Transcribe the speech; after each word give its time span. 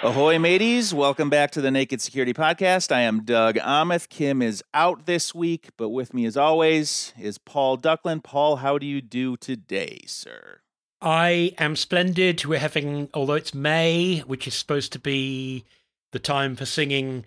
Ahoy, 0.00 0.38
mateys. 0.38 0.94
Welcome 0.94 1.28
back 1.28 1.50
to 1.50 1.60
the 1.60 1.70
Naked 1.70 2.00
Security 2.00 2.32
Podcast. 2.32 2.90
I 2.90 3.00
am 3.00 3.24
Doug 3.24 3.56
Aamoth. 3.56 4.08
Kim 4.08 4.40
is 4.40 4.64
out 4.72 5.04
this 5.06 5.34
week, 5.34 5.68
but 5.76 5.90
with 5.90 6.14
me, 6.14 6.24
as 6.24 6.36
always, 6.36 7.12
is 7.20 7.36
Paul 7.36 7.76
Ducklin. 7.76 8.22
Paul, 8.22 8.56
how 8.56 8.78
do 8.78 8.86
you 8.86 9.02
do 9.02 9.36
today, 9.36 9.98
sir? 10.06 10.60
I 11.02 11.52
am 11.58 11.76
splendid. 11.76 12.44
We're 12.46 12.58
having, 12.58 13.10
although 13.12 13.34
it's 13.34 13.52
May, 13.52 14.20
which 14.20 14.46
is 14.46 14.54
supposed 14.54 14.92
to 14.92 14.98
be 14.98 15.64
the 16.12 16.18
time 16.18 16.56
for 16.56 16.64
singing 16.64 17.26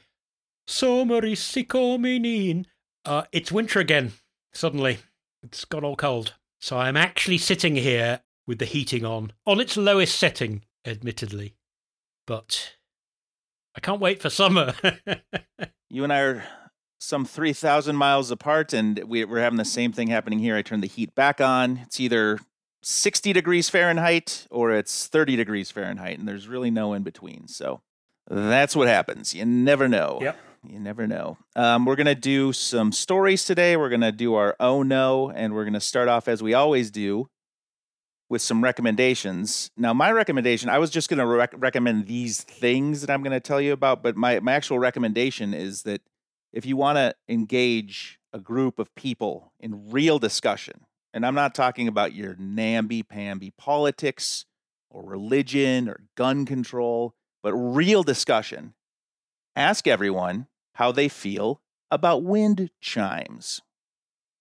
Sumer 0.68 1.26
is 1.26 1.40
icumen 1.40 2.26
in, 2.26 2.68
uh, 3.06 3.24
it's 3.32 3.52
winter 3.52 3.80
again, 3.80 4.14
suddenly. 4.54 5.00
It's 5.44 5.66
got 5.66 5.84
all 5.84 5.96
cold. 5.96 6.36
So 6.60 6.78
I'm 6.78 6.98
actually 6.98 7.40
sitting 7.40 7.76
here 7.76 8.22
with 8.46 8.60
the 8.60 8.66
heating 8.66 9.06
on, 9.06 9.34
on 9.46 9.60
its 9.60 9.76
lowest 9.76 10.18
setting, 10.18 10.64
admittedly 10.86 11.56
but 12.32 12.76
I 13.76 13.82
can't 13.82 14.00
wait 14.00 14.22
for 14.22 14.30
summer. 14.30 14.74
you 15.90 16.04
and 16.06 16.14
I 16.14 16.20
are 16.20 16.44
some 16.98 17.26
3,000 17.26 17.96
miles 17.96 18.32
apart, 18.32 18.72
and 18.74 19.04
we, 19.06 19.24
are 19.24 19.40
having 19.40 19.58
the 19.58 19.66
same 19.66 19.92
thing 19.92 20.08
happening 20.08 20.40
here. 20.40 20.56
I 20.56 20.62
turn 20.62 20.80
the 20.82 20.88
heat 20.88 21.14
back 21.16 21.42
on. 21.42 21.82
It's 21.84 22.00
either 22.00 22.40
60 22.84 23.34
degrees 23.34 23.70
Fahrenheit 23.70 24.48
or 24.50 24.72
it's 24.72 25.08
30 25.08 25.36
degrees 25.36 25.72
Fahrenheit, 25.72 26.20
and 26.20 26.26
there's 26.28 26.48
really 26.48 26.72
no 26.72 26.94
in 26.94 27.04
between. 27.04 27.50
So 27.50 27.82
that's 28.30 28.78
what 28.78 28.88
happens. 28.88 29.34
You 29.34 29.46
never 29.46 29.90
know. 29.90 30.20
Yep. 30.22 30.38
You 30.64 30.80
never 30.80 31.08
know. 31.08 31.38
Um, 31.56 31.86
we're 31.86 31.96
going 31.96 32.06
to 32.06 32.16
do 32.16 32.54
some 32.54 32.92
stories 32.92 33.46
today. 33.46 33.76
We're 33.78 33.90
going 33.90 34.02
to 34.02 34.12
do 34.12 34.36
our 34.36 34.56
oh 34.60 34.84
no, 34.84 35.32
and 35.32 35.54
we're 35.54 35.64
going 35.64 35.74
to 35.74 35.82
start 35.82 36.08
off 36.08 36.28
as 36.28 36.44
we 36.44 36.54
always 36.54 36.92
do 36.92 37.30
with 38.30 38.44
some 38.44 38.64
recommendations. 38.64 39.72
Now, 39.76 39.94
my 39.94 40.12
recommendation, 40.12 40.70
I 40.70 40.78
was 40.78 40.92
just 40.92 41.10
going 41.10 41.18
to 41.18 41.26
rec- 41.26 41.54
recommend 41.58 42.06
these 42.08 42.42
things 42.42 43.02
that 43.02 43.10
I'm 43.10 43.24
going 43.24 43.34
to 43.34 43.40
tell 43.40 43.60
you 43.60 43.74
about, 43.74 44.04
but 44.04 44.16
my, 44.16 44.40
my 44.40 44.54
actual 44.54 44.78
recommendation 44.78 45.54
is 45.54 45.82
that 45.82 46.02
if 46.54 46.66
you 46.66 46.78
want 46.78 46.98
to 46.98 47.16
engage 47.28 48.20
a 48.32 48.40
group 48.40 48.78
of 48.78 48.94
people 48.96 49.52
in 49.60 49.90
real 49.90 50.20
discussion, 50.20 50.86
and 51.14 51.26
I'm 51.26 51.36
not 51.36 51.56
talking 51.56 51.88
about 51.88 52.14
your 52.14 52.36
namby 52.38 53.04
pamby 53.04 53.52
politics 53.58 54.46
or 54.92 55.04
religion 55.04 55.90
or 55.90 56.02
gun 56.16 56.46
control, 56.46 57.16
but 57.42 57.54
real 57.54 58.04
discussion, 58.04 58.76
ask 59.56 59.88
everyone 59.88 60.48
how 60.76 60.92
they 60.92 61.10
feel 61.10 61.62
about 61.90 62.24
wind 62.24 62.70
chimes. 62.80 63.62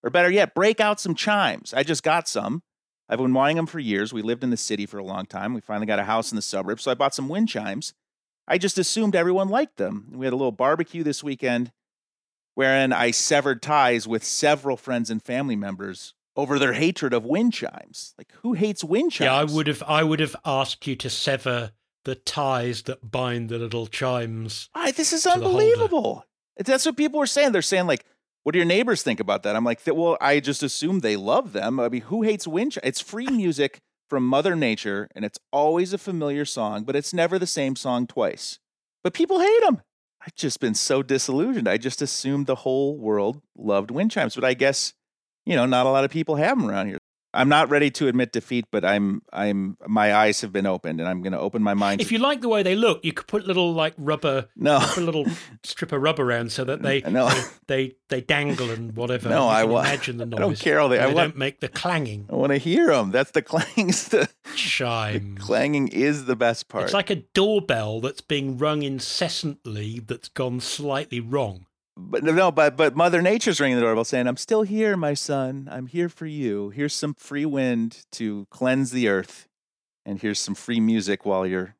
Or 0.02 0.10
better 0.10 0.30
yet, 0.30 0.54
break 0.54 0.80
out 0.80 1.00
some 1.00 1.14
chimes. 1.14 1.74
I 1.74 1.82
just 1.82 2.02
got 2.02 2.28
some 2.28 2.62
I've 3.10 3.18
been 3.18 3.34
wanting 3.34 3.56
them 3.56 3.66
for 3.66 3.80
years. 3.80 4.12
We 4.12 4.22
lived 4.22 4.44
in 4.44 4.50
the 4.50 4.56
city 4.56 4.86
for 4.86 4.98
a 4.98 5.04
long 5.04 5.26
time. 5.26 5.52
We 5.52 5.60
finally 5.60 5.86
got 5.86 5.98
a 5.98 6.04
house 6.04 6.30
in 6.30 6.36
the 6.36 6.42
suburbs, 6.42 6.84
so 6.84 6.92
I 6.92 6.94
bought 6.94 7.12
some 7.12 7.28
wind 7.28 7.48
chimes. 7.48 7.92
I 8.46 8.56
just 8.56 8.78
assumed 8.78 9.16
everyone 9.16 9.48
liked 9.48 9.78
them. 9.78 10.12
We 10.12 10.26
had 10.26 10.32
a 10.32 10.36
little 10.36 10.52
barbecue 10.52 11.02
this 11.02 11.22
weekend 11.22 11.72
wherein 12.54 12.92
I 12.92 13.10
severed 13.10 13.62
ties 13.62 14.06
with 14.06 14.22
several 14.22 14.76
friends 14.76 15.10
and 15.10 15.20
family 15.20 15.56
members 15.56 16.14
over 16.36 16.56
their 16.56 16.74
hatred 16.74 17.12
of 17.12 17.24
wind 17.24 17.52
chimes. 17.52 18.14
Like 18.16 18.32
who 18.42 18.52
hates 18.52 18.84
wind 18.84 19.10
chimes? 19.10 19.26
Yeah, 19.26 19.34
I 19.34 19.44
would 19.44 19.66
have 19.66 19.82
I 19.88 20.04
would 20.04 20.20
have 20.20 20.36
asked 20.44 20.86
you 20.86 20.94
to 20.94 21.10
sever 21.10 21.72
the 22.04 22.14
ties 22.14 22.82
that 22.82 23.10
bind 23.10 23.48
the 23.48 23.58
little 23.58 23.86
chimes. 23.86 24.68
I, 24.74 24.90
this 24.92 25.12
is 25.12 25.26
unbelievable. 25.26 26.24
That's 26.56 26.86
what 26.86 26.96
people 26.96 27.18
were 27.18 27.26
saying. 27.26 27.52
They're 27.52 27.62
saying 27.62 27.86
like 27.86 28.04
what 28.42 28.52
do 28.52 28.58
your 28.58 28.66
neighbors 28.66 29.02
think 29.02 29.20
about 29.20 29.42
that? 29.42 29.54
I'm 29.54 29.64
like, 29.64 29.80
well, 29.86 30.16
I 30.20 30.40
just 30.40 30.62
assume 30.62 31.00
they 31.00 31.16
love 31.16 31.52
them. 31.52 31.78
I 31.78 31.88
mean, 31.88 32.02
who 32.02 32.22
hates 32.22 32.46
wind? 32.46 32.78
It's 32.82 33.00
free 33.00 33.26
music 33.30 33.78
from 34.08 34.26
Mother 34.26 34.56
Nature, 34.56 35.08
and 35.14 35.24
it's 35.24 35.38
always 35.52 35.92
a 35.92 35.98
familiar 35.98 36.44
song, 36.44 36.84
but 36.84 36.96
it's 36.96 37.14
never 37.14 37.38
the 37.38 37.46
same 37.46 37.76
song 37.76 38.06
twice. 38.06 38.58
But 39.04 39.14
people 39.14 39.40
hate 39.40 39.60
them. 39.62 39.82
I've 40.20 40.34
just 40.34 40.60
been 40.60 40.74
so 40.74 41.02
disillusioned. 41.02 41.68
I 41.68 41.78
just 41.78 42.02
assumed 42.02 42.46
the 42.46 42.56
whole 42.56 42.98
world 42.98 43.40
loved 43.56 43.90
wind 43.90 44.10
chimes, 44.10 44.34
but 44.34 44.44
I 44.44 44.54
guess, 44.54 44.92
you 45.46 45.54
know, 45.54 45.64
not 45.64 45.86
a 45.86 45.90
lot 45.90 46.04
of 46.04 46.10
people 46.10 46.36
have 46.36 46.58
them 46.58 46.68
around 46.68 46.88
here. 46.88 46.98
I'm 47.32 47.48
not 47.48 47.70
ready 47.70 47.90
to 47.92 48.08
admit 48.08 48.32
defeat, 48.32 48.66
but 48.70 48.84
I'm 48.84 49.22
I'm 49.32 49.76
my 49.86 50.14
eyes 50.14 50.40
have 50.40 50.52
been 50.52 50.66
opened, 50.66 51.00
and 51.00 51.08
I'm 51.08 51.22
going 51.22 51.32
to 51.32 51.38
open 51.38 51.62
my 51.62 51.74
mind. 51.74 52.00
If 52.00 52.10
you 52.10 52.18
like 52.18 52.40
the 52.40 52.48
way 52.48 52.62
they 52.62 52.74
look, 52.74 53.04
you 53.04 53.12
could 53.12 53.28
put 53.28 53.46
little 53.46 53.72
like 53.72 53.94
rubber, 53.96 54.48
no, 54.56 54.80
put 54.80 55.02
a 55.02 55.06
little 55.06 55.26
strip 55.62 55.92
of 55.92 56.02
rubber 56.02 56.24
around 56.24 56.50
so 56.50 56.64
that 56.64 56.82
they 56.82 57.02
no. 57.02 57.28
they, 57.28 57.44
they, 57.66 57.94
they 58.08 58.20
dangle 58.20 58.70
and 58.70 58.96
whatever. 58.96 59.28
No, 59.28 59.46
I 59.46 59.64
want 59.64 59.86
imagine 59.86 60.16
the 60.16 60.26
noise. 60.26 60.38
I 60.38 60.42
don't 60.42 60.58
care 60.58 60.80
all 60.80 60.88
the. 60.88 61.00
I 61.00 61.06
want, 61.06 61.16
don't 61.16 61.36
make 61.36 61.60
the 61.60 61.68
clanging. 61.68 62.26
I 62.30 62.34
want 62.34 62.50
to 62.50 62.58
hear 62.58 62.88
them. 62.88 63.12
That's 63.12 63.30
the 63.30 63.42
clanging's 63.50 64.08
the 64.08 64.28
chime. 64.56 65.36
The 65.36 65.40
clanging 65.40 65.88
is 65.88 66.24
the 66.24 66.36
best 66.36 66.68
part. 66.68 66.84
It's 66.84 66.94
like 66.94 67.10
a 67.10 67.16
doorbell 67.16 68.00
that's 68.00 68.20
being 68.20 68.58
rung 68.58 68.82
incessantly 68.82 70.00
that's 70.00 70.28
gone 70.28 70.60
slightly 70.60 71.20
wrong 71.20 71.66
but 72.08 72.24
no, 72.24 72.50
but 72.50 72.76
but 72.76 72.96
Mother 72.96 73.20
Nature's 73.22 73.60
ringing 73.60 73.76
the 73.76 73.82
doorbell 73.82 74.04
saying, 74.04 74.26
"I'm 74.26 74.36
still 74.36 74.62
here, 74.62 74.96
my 74.96 75.14
son. 75.14 75.68
I'm 75.70 75.86
here 75.86 76.08
for 76.08 76.26
you. 76.26 76.70
Here's 76.70 76.94
some 76.94 77.14
free 77.14 77.46
wind 77.46 78.06
to 78.12 78.46
cleanse 78.50 78.90
the 78.90 79.08
earth, 79.08 79.48
and 80.04 80.20
here's 80.20 80.40
some 80.40 80.54
free 80.54 80.80
music 80.80 81.24
while 81.24 81.46
your 81.46 81.76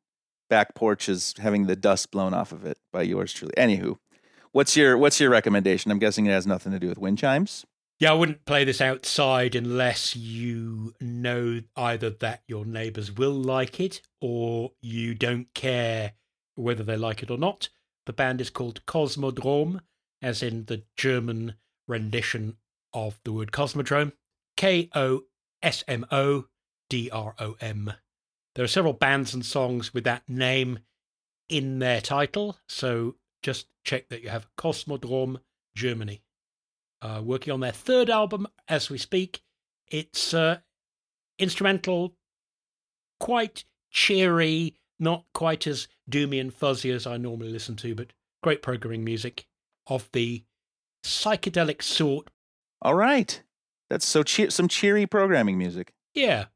back 0.49 0.75
porch 0.75 1.09
is 1.09 1.35
having 1.39 1.67
the 1.67 1.77
dust 1.77 2.11
blown 2.11 2.35
off 2.35 2.53
of 2.53 2.65
it 2.65 2.79
by 2.93 3.03
yours 3.03 3.33
truly." 3.33 3.55
Anywho, 3.57 3.99
what's 4.53 4.77
your 4.77 4.99
what's 4.99 5.21
your 5.21 5.31
recommendation? 5.31 5.91
I'm 5.91 5.99
guessing 5.99 6.27
it 6.27 6.31
has 6.31 6.47
nothing 6.47 6.73
to 6.73 6.79
do 6.79 6.89
with 6.89 6.99
wind 6.99 7.19
chimes. 7.19 7.65
Yeah, 7.99 8.13
I 8.13 8.15
wouldn't 8.15 8.47
play 8.47 8.65
this 8.65 8.81
outside 8.81 9.55
unless 9.55 10.17
you 10.17 10.95
know 11.01 11.61
either 11.77 12.09
that 12.09 12.43
your 12.47 12.65
neighbours 12.65 13.13
will 13.13 13.35
like 13.35 13.79
it 13.79 14.01
or 14.23 14.73
you 14.81 15.15
don't 15.15 15.53
care 15.53 16.15
whether 16.55 16.83
they 16.83 16.97
like 16.97 17.23
it 17.23 17.31
or 17.31 17.37
not. 17.37 17.69
The 18.07 18.15
band 18.15 18.41
is 18.41 18.49
called 18.49 18.85
Kosmodrom 18.87 19.81
as 20.23 20.43
in 20.43 20.65
the 20.67 20.83
German 20.97 21.55
rendition 21.87 22.57
of 22.93 23.21
the 23.25 23.33
word 23.33 23.53
cosmodrome. 23.53 24.13
K 24.57 24.91
O 24.95 25.23
S 25.63 25.85
M 25.89 26.07
O 26.11 26.47
D 26.89 27.11
R 27.11 27.35
O 27.39 27.57
M. 27.61 27.93
There 28.55 28.65
are 28.65 28.69
several 28.69 28.93
bands 28.93 29.33
and 29.33 29.45
songs 29.45 29.95
with 29.95 30.05
that 30.05 30.29
name 30.29 30.81
in 31.49 31.79
their 31.79 32.01
title, 32.01 32.59
so 32.69 33.17
just 33.43 33.67
check 33.85 34.09
that 34.09 34.23
you 34.23 34.29
have 34.29 34.49
Kosmodrom 34.57 35.39
Germany. 35.75 36.23
Uh, 37.03 37.23
working 37.25 37.53
on 37.53 37.61
their 37.61 37.73
third 37.73 38.11
album 38.11 38.47
as 38.69 38.91
we 38.91 38.99
speak. 38.99 39.43
It's 39.89 40.35
uh, 40.35 40.59
instrumental, 41.39 42.15
quite 43.19 43.65
cheery, 43.91 44.77
not 44.99 45.25
quite 45.33 45.67
as 45.67 45.89
doomy 46.11 46.41
and 46.41 46.53
fuzzy 46.53 46.91
as 46.91 47.07
I 47.07 47.17
normally 47.17 47.51
listen 47.51 47.77
to, 47.77 47.95
but 47.95 48.13
great 48.43 48.63
programming 48.63 49.03
music 49.05 49.47
of 49.91 50.09
the 50.13 50.45
psychedelic 51.05 51.83
sort. 51.83 52.31
All 52.83 52.95
right. 52.95 53.43
That's 53.91 54.07
so 54.07 54.23
cheer- 54.23 54.51
some 54.51 54.69
cheery 54.69 55.07
programming 55.07 55.59
music. 55.59 55.93
Yeah. 56.15 56.47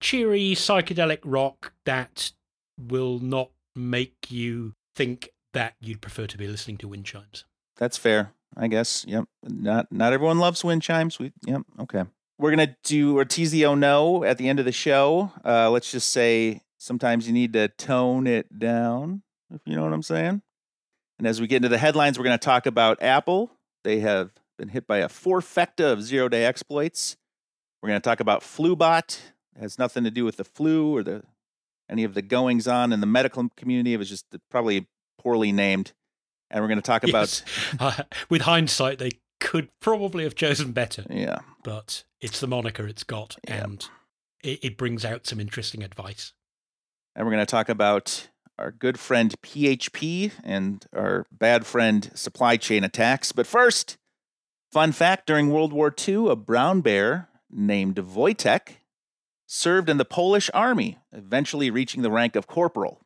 Cheery 0.00 0.54
psychedelic 0.54 1.20
rock 1.24 1.72
that 1.86 2.32
will 2.78 3.18
not 3.18 3.50
make 3.74 4.30
you 4.30 4.74
think 4.94 5.30
that 5.54 5.74
you'd 5.80 6.00
prefer 6.00 6.26
to 6.26 6.38
be 6.38 6.46
listening 6.46 6.76
to 6.78 6.88
wind 6.88 7.06
chimes. 7.06 7.44
That's 7.76 7.96
fair. 7.96 8.32
I 8.56 8.68
guess. 8.68 9.04
Yep. 9.08 9.24
Not 9.44 9.90
not 9.90 10.12
everyone 10.12 10.38
loves 10.38 10.62
wind 10.62 10.82
chimes. 10.82 11.18
We 11.18 11.32
yep. 11.46 11.62
Okay. 11.80 12.04
We're 12.38 12.50
gonna 12.50 12.76
do 12.84 13.16
or 13.16 13.24
tease 13.24 13.50
the 13.50 13.64
oh 13.66 13.74
no 13.74 14.24
at 14.24 14.36
the 14.36 14.48
end 14.48 14.58
of 14.58 14.64
the 14.66 14.72
show. 14.72 15.32
Uh, 15.44 15.70
let's 15.70 15.90
just 15.90 16.10
say 16.10 16.60
sometimes 16.78 17.26
you 17.26 17.32
need 17.32 17.52
to 17.54 17.68
tone 17.68 18.26
it 18.26 18.58
down, 18.58 19.22
if 19.54 19.60
you 19.64 19.76
know 19.76 19.84
what 19.84 19.92
I'm 19.92 20.02
saying. 20.02 20.42
And 21.18 21.26
as 21.26 21.40
we 21.40 21.46
get 21.46 21.56
into 21.56 21.68
the 21.68 21.78
headlines, 21.78 22.18
we're 22.18 22.24
going 22.24 22.38
to 22.38 22.44
talk 22.44 22.66
about 22.66 23.02
Apple. 23.02 23.52
They 23.84 24.00
have 24.00 24.30
been 24.58 24.68
hit 24.68 24.86
by 24.86 24.98
a 24.98 25.08
fourfecta 25.08 25.92
of 25.92 26.02
zero 26.02 26.28
day 26.28 26.44
exploits. 26.44 27.16
We're 27.82 27.88
going 27.88 28.00
to 28.00 28.08
talk 28.08 28.20
about 28.20 28.42
FluBot. 28.42 29.18
It 29.56 29.60
has 29.60 29.78
nothing 29.78 30.04
to 30.04 30.10
do 30.10 30.24
with 30.24 30.36
the 30.36 30.44
flu 30.44 30.96
or 30.96 31.02
the 31.02 31.22
any 31.88 32.04
of 32.04 32.14
the 32.14 32.22
goings 32.22 32.66
on 32.66 32.92
in 32.92 33.00
the 33.00 33.06
medical 33.06 33.48
community. 33.56 33.92
It 33.92 33.98
was 33.98 34.08
just 34.08 34.24
probably 34.50 34.86
poorly 35.18 35.52
named. 35.52 35.92
And 36.50 36.62
we're 36.62 36.68
going 36.68 36.78
to 36.78 36.82
talk 36.82 37.04
about. 37.04 37.42
Uh, 37.80 38.02
with 38.28 38.42
hindsight, 38.42 38.98
they 38.98 39.10
could 39.40 39.68
probably 39.80 40.24
have 40.24 40.34
chosen 40.34 40.72
better. 40.72 41.04
Yeah. 41.10 41.38
But 41.64 42.04
it's 42.20 42.38
the 42.38 42.46
moniker 42.46 42.86
it's 42.86 43.02
got, 43.02 43.36
yeah. 43.48 43.64
and 43.64 43.88
it, 44.44 44.58
it 44.62 44.76
brings 44.76 45.04
out 45.04 45.26
some 45.26 45.40
interesting 45.40 45.82
advice. 45.82 46.32
And 47.16 47.26
we're 47.26 47.32
going 47.32 47.44
to 47.44 47.50
talk 47.50 47.68
about 47.68 48.28
our 48.58 48.70
good 48.70 48.98
friend 48.98 49.34
PHP 49.42 50.32
and 50.44 50.84
our 50.94 51.26
bad 51.32 51.66
friend 51.66 52.10
supply 52.14 52.56
chain 52.56 52.84
attacks. 52.84 53.32
But 53.32 53.46
first, 53.46 53.96
fun 54.70 54.92
fact 54.92 55.26
during 55.26 55.50
World 55.50 55.72
War 55.72 55.94
II, 56.06 56.28
a 56.28 56.36
brown 56.36 56.80
bear 56.80 57.28
named 57.50 57.96
Wojtek 57.96 58.76
served 59.46 59.90
in 59.90 59.98
the 59.98 60.04
Polish 60.04 60.50
army, 60.54 60.98
eventually 61.12 61.70
reaching 61.70 62.02
the 62.02 62.10
rank 62.10 62.36
of 62.36 62.46
corporal. 62.46 63.00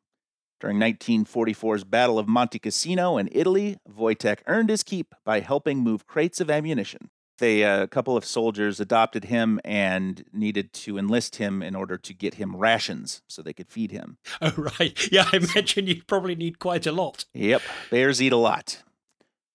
During 0.61 0.79
1944's 0.79 1.85
Battle 1.85 2.19
of 2.19 2.29
Monte 2.29 2.59
Cassino 2.59 3.19
in 3.19 3.29
Italy, 3.31 3.79
Wojtek 3.89 4.39
earned 4.47 4.71
his 4.71 4.83
keep 4.83 5.15
by 5.25 5.41
helping 5.41 5.79
move 5.79 6.07
crates 6.07 6.41
of 6.41 6.51
ammunition. 6.51 7.11
They, 7.38 7.65
uh, 7.65 7.83
a 7.83 7.88
couple 7.88 8.17
of 8.17 8.25
soldiers 8.25 8.81
adopted 8.81 9.25
him 9.25 9.61
and 9.65 10.25
needed 10.33 10.73
to 10.73 10.97
enlist 10.97 11.37
him 11.37 11.62
in 11.62 11.75
order 11.75 11.99
to 11.99 12.15
get 12.15 12.35
him 12.35 12.56
rations 12.56 13.23
so 13.29 13.43
they 13.43 13.53
could 13.53 13.69
feed 13.69 13.91
him. 13.91 14.19
Oh, 14.41 14.53
right. 14.56 14.97
Yeah, 15.12 15.29
I 15.33 15.37
imagine 15.37 15.87
you 15.87 16.03
probably 16.03 16.35
need 16.35 16.59
quite 16.59 16.87
a 16.87 16.93
lot. 16.93 17.25
Yep, 17.35 17.62
bears 17.91 18.21
eat 18.21 18.33
a 18.33 18.37
lot. 18.37 18.83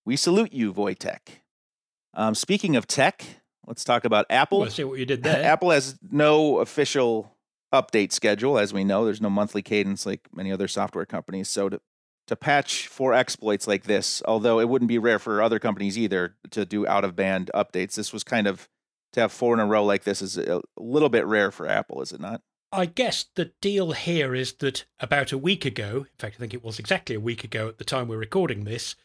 We 0.06 0.16
salute 0.16 0.54
you, 0.54 0.74
Wojtek. 0.74 1.42
Um, 2.14 2.36
speaking 2.36 2.76
of 2.76 2.88
tech, 2.88 3.24
let's 3.68 3.84
talk 3.84 4.06
about 4.06 4.26
Apple. 4.30 4.60
Well, 4.60 4.70
see 4.70 4.84
what 4.84 5.00
you 5.00 5.06
did 5.06 5.24
there. 5.24 5.44
Apple 5.44 5.72
has 5.72 5.98
no 6.10 6.60
official 6.60 7.36
update 7.74 8.12
schedule, 8.12 8.58
as 8.58 8.74
we 8.74 8.84
know. 8.84 9.06
There's 9.06 9.22
no 9.22 9.30
monthly 9.30 9.62
cadence 9.62 10.06
like 10.06 10.28
many 10.34 10.52
other 10.52 10.68
software 10.68 11.06
companies. 11.06 11.50
So 11.50 11.70
to 11.70 11.82
to 12.28 12.36
patch 12.36 12.88
for 12.88 13.14
exploits 13.14 13.68
like 13.68 13.84
this, 13.84 14.22
although 14.26 14.60
it 14.60 14.70
wouldn't 14.70 14.90
be 14.90 14.98
rare 14.98 15.20
for 15.20 15.42
other 15.42 15.60
companies 15.60 15.98
either 15.98 16.36
to 16.52 16.66
do 16.66 16.88
out 16.88 17.04
of 17.04 17.16
band 17.16 17.52
updates, 17.54 17.96
this 17.96 18.14
was 18.14 18.24
kind 18.24 18.48
of 18.48 18.70
to 19.14 19.22
have 19.22 19.32
four 19.32 19.54
in 19.54 19.60
a 19.60 19.66
row 19.66 19.84
like 19.84 20.04
this 20.04 20.22
is 20.22 20.38
a 20.38 20.62
little 20.78 21.10
bit 21.10 21.26
rare 21.26 21.52
for 21.52 21.68
Apple, 21.68 22.02
is 22.02 22.12
it 22.12 22.22
not? 22.22 22.42
I 22.72 22.86
guess 22.86 23.26
the 23.36 23.52
deal 23.62 23.92
here 23.92 24.34
is 24.34 24.54
that 24.54 24.86
about 25.00 25.34
a 25.34 25.38
week 25.38 25.66
ago, 25.66 26.06
in 26.10 26.18
fact, 26.18 26.36
I 26.36 26.40
think 26.40 26.54
it 26.54 26.64
was 26.64 26.80
exactly 26.80 27.16
a 27.16 27.20
week 27.20 27.44
ago 27.44 27.68
at 27.68 27.78
the 27.78 27.84
time 27.84 28.08
we're 28.08 28.18
recording 28.18 28.64
this, 28.64 28.96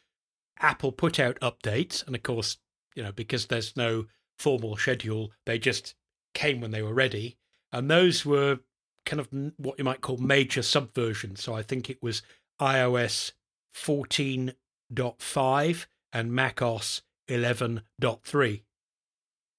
Apple 0.61 0.93
put 0.93 1.19
out 1.19 1.41
updates. 1.41 2.07
And 2.07 2.15
of 2.15 2.23
course, 2.23 2.59
you 2.95 3.03
know, 3.03 3.11
because 3.11 3.47
there's 3.47 3.77
no 3.77 4.07
formal 4.39 4.77
schedule, 4.77 5.33
they 5.47 5.59
just 5.59 5.97
came 6.33 6.61
when 6.61 6.71
they 6.71 6.83
were 6.83 6.95
ready. 6.95 7.39
And 7.73 7.91
those 7.91 8.25
were 8.25 8.61
kind 9.05 9.19
of 9.19 9.29
what 9.57 9.79
you 9.79 9.85
might 9.85 10.01
call 10.01 10.17
major 10.19 10.61
subversions. 10.61 11.39
So 11.39 11.55
I 11.55 11.63
think 11.63 11.91
it 11.91 12.01
was 12.01 12.23
iOS 12.61 13.33
14.5 13.75 15.87
and 16.13 16.33
macOS 16.33 17.03
11.3. 17.29 18.63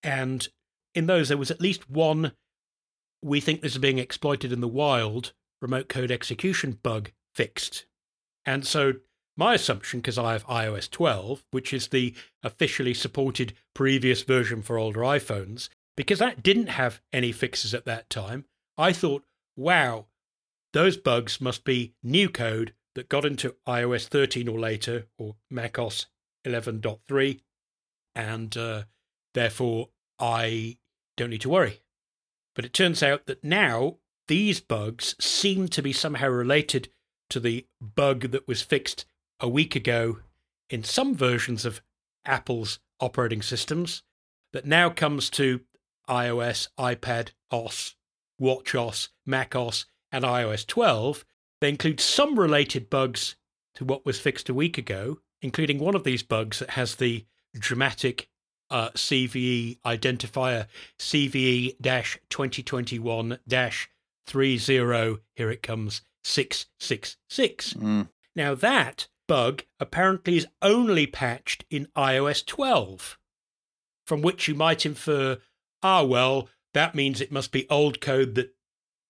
And 0.03 0.47
in 0.95 1.05
those, 1.05 1.29
there 1.29 1.37
was 1.37 1.51
at 1.51 1.61
least 1.61 1.89
one, 1.89 2.33
we 3.21 3.39
think 3.39 3.61
this 3.61 3.73
is 3.73 3.79
being 3.79 3.99
exploited 3.99 4.51
in 4.51 4.61
the 4.61 4.67
wild, 4.67 5.33
remote 5.61 5.89
code 5.89 6.11
execution 6.11 6.79
bug 6.81 7.11
fixed. 7.35 7.85
And 8.45 8.65
so 8.65 8.93
my 9.35 9.53
assumption, 9.53 9.99
because 9.99 10.17
I 10.17 10.33
have 10.33 10.47
iOS 10.47 10.89
12, 10.89 11.43
which 11.51 11.73
is 11.73 11.89
the 11.89 12.15
officially 12.41 12.95
supported 12.95 13.53
previous 13.75 14.23
version 14.23 14.63
for 14.63 14.79
older 14.79 15.01
iPhones, 15.01 15.69
because 15.95 16.19
that 16.19 16.41
didn't 16.41 16.69
have 16.69 17.01
any 17.13 17.31
fixes 17.31 17.73
at 17.73 17.85
that 17.85 18.09
time, 18.09 18.45
I 18.77 18.93
thought, 18.93 19.23
wow, 19.55 20.07
those 20.73 20.97
bugs 20.97 21.39
must 21.39 21.63
be 21.63 21.93
new 22.01 22.29
code 22.29 22.73
that 22.97 23.09
got 23.09 23.25
into 23.25 23.55
iOS 23.67 24.07
13 24.07 24.47
or 24.47 24.59
later, 24.59 25.05
or 25.19 25.35
macOS 25.51 26.07
11.3, 26.47 27.39
and 28.15 28.57
uh, 28.57 28.83
therefore 29.35 29.89
I 30.17 30.77
don't 31.15 31.29
need 31.29 31.41
to 31.41 31.49
worry. 31.49 31.81
But 32.55 32.65
it 32.65 32.73
turns 32.73 33.03
out 33.03 33.27
that 33.27 33.43
now 33.43 33.97
these 34.27 34.59
bugs 34.59 35.15
seem 35.19 35.67
to 35.67 35.83
be 35.83 35.93
somehow 35.93 36.27
related 36.29 36.89
to 37.29 37.39
the 37.39 37.67
bug 37.79 38.31
that 38.31 38.47
was 38.47 38.63
fixed 38.63 39.05
a 39.39 39.47
week 39.47 39.75
ago 39.75 40.17
in 40.71 40.83
some 40.83 41.13
versions 41.13 41.65
of 41.65 41.81
Apple's 42.25 42.79
operating 42.99 43.43
systems 43.43 44.01
that 44.53 44.65
now 44.65 44.89
comes 44.89 45.29
to 45.29 45.61
iOS, 46.09 46.69
iPad 46.79 47.29
OS, 47.51 47.93
WatchOS, 48.41 49.09
macOS, 49.23 49.85
and 50.11 50.25
iOS 50.25 50.65
12 50.65 51.23
they 51.61 51.69
include 51.69 51.99
some 51.99 52.39
related 52.39 52.89
bugs 52.89 53.35
to 53.75 53.85
what 53.85 54.05
was 54.05 54.19
fixed 54.19 54.49
a 54.49 54.53
week 54.53 54.77
ago, 54.77 55.19
including 55.41 55.79
one 55.79 55.95
of 55.95 56.03
these 56.03 56.23
bugs 56.23 56.59
that 56.59 56.71
has 56.71 56.95
the 56.95 57.25
dramatic 57.53 58.29
uh, 58.69 58.89
CVE 58.89 59.79
identifier 59.85 60.67
CVE 60.99 61.77
2021 62.29 63.39
30. 64.27 65.17
Here 65.35 65.51
it 65.51 65.63
comes 65.63 66.01
666. 66.23 67.73
Mm. 67.73 68.09
Now, 68.35 68.53
that 68.55 69.07
bug 69.27 69.63
apparently 69.79 70.37
is 70.37 70.47
only 70.61 71.07
patched 71.07 71.65
in 71.69 71.87
iOS 71.95 72.45
12, 72.45 73.17
from 74.05 74.21
which 74.21 74.47
you 74.47 74.55
might 74.55 74.85
infer, 74.85 75.37
ah, 75.81 76.03
well, 76.03 76.49
that 76.73 76.95
means 76.95 77.21
it 77.21 77.31
must 77.31 77.51
be 77.51 77.69
old 77.69 78.01
code 78.01 78.35
that 78.35 78.53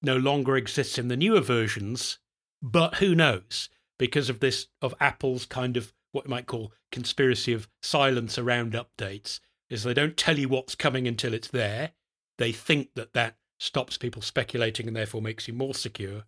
no 0.01 0.15
longer 0.15 0.55
exists 0.55 0.97
in 0.97 1.07
the 1.07 1.17
newer 1.17 1.41
versions. 1.41 2.19
But 2.62 2.95
who 2.95 3.15
knows? 3.15 3.69
Because 4.00 4.30
of 4.30 4.39
this, 4.39 4.68
of 4.81 4.94
Apple's 5.00 5.45
kind 5.45 5.77
of 5.77 5.94
what 6.12 6.25
you 6.25 6.30
might 6.30 6.48
call 6.48 6.74
conspiracy 6.92 7.54
of 7.54 7.68
silence 7.81 8.38
around 8.38 8.74
updates, 8.74 9.39
is 9.69 9.83
they 9.83 9.94
don't 9.94 10.18
tell 10.18 10.38
you 10.38 10.50
what's 10.50 10.75
coming 10.75 11.07
until 11.07 11.33
it's 11.33 11.50
there. 11.50 11.92
They 12.38 12.51
think 12.51 12.89
that 12.95 13.13
that 13.13 13.38
stops 13.59 13.98
people 13.98 14.21
speculating 14.21 14.88
and 14.88 14.95
therefore 14.95 15.21
makes 15.21 15.48
you 15.48 15.54
more 15.54 15.74
secure. 15.74 16.24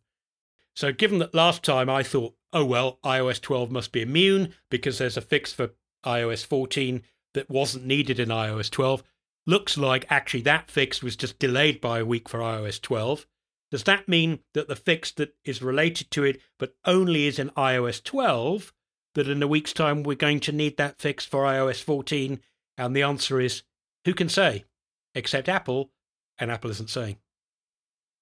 So, 0.76 0.92
given 0.92 1.20
that 1.20 1.36
last 1.36 1.64
time 1.64 1.90
I 1.90 2.04
thought, 2.04 2.36
oh 2.54 2.66
well, 2.66 3.00
iOS 3.04 3.42
12 3.42 3.72
must 3.72 3.92
be 3.92 4.02
immune 4.02 4.54
because 4.70 4.98
there's 4.98 5.18
a 5.18 5.22
fix 5.22 5.54
for 5.54 5.72
iOS 6.06 6.46
14 6.46 7.04
that 7.34 7.50
wasn't 7.50 7.86
needed 7.86 8.20
in 8.20 8.30
iOS 8.30 8.70
12, 8.72 9.04
looks 9.46 9.78
like 9.78 10.06
actually 10.10 10.42
that 10.42 10.70
fix 10.70 11.04
was 11.04 11.16
just 11.16 11.40
delayed 11.40 11.81
by 11.81 12.00
a 12.00 12.06
week 12.06 12.30
for 12.30 12.40
iOS 12.40 12.81
12. 12.81 13.26
Does 13.71 13.83
that 13.83 14.07
mean 14.07 14.39
that 14.54 14.68
the 14.68 14.75
fix 14.75 15.12
that 15.13 15.36
is 15.45 15.62
related 15.62 16.10
to 16.12 16.24
it, 16.24 16.42
but 16.57 16.75
only 16.86 17.27
is 17.27 17.38
in 17.38 17.50
iOS 17.51 18.04
12, 18.04 18.74
that 19.16 19.30
in 19.30 19.44
a 19.44 19.48
week's 19.48 19.74
time 19.74 20.04
we're 20.04 20.16
going 20.16 20.39
to 20.42 20.51
need 20.51 20.77
that 20.77 21.00
fix 21.00 21.25
for 21.25 21.44
iOS 21.44 21.81
14? 21.83 22.39
And 22.77 22.95
the 22.95 23.04
answer 23.04 23.39
is 23.39 23.63
who 24.06 24.13
can 24.13 24.30
say? 24.30 24.66
Except 25.13 25.50
Apple, 25.50 25.92
and 26.39 26.51
Apple 26.51 26.71
isn't 26.71 26.89
saying. 26.89 27.18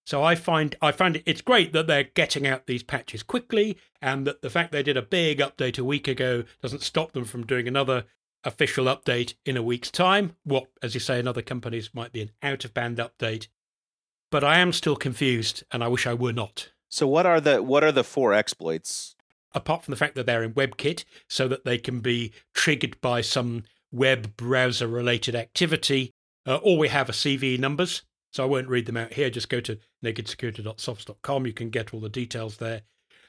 So 0.05 0.23
I 0.23 0.35
find 0.35 0.75
I 0.81 0.94
find 0.94 1.21
it's 1.25 1.41
great 1.41 1.73
that 1.73 1.88
they're 1.88 2.05
getting 2.05 2.47
out 2.47 2.65
these 2.65 2.83
patches 2.83 3.23
quickly, 3.23 3.77
and 4.01 4.25
that 4.25 4.41
the 4.41 4.49
fact 4.49 4.71
they 4.71 4.83
did 4.83 4.95
a 4.97 5.01
big 5.01 5.39
update 5.39 5.77
a 5.77 5.83
week 5.83 6.07
ago 6.07 6.44
doesn't 6.61 6.81
stop 6.81 7.11
them 7.11 7.25
from 7.25 7.45
doing 7.45 7.67
another 7.67 8.05
official 8.44 8.85
update 8.85 9.33
in 9.45 9.57
a 9.57 9.63
week's 9.63 9.91
time. 9.91 10.35
What, 10.44 10.67
as 10.81 10.94
you 10.94 11.01
say, 11.01 11.19
in 11.19 11.27
other 11.27 11.41
companies 11.41 11.94
might 11.94 12.13
be 12.13 12.21
an 12.21 12.31
out 12.41 12.63
of 12.63 12.73
band 12.73 12.97
update 12.97 13.47
but 14.31 14.44
I 14.44 14.59
am 14.59 14.74
still 14.74 14.95
confused, 14.95 15.63
and 15.71 15.83
I 15.83 15.88
wish 15.88 16.07
I 16.07 16.13
were 16.13 16.33
not. 16.33 16.69
So 16.89 17.07
what 17.07 17.25
are 17.25 17.41
the 17.41 17.62
what 17.62 17.83
are 17.83 17.91
the 17.91 18.03
four 18.03 18.33
exploits? 18.33 19.15
Apart 19.53 19.83
from 19.83 19.91
the 19.91 19.97
fact 19.97 20.15
that 20.15 20.25
they're 20.25 20.44
in 20.44 20.53
WebKit, 20.53 21.03
so 21.27 21.47
that 21.47 21.65
they 21.65 21.77
can 21.77 22.00
be 22.00 22.31
triggered 22.53 22.99
by 23.02 23.21
some 23.21 23.63
web 23.92 24.35
browser 24.37 24.87
related 24.87 25.35
activity, 25.35 26.13
uh, 26.45 26.57
all 26.57 26.78
we 26.78 26.90
have 26.90 27.09
are 27.09 27.13
CVE 27.13 27.59
numbers. 27.59 28.04
So 28.31 28.44
I 28.44 28.47
won't 28.47 28.68
read 28.68 28.85
them 28.85 28.97
out 28.97 29.13
here. 29.13 29.30
Just 29.30 29.49
go 29.49 29.61
to 29.61 29.80
nakedsecurity.sophos.com. 30.04 31.47
You 31.47 31.54
can 31.54 31.69
get 31.69 31.94
all 31.94 31.99
the 31.99 32.09
details 32.09 32.57
there. 32.57 32.81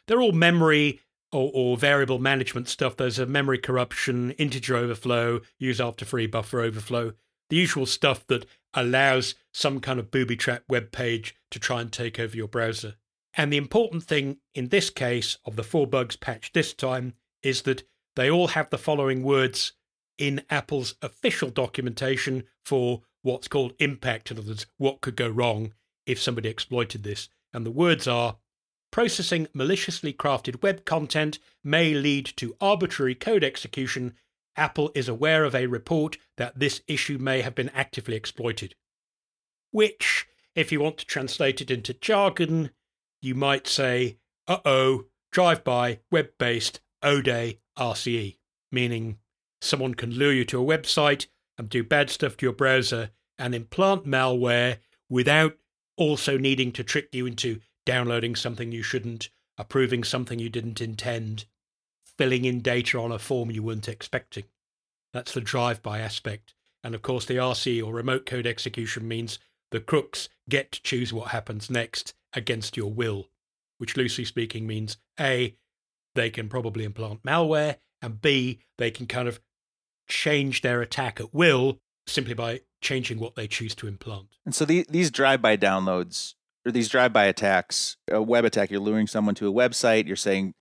They're 0.06 0.20
all 0.20 0.32
memory 0.32 1.00
or, 1.30 1.50
or, 1.54 1.76
variable 1.76 2.18
management 2.18 2.68
stuff. 2.68 2.96
There's 2.96 3.18
a 3.18 3.26
memory 3.26 3.58
corruption, 3.58 4.32
integer 4.32 4.76
overflow, 4.76 5.40
use 5.58 5.80
after 5.80 6.04
free 6.04 6.26
buffer 6.26 6.60
overflow, 6.60 7.12
the 7.50 7.56
usual 7.56 7.86
stuff 7.86 8.26
that 8.26 8.46
allows 8.74 9.34
some 9.52 9.80
kind 9.80 9.98
of 9.98 10.10
booby 10.10 10.36
trap 10.36 10.62
web 10.68 10.92
page 10.92 11.34
to 11.50 11.58
try 11.58 11.80
and 11.80 11.92
take 11.92 12.18
over 12.18 12.36
your 12.36 12.48
browser. 12.48 12.94
And 13.34 13.52
the 13.52 13.56
important 13.56 14.02
thing 14.04 14.38
in 14.54 14.68
this 14.68 14.90
case 14.90 15.38
of 15.44 15.56
the 15.56 15.62
four 15.62 15.86
bugs 15.86 16.16
patched 16.16 16.54
this 16.54 16.74
time 16.74 17.14
is 17.42 17.62
that 17.62 17.84
they 18.16 18.30
all 18.30 18.48
have 18.48 18.70
the 18.70 18.78
following 18.78 19.22
words 19.22 19.72
in 20.18 20.42
Apple's 20.50 20.96
official 21.00 21.50
documentation 21.50 22.44
for 22.64 23.02
what's 23.22 23.48
called 23.48 23.74
impact, 23.78 24.30
in 24.30 24.38
other 24.38 24.48
words, 24.48 24.66
what 24.76 25.00
could 25.00 25.16
go 25.16 25.28
wrong 25.28 25.72
if 26.06 26.20
somebody 26.20 26.48
exploited 26.48 27.04
this. 27.04 27.28
And 27.52 27.64
the 27.64 27.70
words 27.70 28.08
are 28.08 28.36
processing 28.90 29.46
maliciously 29.54 30.12
crafted 30.12 30.62
web 30.62 30.84
content 30.84 31.38
may 31.62 31.94
lead 31.94 32.26
to 32.36 32.56
arbitrary 32.60 33.14
code 33.14 33.44
execution 33.44 34.14
Apple 34.58 34.90
is 34.94 35.08
aware 35.08 35.44
of 35.44 35.54
a 35.54 35.66
report 35.66 36.18
that 36.36 36.58
this 36.58 36.82
issue 36.86 37.16
may 37.16 37.40
have 37.42 37.54
been 37.54 37.70
actively 37.70 38.16
exploited. 38.16 38.74
Which, 39.70 40.26
if 40.54 40.72
you 40.72 40.80
want 40.80 40.98
to 40.98 41.06
translate 41.06 41.60
it 41.60 41.70
into 41.70 41.94
jargon, 41.94 42.70
you 43.22 43.34
might 43.34 43.66
say, 43.66 44.18
uh 44.46 44.58
oh, 44.64 45.04
drive 45.30 45.62
by, 45.62 46.00
web 46.10 46.30
based, 46.38 46.80
ODay, 47.02 47.58
RCE, 47.78 48.36
meaning 48.72 49.18
someone 49.60 49.94
can 49.94 50.10
lure 50.10 50.32
you 50.32 50.44
to 50.46 50.60
a 50.60 50.78
website 50.78 51.26
and 51.56 51.68
do 51.68 51.84
bad 51.84 52.10
stuff 52.10 52.36
to 52.36 52.46
your 52.46 52.52
browser 52.52 53.10
and 53.38 53.54
implant 53.54 54.04
malware 54.04 54.78
without 55.08 55.56
also 55.96 56.36
needing 56.36 56.72
to 56.72 56.84
trick 56.84 57.08
you 57.12 57.26
into 57.26 57.60
downloading 57.86 58.34
something 58.36 58.72
you 58.72 58.82
shouldn't, 58.82 59.30
approving 59.56 60.04
something 60.04 60.38
you 60.38 60.48
didn't 60.48 60.80
intend, 60.80 61.46
filling 62.18 62.44
in 62.44 62.60
data 62.60 62.98
on 62.98 63.12
a 63.12 63.18
form 63.18 63.50
you 63.50 63.62
weren't 63.62 63.88
expecting. 63.88 64.44
That's 65.12 65.32
the 65.32 65.40
drive 65.40 65.82
by 65.82 66.00
aspect. 66.00 66.54
And 66.84 66.94
of 66.94 67.02
course, 67.02 67.24
the 67.24 67.36
RC 67.36 67.84
or 67.84 67.94
remote 67.94 68.26
code 68.26 68.46
execution 68.46 69.08
means 69.08 69.38
the 69.70 69.80
crooks 69.80 70.28
get 70.48 70.72
to 70.72 70.82
choose 70.82 71.12
what 71.12 71.28
happens 71.28 71.70
next 71.70 72.14
against 72.34 72.76
your 72.76 72.92
will, 72.92 73.28
which 73.78 73.96
loosely 73.96 74.24
speaking 74.24 74.66
means 74.66 74.96
A, 75.18 75.56
they 76.14 76.30
can 76.30 76.48
probably 76.48 76.84
implant 76.84 77.22
malware, 77.22 77.76
and 78.02 78.20
B, 78.20 78.60
they 78.76 78.90
can 78.90 79.06
kind 79.06 79.28
of 79.28 79.40
change 80.08 80.62
their 80.62 80.80
attack 80.80 81.20
at 81.20 81.34
will 81.34 81.78
simply 82.06 82.34
by 82.34 82.60
changing 82.80 83.18
what 83.18 83.34
they 83.34 83.46
choose 83.46 83.74
to 83.76 83.86
implant. 83.86 84.28
And 84.44 84.54
so 84.54 84.64
the, 84.64 84.86
these 84.88 85.10
drive-by 85.10 85.56
downloads 85.58 86.34
or 86.64 86.72
these 86.72 86.88
drive-by 86.88 87.26
attacks, 87.26 87.96
a 88.10 88.22
web 88.22 88.44
attack, 88.44 88.70
you're 88.70 88.80
luring 88.80 89.06
someone 89.06 89.34
to 89.36 89.48
a 89.48 89.52
website, 89.52 90.06
you're 90.06 90.16
saying 90.16 90.54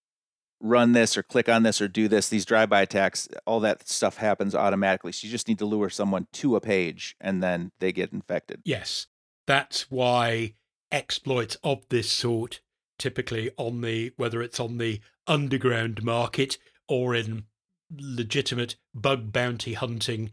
run 0.59 0.93
this 0.93 1.17
or 1.17 1.23
click 1.23 1.49
on 1.49 1.63
this 1.63 1.81
or 1.81 1.87
do 1.87 2.07
this. 2.07 2.29
These 2.29 2.45
drive-by 2.45 2.81
attacks, 2.81 3.27
all 3.45 3.59
that 3.61 3.87
stuff 3.87 4.17
happens 4.17 4.55
automatically. 4.55 5.11
So 5.11 5.27
you 5.27 5.31
just 5.31 5.47
need 5.47 5.59
to 5.59 5.65
lure 5.65 5.89
someone 5.89 6.27
to 6.33 6.55
a 6.55 6.61
page 6.61 7.15
and 7.21 7.43
then 7.43 7.71
they 7.79 7.91
get 7.91 8.11
infected. 8.11 8.61
Yes. 8.65 9.07
That's 9.45 9.89
why 9.91 10.55
exploits 10.91 11.57
of 11.63 11.87
this 11.89 12.11
sort 12.11 12.61
typically 12.97 13.51
on 13.57 13.81
the 13.81 14.11
whether 14.17 14.41
it's 14.41 14.59
on 14.59 14.77
the 14.77 14.99
underground 15.27 16.03
market 16.03 16.57
or 16.87 17.13
in 17.13 17.43
legitimate 17.91 18.75
bug 18.93 19.31
bounty 19.31 19.73
hunting 19.73 20.31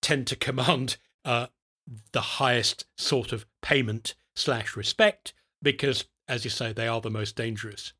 tend 0.00 0.26
to 0.26 0.36
command 0.36 0.96
uh, 1.24 1.46
the 2.12 2.20
highest 2.20 2.86
sort 2.96 3.32
of 3.32 3.46
payment 3.62 4.14
slash 4.34 4.76
respect 4.76 5.32
because, 5.62 6.04
as 6.28 6.44
you 6.44 6.50
say, 6.50 6.72
they 6.72 6.88
are 6.88 7.00
the 7.00 7.10
most 7.10 7.36
dangerous. 7.36 7.92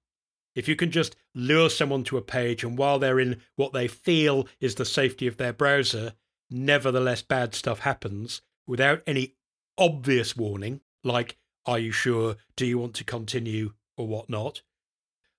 If 0.54 0.68
you 0.68 0.76
can 0.76 0.90
just 0.90 1.16
lure 1.34 1.70
someone 1.70 2.04
to 2.04 2.16
a 2.16 2.22
page 2.22 2.62
and 2.62 2.78
while 2.78 2.98
they're 2.98 3.20
in 3.20 3.40
what 3.56 3.72
they 3.72 3.88
feel 3.88 4.46
is 4.60 4.76
the 4.76 4.84
safety 4.84 5.26
of 5.26 5.36
their 5.36 5.52
browser, 5.52 6.14
nevertheless 6.50 7.22
bad 7.22 7.54
stuff 7.54 7.80
happens 7.80 8.42
without 8.66 9.02
any 9.06 9.34
obvious 9.76 10.36
warning, 10.36 10.80
like, 11.02 11.36
are 11.66 11.78
you 11.78 11.90
sure? 11.90 12.36
Do 12.56 12.66
you 12.66 12.78
want 12.78 12.94
to 12.94 13.04
continue? 13.04 13.72
or 13.96 14.06
whatnot, 14.06 14.62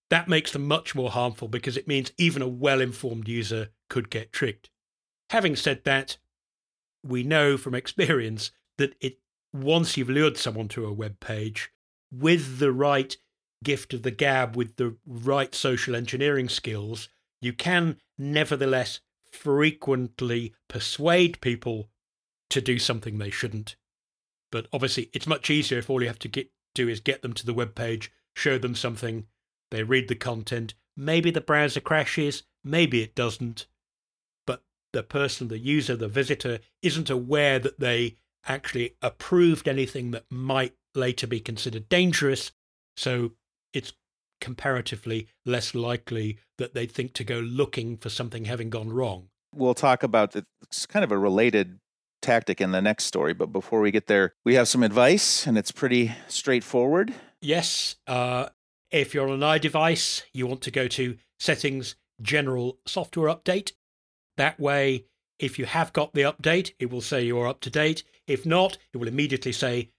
that 0.10 0.28
makes 0.28 0.52
them 0.52 0.68
much 0.68 0.96
more 0.96 1.12
harmful 1.12 1.48
because 1.48 1.78
it 1.78 1.88
means 1.88 2.12
even 2.18 2.42
a 2.42 2.48
well 2.48 2.82
informed 2.82 3.28
user 3.28 3.70
could 3.90 4.10
get 4.10 4.32
tricked. 4.32 4.70
Having 5.32 5.56
said 5.56 5.84
that, 5.84 6.18
we 7.04 7.24
know 7.24 7.58
from 7.58 7.76
experience 7.76 8.52
that 8.78 8.96
it 9.02 9.20
once 9.54 9.96
you've 9.96 10.10
lured 10.10 10.38
someone 10.38 10.68
to 10.68 10.86
a 10.86 10.94
web 10.94 11.20
page 11.20 11.72
with 12.12 12.60
the 12.60 12.72
right 12.72 13.18
gift 13.66 13.94
of 13.94 14.04
the 14.04 14.12
gab, 14.12 14.56
with 14.56 14.78
the 14.78 14.96
right 15.06 15.54
social 15.54 15.96
engineering 15.96 16.48
skills, 16.48 17.10
you 17.42 17.52
can 17.52 17.98
nevertheless 18.18 19.02
frequently 19.30 20.54
persuade 20.70 21.42
people 21.42 21.90
to 22.50 22.62
do 22.62 22.80
something 22.80 23.18
they 23.18 23.30
shouldn't. 23.30 23.76
But 24.52 24.68
obviously, 24.72 25.10
it's 25.12 25.28
much 25.28 25.50
easier 25.50 25.80
if 25.80 25.90
all 25.90 26.02
you 26.02 26.08
have 26.08 26.20
to 26.20 26.30
get, 26.30 26.50
do 26.74 26.88
is 26.88 27.02
get 27.02 27.22
them 27.22 27.34
to 27.34 27.46
the 27.46 27.54
web 27.54 27.76
page 27.76 28.12
show 28.36 28.58
them 28.58 28.76
something, 28.76 29.26
they 29.72 29.84
read 29.84 30.08
the 30.08 30.16
content, 30.16 30.74
maybe 30.96 31.32
the 31.32 31.42
browser 31.42 31.80
crashes, 31.80 32.44
maybe 32.64 33.02
it 33.02 33.16
doesn't, 33.16 33.66
but 34.46 34.64
the 34.94 35.04
person, 35.04 35.48
the 35.48 35.58
user, 35.58 35.96
the 35.96 36.08
visitor 36.08 36.60
isn't 36.82 37.10
aware 37.10 37.60
that 37.60 37.80
they 37.80 38.18
actually 38.48 38.96
approved 39.02 39.68
anything 39.68 40.12
that 40.12 40.26
might 40.30 40.74
later 40.94 41.26
be 41.28 41.40
considered 41.40 41.90
dangerous, 41.90 42.52
so 42.96 43.32
it's 43.76 43.94
comparatively 44.42 45.28
less 45.46 45.74
likely 45.74 46.40
that 46.58 46.74
they'd 46.74 46.92
think 46.92 47.14
to 47.14 47.24
go 47.24 47.40
looking 47.40 47.98
for 47.98 48.10
something 48.10 48.46
having 48.46 48.70
gone 48.70 48.92
wrong. 48.92 49.30
We'll 49.54 49.74
talk 49.74 50.04
about 50.04 50.36
it's 50.36 50.86
kind 50.86 51.04
of 51.04 51.12
a 51.12 51.18
related 51.18 51.80
tactic 52.22 52.60
in 52.60 52.72
the 52.72 52.82
next 52.82 53.06
story, 53.06 53.34
but 53.34 53.48
before 53.48 53.82
we 53.82 53.92
get 53.92 54.08
there, 54.08 54.34
we 54.44 54.56
have 54.56 54.68
some 54.68 54.84
advice 54.84 55.48
and 55.48 55.58
it's 55.58 55.72
pretty 55.72 56.14
straightforward 56.28 57.14
yes, 57.46 57.96
uh, 58.08 58.48
if 58.92 59.14
you're 59.14 59.30
on 59.30 59.42
an 59.42 59.60
iDevice, 59.60 60.24
you 60.34 60.48
want 60.48 60.62
to 60.62 60.72
go 60.72 60.88
to 60.88 61.18
Settings, 61.40 61.96
General 62.22 62.80
Software 62.86 63.34
Update. 63.34 63.74
That 64.38 64.60
way, 64.60 65.06
if 65.40 65.60
you 65.60 65.66
have 65.66 65.94
got 65.94 66.14
the 66.14 66.22
update, 66.22 66.74
it 66.80 66.90
will 66.90 67.02
say 67.02 67.24
you're 67.24 67.48
up 67.48 67.62
to 67.62 67.70
date. 67.70 68.04
If 68.28 68.46
not, 68.46 68.78
it 68.94 68.98
will 68.98 69.08
immediately 69.08 69.52
say, 69.52 69.92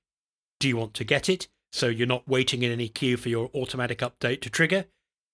Do 0.60 0.68
you 0.68 0.76
want 0.76 0.94
to 0.94 1.04
get 1.04 1.28
it? 1.28 1.48
So 1.72 1.88
you're 1.88 2.06
not 2.06 2.28
waiting 2.28 2.62
in 2.62 2.72
any 2.72 2.88
queue 2.88 3.16
for 3.16 3.28
your 3.28 3.50
automatic 3.54 3.98
update 3.98 4.40
to 4.42 4.50
trigger. 4.50 4.86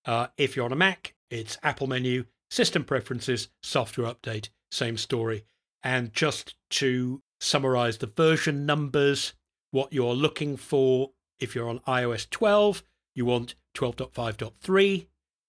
Uh, 0.05 0.27
if 0.37 0.55
you're 0.55 0.65
on 0.65 0.73
a 0.73 0.75
Mac, 0.75 1.15
it's 1.29 1.57
Apple 1.63 1.87
menu, 1.87 2.25
System 2.49 2.83
Preferences, 2.83 3.47
Software 3.61 4.13
Update, 4.13 4.49
same 4.71 4.97
story. 4.97 5.45
And 5.83 6.13
just 6.13 6.55
to 6.71 7.21
summarize 7.39 7.97
the 7.97 8.07
version 8.07 8.65
numbers, 8.65 9.33
what 9.71 9.93
you're 9.93 10.13
looking 10.13 10.57
for 10.57 11.11
if 11.39 11.55
you're 11.55 11.69
on 11.69 11.79
iOS 11.79 12.29
12, 12.29 12.83
you 13.15 13.25
want 13.25 13.55
12.5.3. 13.75 15.07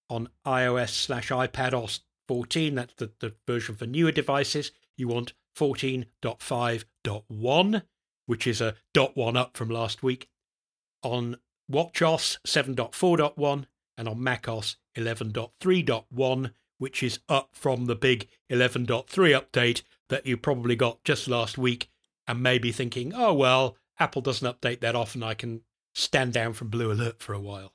On 0.09 0.27
iOS 0.45 0.89
slash 0.89 1.29
iPadOS 1.29 2.01
14, 2.27 2.75
that's 2.75 2.93
the, 2.95 3.11
the 3.19 3.33
version 3.47 3.75
for 3.75 3.85
newer 3.85 4.11
devices, 4.11 4.71
you 4.97 5.07
want 5.07 5.31
14.5.1, 5.57 7.81
which 8.25 8.45
is 8.45 8.59
a 8.61 8.75
dot 8.93 9.15
one 9.15 9.37
up 9.37 9.55
from 9.55 9.69
last 9.69 10.03
week. 10.03 10.27
On 11.05 11.37
WatchOS 11.71 12.39
7.4.1 12.47 13.65
and 13.95 14.09
on 14.09 14.23
macOS 14.23 14.77
11.3.1, 14.97 16.51
which 16.79 17.03
is 17.03 17.19
up 17.29 17.49
from 17.53 17.85
the 17.85 17.95
big 17.95 18.27
11.3 18.49 19.05
update 19.07 19.83
that 20.09 20.25
you 20.25 20.35
probably 20.35 20.75
got 20.75 21.03
just 21.03 21.27
last 21.27 21.59
week 21.59 21.91
and 22.27 22.41
maybe 22.41 22.71
thinking, 22.71 23.13
oh, 23.13 23.33
well, 23.35 23.77
Apple 23.99 24.23
doesn't 24.23 24.61
update 24.61 24.79
that 24.79 24.95
often. 24.95 25.21
I 25.21 25.35
can 25.35 25.61
stand 25.93 26.33
down 26.33 26.53
from 26.53 26.69
Blue 26.69 26.91
Alert 26.91 27.21
for 27.21 27.33
a 27.33 27.39
while. 27.39 27.73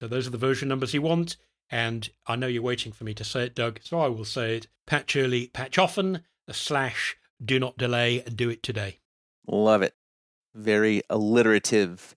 So 0.00 0.06
those 0.06 0.28
are 0.28 0.30
the 0.30 0.38
version 0.38 0.68
numbers 0.68 0.94
you 0.94 1.02
want. 1.02 1.36
And 1.70 2.08
I 2.28 2.36
know 2.36 2.46
you're 2.46 2.62
waiting 2.62 2.92
for 2.92 3.02
me 3.02 3.12
to 3.14 3.24
say 3.24 3.42
it, 3.42 3.56
Doug, 3.56 3.80
so 3.82 3.98
I 3.98 4.06
will 4.06 4.24
say 4.24 4.56
it. 4.56 4.68
Patch 4.86 5.16
early, 5.16 5.48
patch 5.48 5.78
often, 5.78 6.22
slash, 6.48 7.16
do 7.44 7.58
not 7.58 7.76
delay, 7.76 8.20
do 8.20 8.48
it 8.48 8.62
today. 8.62 9.00
Love 9.48 9.82
it. 9.82 9.94
Very 10.54 11.02
alliterative. 11.10 12.14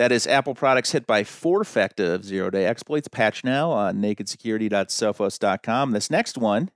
That 0.00 0.12
is 0.12 0.26
Apple 0.26 0.54
products 0.54 0.92
hit 0.92 1.06
by 1.06 1.24
fourfecta 1.24 2.14
of 2.14 2.24
zero-day 2.24 2.64
exploits. 2.64 3.06
Patch 3.06 3.44
now 3.44 3.70
on 3.70 3.96
nakedsecurity.sophos.com. 3.96 5.90
This 5.90 6.10
next 6.10 6.38
one, 6.38 6.70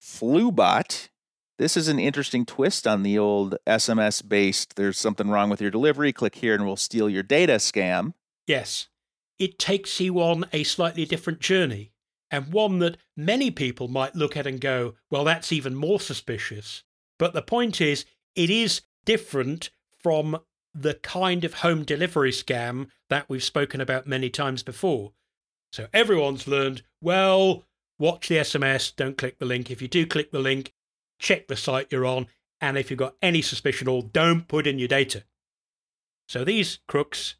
Flubot, 0.00 1.08
this 1.58 1.76
is 1.76 1.88
an 1.88 1.98
interesting 1.98 2.46
twist 2.46 2.86
on 2.86 3.02
the 3.02 3.18
old 3.18 3.56
SMS 3.66 4.22
based, 4.28 4.76
there's 4.76 4.96
something 4.96 5.28
wrong 5.28 5.50
with 5.50 5.60
your 5.60 5.72
delivery, 5.72 6.12
click 6.12 6.36
here 6.36 6.54
and 6.54 6.64
we'll 6.64 6.76
steal 6.76 7.10
your 7.10 7.24
data 7.24 7.54
scam. 7.54 8.14
Yes. 8.46 8.86
It 9.36 9.58
takes 9.58 9.98
you 9.98 10.20
on 10.20 10.44
a 10.52 10.62
slightly 10.62 11.04
different 11.04 11.40
journey, 11.40 11.90
and 12.30 12.52
one 12.52 12.78
that 12.78 12.98
many 13.16 13.50
people 13.50 13.88
might 13.88 14.14
look 14.14 14.36
at 14.36 14.46
and 14.46 14.60
go, 14.60 14.94
well, 15.10 15.24
that's 15.24 15.50
even 15.50 15.74
more 15.74 15.98
suspicious. 15.98 16.84
But 17.18 17.32
the 17.32 17.42
point 17.42 17.80
is, 17.80 18.04
it 18.36 18.48
is 18.48 18.82
different 19.04 19.70
from 19.98 20.38
the 20.74 20.94
kind 20.94 21.44
of 21.44 21.54
home 21.54 21.84
delivery 21.84 22.30
scam 22.30 22.88
that 23.08 23.28
we've 23.28 23.42
spoken 23.42 23.80
about 23.80 24.06
many 24.06 24.30
times 24.30 24.62
before. 24.62 25.12
So 25.72 25.88
everyone's 25.92 26.48
learned, 26.48 26.82
well, 27.00 27.64
watch 27.98 28.28
the 28.28 28.36
SMS, 28.36 28.94
don't 28.94 29.18
click 29.18 29.38
the 29.38 29.46
link. 29.46 29.70
If 29.70 29.82
you 29.82 29.88
do 29.88 30.06
click 30.06 30.32
the 30.32 30.38
link, 30.38 30.72
check 31.18 31.48
the 31.48 31.56
site 31.56 31.88
you're 31.90 32.06
on, 32.06 32.26
and 32.60 32.76
if 32.76 32.90
you've 32.90 32.98
got 32.98 33.16
any 33.22 33.42
suspicion 33.42 33.88
at 33.88 33.90
all, 33.90 34.02
don't 34.02 34.48
put 34.48 34.66
in 34.66 34.78
your 34.78 34.88
data. 34.88 35.24
So 36.28 36.44
these 36.44 36.78
crooks 36.86 37.36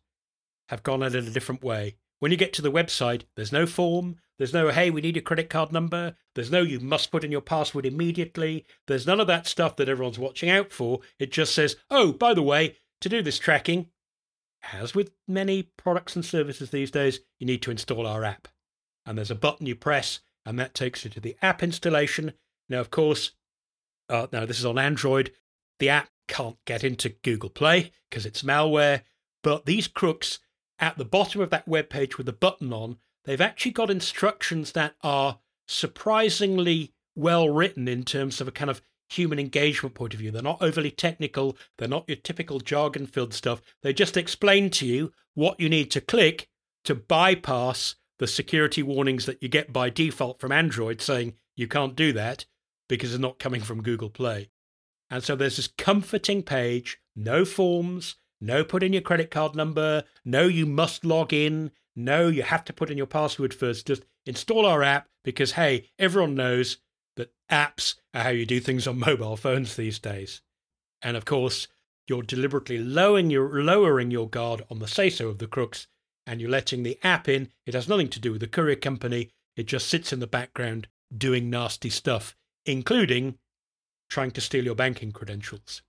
have 0.68 0.82
gone 0.82 1.02
at 1.02 1.14
it 1.14 1.26
a 1.26 1.30
different 1.30 1.62
way. 1.62 1.96
When 2.20 2.30
you 2.30 2.36
get 2.36 2.52
to 2.54 2.62
the 2.62 2.70
website, 2.70 3.22
there's 3.34 3.52
no 3.52 3.66
form, 3.66 4.16
there's 4.38 4.52
no, 4.52 4.68
hey, 4.70 4.90
we 4.90 5.00
need 5.00 5.16
a 5.16 5.22
credit 5.22 5.50
card 5.50 5.72
number, 5.72 6.14
there's 6.34 6.50
no, 6.50 6.62
you 6.62 6.80
must 6.80 7.10
put 7.10 7.24
in 7.24 7.32
your 7.32 7.40
password 7.40 7.86
immediately, 7.86 8.64
there's 8.86 9.06
none 9.06 9.20
of 9.20 9.26
that 9.26 9.46
stuff 9.46 9.76
that 9.76 9.88
everyone's 9.88 10.18
watching 10.18 10.50
out 10.50 10.72
for. 10.72 11.00
It 11.18 11.32
just 11.32 11.54
says, 11.54 11.76
oh, 11.90 12.12
by 12.12 12.34
the 12.34 12.42
way, 12.42 12.76
to 13.00 13.08
do 13.08 13.22
this 13.22 13.38
tracking, 13.38 13.88
as 14.72 14.94
with 14.94 15.12
many 15.26 15.62
products 15.62 16.14
and 16.14 16.24
services 16.24 16.70
these 16.70 16.90
days, 16.90 17.20
you 17.38 17.46
need 17.46 17.62
to 17.62 17.70
install 17.70 18.06
our 18.06 18.24
app. 18.24 18.48
And 19.06 19.16
there's 19.16 19.30
a 19.30 19.36
button 19.36 19.66
you 19.66 19.74
press, 19.74 20.20
and 20.44 20.58
that 20.58 20.74
takes 20.74 21.04
you 21.04 21.10
to 21.10 21.20
the 21.20 21.36
app 21.40 21.62
installation. 21.62 22.32
Now, 22.68 22.80
of 22.80 22.90
course, 22.90 23.32
uh, 24.08 24.26
now 24.32 24.44
this 24.44 24.58
is 24.58 24.66
on 24.66 24.78
Android. 24.78 25.32
The 25.78 25.88
app 25.88 26.10
can't 26.28 26.58
get 26.66 26.84
into 26.84 27.16
Google 27.22 27.50
Play 27.50 27.92
because 28.08 28.26
it's 28.26 28.42
malware. 28.42 29.02
But 29.42 29.64
these 29.64 29.88
crooks 29.88 30.38
at 30.78 30.98
the 30.98 31.04
bottom 31.04 31.40
of 31.40 31.50
that 31.50 31.66
web 31.66 31.88
page 31.88 32.18
with 32.18 32.26
the 32.26 32.32
button 32.32 32.72
on, 32.72 32.98
they've 33.24 33.40
actually 33.40 33.72
got 33.72 33.90
instructions 33.90 34.72
that 34.72 34.94
are 35.02 35.38
surprisingly 35.66 36.92
well 37.14 37.48
written 37.48 37.88
in 37.88 38.04
terms 38.04 38.40
of 38.40 38.48
a 38.48 38.52
kind 38.52 38.70
of 38.70 38.82
human 39.10 39.38
engagement 39.38 39.94
point 39.94 40.14
of 40.14 40.20
view. 40.20 40.30
They're 40.30 40.42
not 40.42 40.62
overly 40.62 40.90
technical, 40.90 41.56
they're 41.78 41.88
not 41.88 42.08
your 42.08 42.16
typical 42.16 42.60
jargon 42.60 43.06
filled 43.06 43.34
stuff. 43.34 43.60
They 43.82 43.92
just 43.92 44.16
explain 44.16 44.70
to 44.70 44.86
you 44.86 45.12
what 45.34 45.60
you 45.60 45.68
need 45.68 45.90
to 45.92 46.00
click 46.00 46.48
to 46.84 46.94
bypass 46.94 47.96
the 48.18 48.26
security 48.26 48.82
warnings 48.82 49.26
that 49.26 49.42
you 49.42 49.48
get 49.48 49.72
by 49.72 49.90
default 49.90 50.40
from 50.40 50.52
Android 50.52 51.00
saying 51.00 51.34
you 51.56 51.66
can't 51.66 51.96
do 51.96 52.12
that 52.12 52.46
because 52.88 53.12
it's 53.12 53.20
not 53.20 53.38
coming 53.38 53.60
from 53.60 53.82
Google 53.82 54.10
Play. 54.10 54.50
And 55.10 55.22
so 55.24 55.34
there's 55.34 55.56
this 55.56 55.68
comforting 55.68 56.42
page, 56.42 56.98
no 57.16 57.44
forms, 57.44 58.16
No, 58.40 58.64
put 58.64 58.82
in 58.82 58.92
your 58.92 59.02
credit 59.02 59.30
card 59.30 59.54
number. 59.54 60.04
No, 60.24 60.44
you 60.44 60.64
must 60.64 61.04
log 61.04 61.32
in. 61.32 61.72
No, 61.94 62.28
you 62.28 62.42
have 62.42 62.64
to 62.64 62.72
put 62.72 62.90
in 62.90 62.96
your 62.96 63.06
password 63.06 63.52
first. 63.52 63.86
Just 63.86 64.04
install 64.24 64.64
our 64.64 64.82
app 64.82 65.08
because, 65.24 65.52
hey, 65.52 65.90
everyone 65.98 66.34
knows 66.34 66.78
that 67.16 67.32
apps 67.50 67.96
are 68.14 68.22
how 68.22 68.30
you 68.30 68.46
do 68.46 68.60
things 68.60 68.86
on 68.86 68.98
mobile 69.06 69.36
phones 69.36 69.76
these 69.76 69.98
days. 69.98 70.42
And 71.02 71.16
of 71.16 71.24
course, 71.24 71.68
you're 72.06 72.22
deliberately 72.22 72.78
lowering 72.78 73.30
your, 73.30 73.62
lowering 73.62 74.10
your 74.10 74.28
guard 74.28 74.64
on 74.70 74.78
the 74.78 74.88
say 74.88 75.10
so 75.10 75.28
of 75.28 75.38
the 75.38 75.46
crooks 75.46 75.86
and 76.26 76.40
you're 76.40 76.50
letting 76.50 76.82
the 76.82 76.98
app 77.02 77.28
in. 77.28 77.48
It 77.66 77.74
has 77.74 77.88
nothing 77.88 78.08
to 78.08 78.20
do 78.20 78.32
with 78.32 78.40
the 78.40 78.46
courier 78.46 78.76
company. 78.76 79.30
It 79.56 79.66
just 79.66 79.88
sits 79.88 80.12
in 80.12 80.20
the 80.20 80.26
background 80.26 80.88
doing 81.16 81.50
nasty 81.50 81.90
stuff, 81.90 82.36
including 82.66 83.38
trying 84.08 84.30
to 84.32 84.40
steal 84.40 84.64
your 84.64 84.74
banking 84.74 85.12
credentials. 85.12 85.82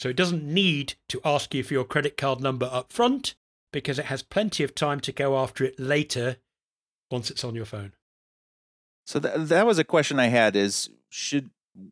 So 0.00 0.08
it 0.08 0.16
doesn't 0.16 0.44
need 0.44 0.94
to 1.08 1.20
ask 1.24 1.54
you 1.54 1.62
for 1.62 1.74
your 1.74 1.84
credit 1.84 2.16
card 2.16 2.40
number 2.40 2.68
up 2.70 2.92
front 2.92 3.34
because 3.72 3.98
it 3.98 4.06
has 4.06 4.22
plenty 4.22 4.64
of 4.64 4.74
time 4.74 5.00
to 5.00 5.12
go 5.12 5.38
after 5.38 5.64
it 5.64 5.78
later 5.78 6.36
once 7.10 7.30
it's 7.30 7.44
on 7.44 7.54
your 7.54 7.64
phone. 7.64 7.92
So 9.06 9.18
that 9.18 9.48
that 9.48 9.66
was 9.66 9.78
a 9.78 9.84
question 9.84 10.18
I 10.18 10.28
had 10.28 10.56
is 10.56 10.88
should 11.14 11.50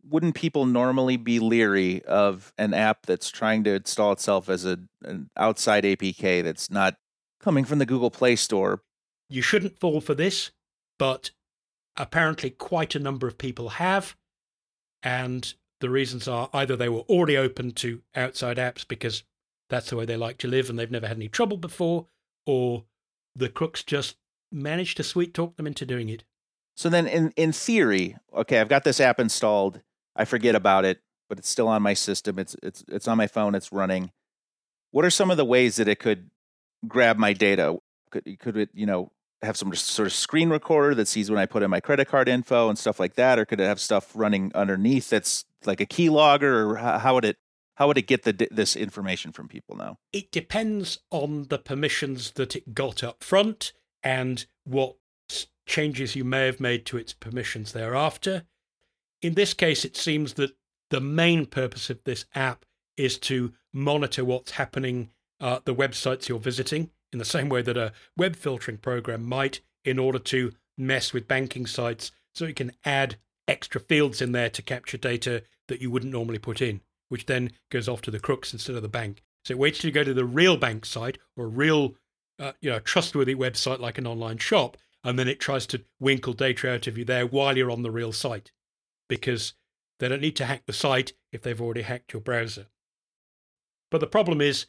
wouldn't 0.09 0.35
people 0.35 0.67
normally 0.67 1.17
be 1.17 1.39
leery 1.39 2.05
of 2.05 2.53
an 2.59 2.75
app 2.75 3.07
that's 3.07 3.31
trying 3.31 3.63
to 3.65 3.75
install 3.75 4.13
itself 4.13 4.49
as 4.49 4.65
a 4.65 4.81
an 5.03 5.31
outside 5.37 5.85
APK 5.85 6.43
that's 6.43 6.71
not 6.71 6.97
coming 7.41 7.65
from 7.65 7.79
the 7.79 7.87
Google 7.87 8.11
Play 8.11 8.35
Store? 8.37 8.83
You 9.29 9.43
shouldn't 9.43 9.79
fall 9.79 10.01
for 10.01 10.15
this, 10.15 10.51
but 10.99 11.31
apparently 11.97 12.51
quite 12.51 12.95
a 12.95 12.99
number 12.99 13.29
of 13.29 13.39
people 13.39 13.71
have 13.71 14.17
and 15.03 15.55
the 15.81 15.91
reasons 15.91 16.27
are 16.27 16.49
either 16.53 16.77
they 16.77 16.89
were 16.89 17.01
already 17.01 17.37
open 17.37 17.73
to 17.73 18.03
outside 18.15 18.57
apps 18.57 18.87
because 18.87 19.25
that's 19.69 19.91
the 19.91 19.97
way 19.97 20.05
they 20.05 20.17
like 20.17 20.39
to 20.39 20.49
live 20.49 20.69
and 20.69 20.79
they've 20.79 20.91
never 20.91 21.09
had 21.09 21.17
any 21.17 21.29
trouble 21.29 21.57
before, 21.57 22.07
or 22.47 22.85
the 23.35 23.49
crooks 23.49 23.83
just 23.83 24.17
managed 24.53 24.97
to 24.97 25.03
sweet 25.03 25.35
talk 25.35 25.57
them 25.57 25.67
into 25.67 25.87
doing 25.87 26.09
it. 26.09 26.25
So 26.83 26.89
then, 26.89 27.07
in 27.07 27.33
in 27.37 27.53
theory, 27.53 28.17
okay, 28.35 28.59
I've 28.59 28.69
got 28.69 28.83
this 28.83 28.99
app 28.99 29.21
installed. 29.21 29.81
I 30.17 30.25
forget 30.25 30.57
about 30.57 30.85
it, 30.85 30.99
but 31.29 31.39
it's 31.39 31.49
still 31.49 31.69
on 31.69 31.81
my 31.81 31.95
system. 31.95 32.41
It's 32.41 32.57
it's 32.61 32.83
it's 32.89 33.07
on 33.07 33.17
my 33.17 33.29
phone. 33.29 33.55
It's 33.55 33.71
running. 33.71 34.11
What 34.91 35.05
are 35.05 35.11
some 35.11 35.31
of 35.31 35.37
the 35.37 35.45
ways 35.45 35.77
that 35.77 35.87
it 35.87 36.01
could 36.01 36.33
grab 36.89 37.19
my 37.19 37.35
data? 37.35 37.79
Could 38.11 38.37
could 38.41 38.57
it 38.57 38.71
you 38.75 38.85
know 38.85 39.13
have 39.43 39.57
some 39.57 39.73
sort 39.77 40.07
of 40.07 40.13
screen 40.13 40.51
recorder 40.51 40.93
that 40.97 41.07
sees 41.07 41.31
when 41.31 41.39
I 41.39 41.47
put 41.47 41.63
in 41.63 41.71
my 41.71 41.79
credit 41.79 42.09
card 42.09 42.29
info 42.29 42.69
and 42.69 42.77
stuff 42.77 42.99
like 42.99 43.15
that, 43.15 43.39
or 43.39 43.45
could 43.45 43.61
it 43.61 43.67
have 43.67 43.79
stuff 43.79 44.11
running 44.17 44.51
underneath 44.53 45.09
that's 45.09 45.45
like 45.65 45.81
a 45.81 45.87
keylogger, 45.87 46.69
or 46.69 46.77
how 46.79 47.15
would 47.15 47.25
it 47.25 47.37
how 47.77 47.87
would 47.87 47.97
it 47.97 48.09
get 48.09 48.25
the 48.25 48.49
this 48.51 48.75
information 48.75 49.31
from 49.31 49.47
people 49.47 49.77
now? 49.77 49.99
It 50.13 50.33
depends 50.33 50.99
on 51.13 51.47
the 51.49 51.59
permissions 51.59 52.33
that 52.33 52.57
it 52.57 52.75
got 52.75 53.05
up 53.05 53.23
front 53.23 53.73
and 54.03 54.47
what 54.65 54.97
changes 55.73 56.15
you 56.15 56.23
may 56.23 56.45
have 56.45 56.61
made 56.61 56.85
to 56.85 56.99
its 56.99 57.15
permissions 57.15 57.73
thereafter. 57.73 58.43
In 59.23 59.35
this 59.35 59.55
case, 59.55 59.87
it 59.87 59.97
seems 59.97 60.35
that 60.35 60.55
the 60.91 61.01
main 61.01 61.47
purpose 61.47 61.89
of 61.89 62.05
this 62.05 62.27
app 62.35 62.67
is 62.99 63.19
to 63.19 63.55
monitor 63.73 64.23
what's 64.23 64.53
happening 64.53 65.09
uh, 65.41 65.61
the 65.65 65.75
websites 65.75 66.29
you're 66.29 66.39
visiting 66.39 66.91
in 67.11 67.19
the 67.19 67.25
same 67.25 67.49
way 67.49 67.63
that 67.63 67.79
a 67.79 67.93
web 68.19 68.37
filtering 68.37 68.77
program 68.77 69.25
might 69.25 69.61
in 69.83 69.99
order 69.99 70.19
to 70.19 70.53
mess 70.77 71.15
with 71.15 71.27
banking 71.27 71.67
sites 71.67 72.13
so 72.35 72.45
it 72.45 72.57
can 72.57 72.73
add 72.85 73.17
extra 73.49 73.81
fields 73.81 74.21
in 74.21 74.33
there 74.33 74.51
to 74.51 74.61
capture 74.61 74.99
data 74.99 75.43
that 75.69 75.81
you 75.81 75.91
wouldn't 75.91 76.13
normally 76.13 76.39
put 76.39 76.61
in, 76.61 76.83
which 77.09 77.25
then 77.27 77.51
goes 77.71 77.89
off 77.89 78.03
to 78.03 78.11
the 78.11 78.21
crooks 78.21 78.53
instead 78.53 78.77
of 78.77 78.83
the 78.83 78.89
bank. 78.89 79.23
So 79.47 79.53
it 79.53 79.59
waits 79.59 79.79
till 79.79 79.89
you 79.89 79.95
go 79.95 80.05
to 80.05 80.15
the 80.15 80.25
real 80.25 80.59
bank 80.59 80.85
site 80.85 81.17
or 81.35 81.47
a 81.47 81.49
real, 81.49 81.95
uh, 82.39 82.53
you 82.61 82.71
know, 82.71 82.79
trustworthy 82.79 83.35
website 83.35 83.81
like 83.81 83.97
an 83.97 84.07
online 84.07 84.39
shop, 84.39 84.77
and 85.05 85.19
then 85.19 85.29
it 85.29 85.41
tries 85.41 85.67
to 85.67 85.85
winkle 85.99 86.33
data 86.33 86.73
out 86.73 86.87
of 86.87 86.97
you 86.97 87.05
there 87.05 87.27
while 87.27 87.57
you're 87.57 87.71
on 87.71 87.83
the 87.83 87.91
real 87.91 88.13
site, 88.13 88.53
because 89.09 89.55
they 89.99 90.09
don't 90.09 90.21
need 90.21 90.37
to 90.37 90.47
hack 90.47 90.63
the 90.67 90.73
site 90.73 91.13
if 91.33 91.43
they've 91.43 91.61
already 91.61 91.83
hacked 91.83 92.13
your 92.13 92.23
browser. 92.23 92.67
But 93.91 94.01
the 94.01 94.07
problem 94.07 94.41
is, 94.41 94.67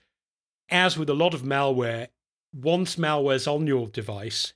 as 0.69 0.97
with 0.97 1.09
a 1.09 1.13
lot 1.13 1.33
of 1.33 1.43
malware, 1.43 2.07
once 2.53 2.97
malware's 2.97 3.47
on 3.47 3.67
your 3.67 3.87
device, 3.87 4.53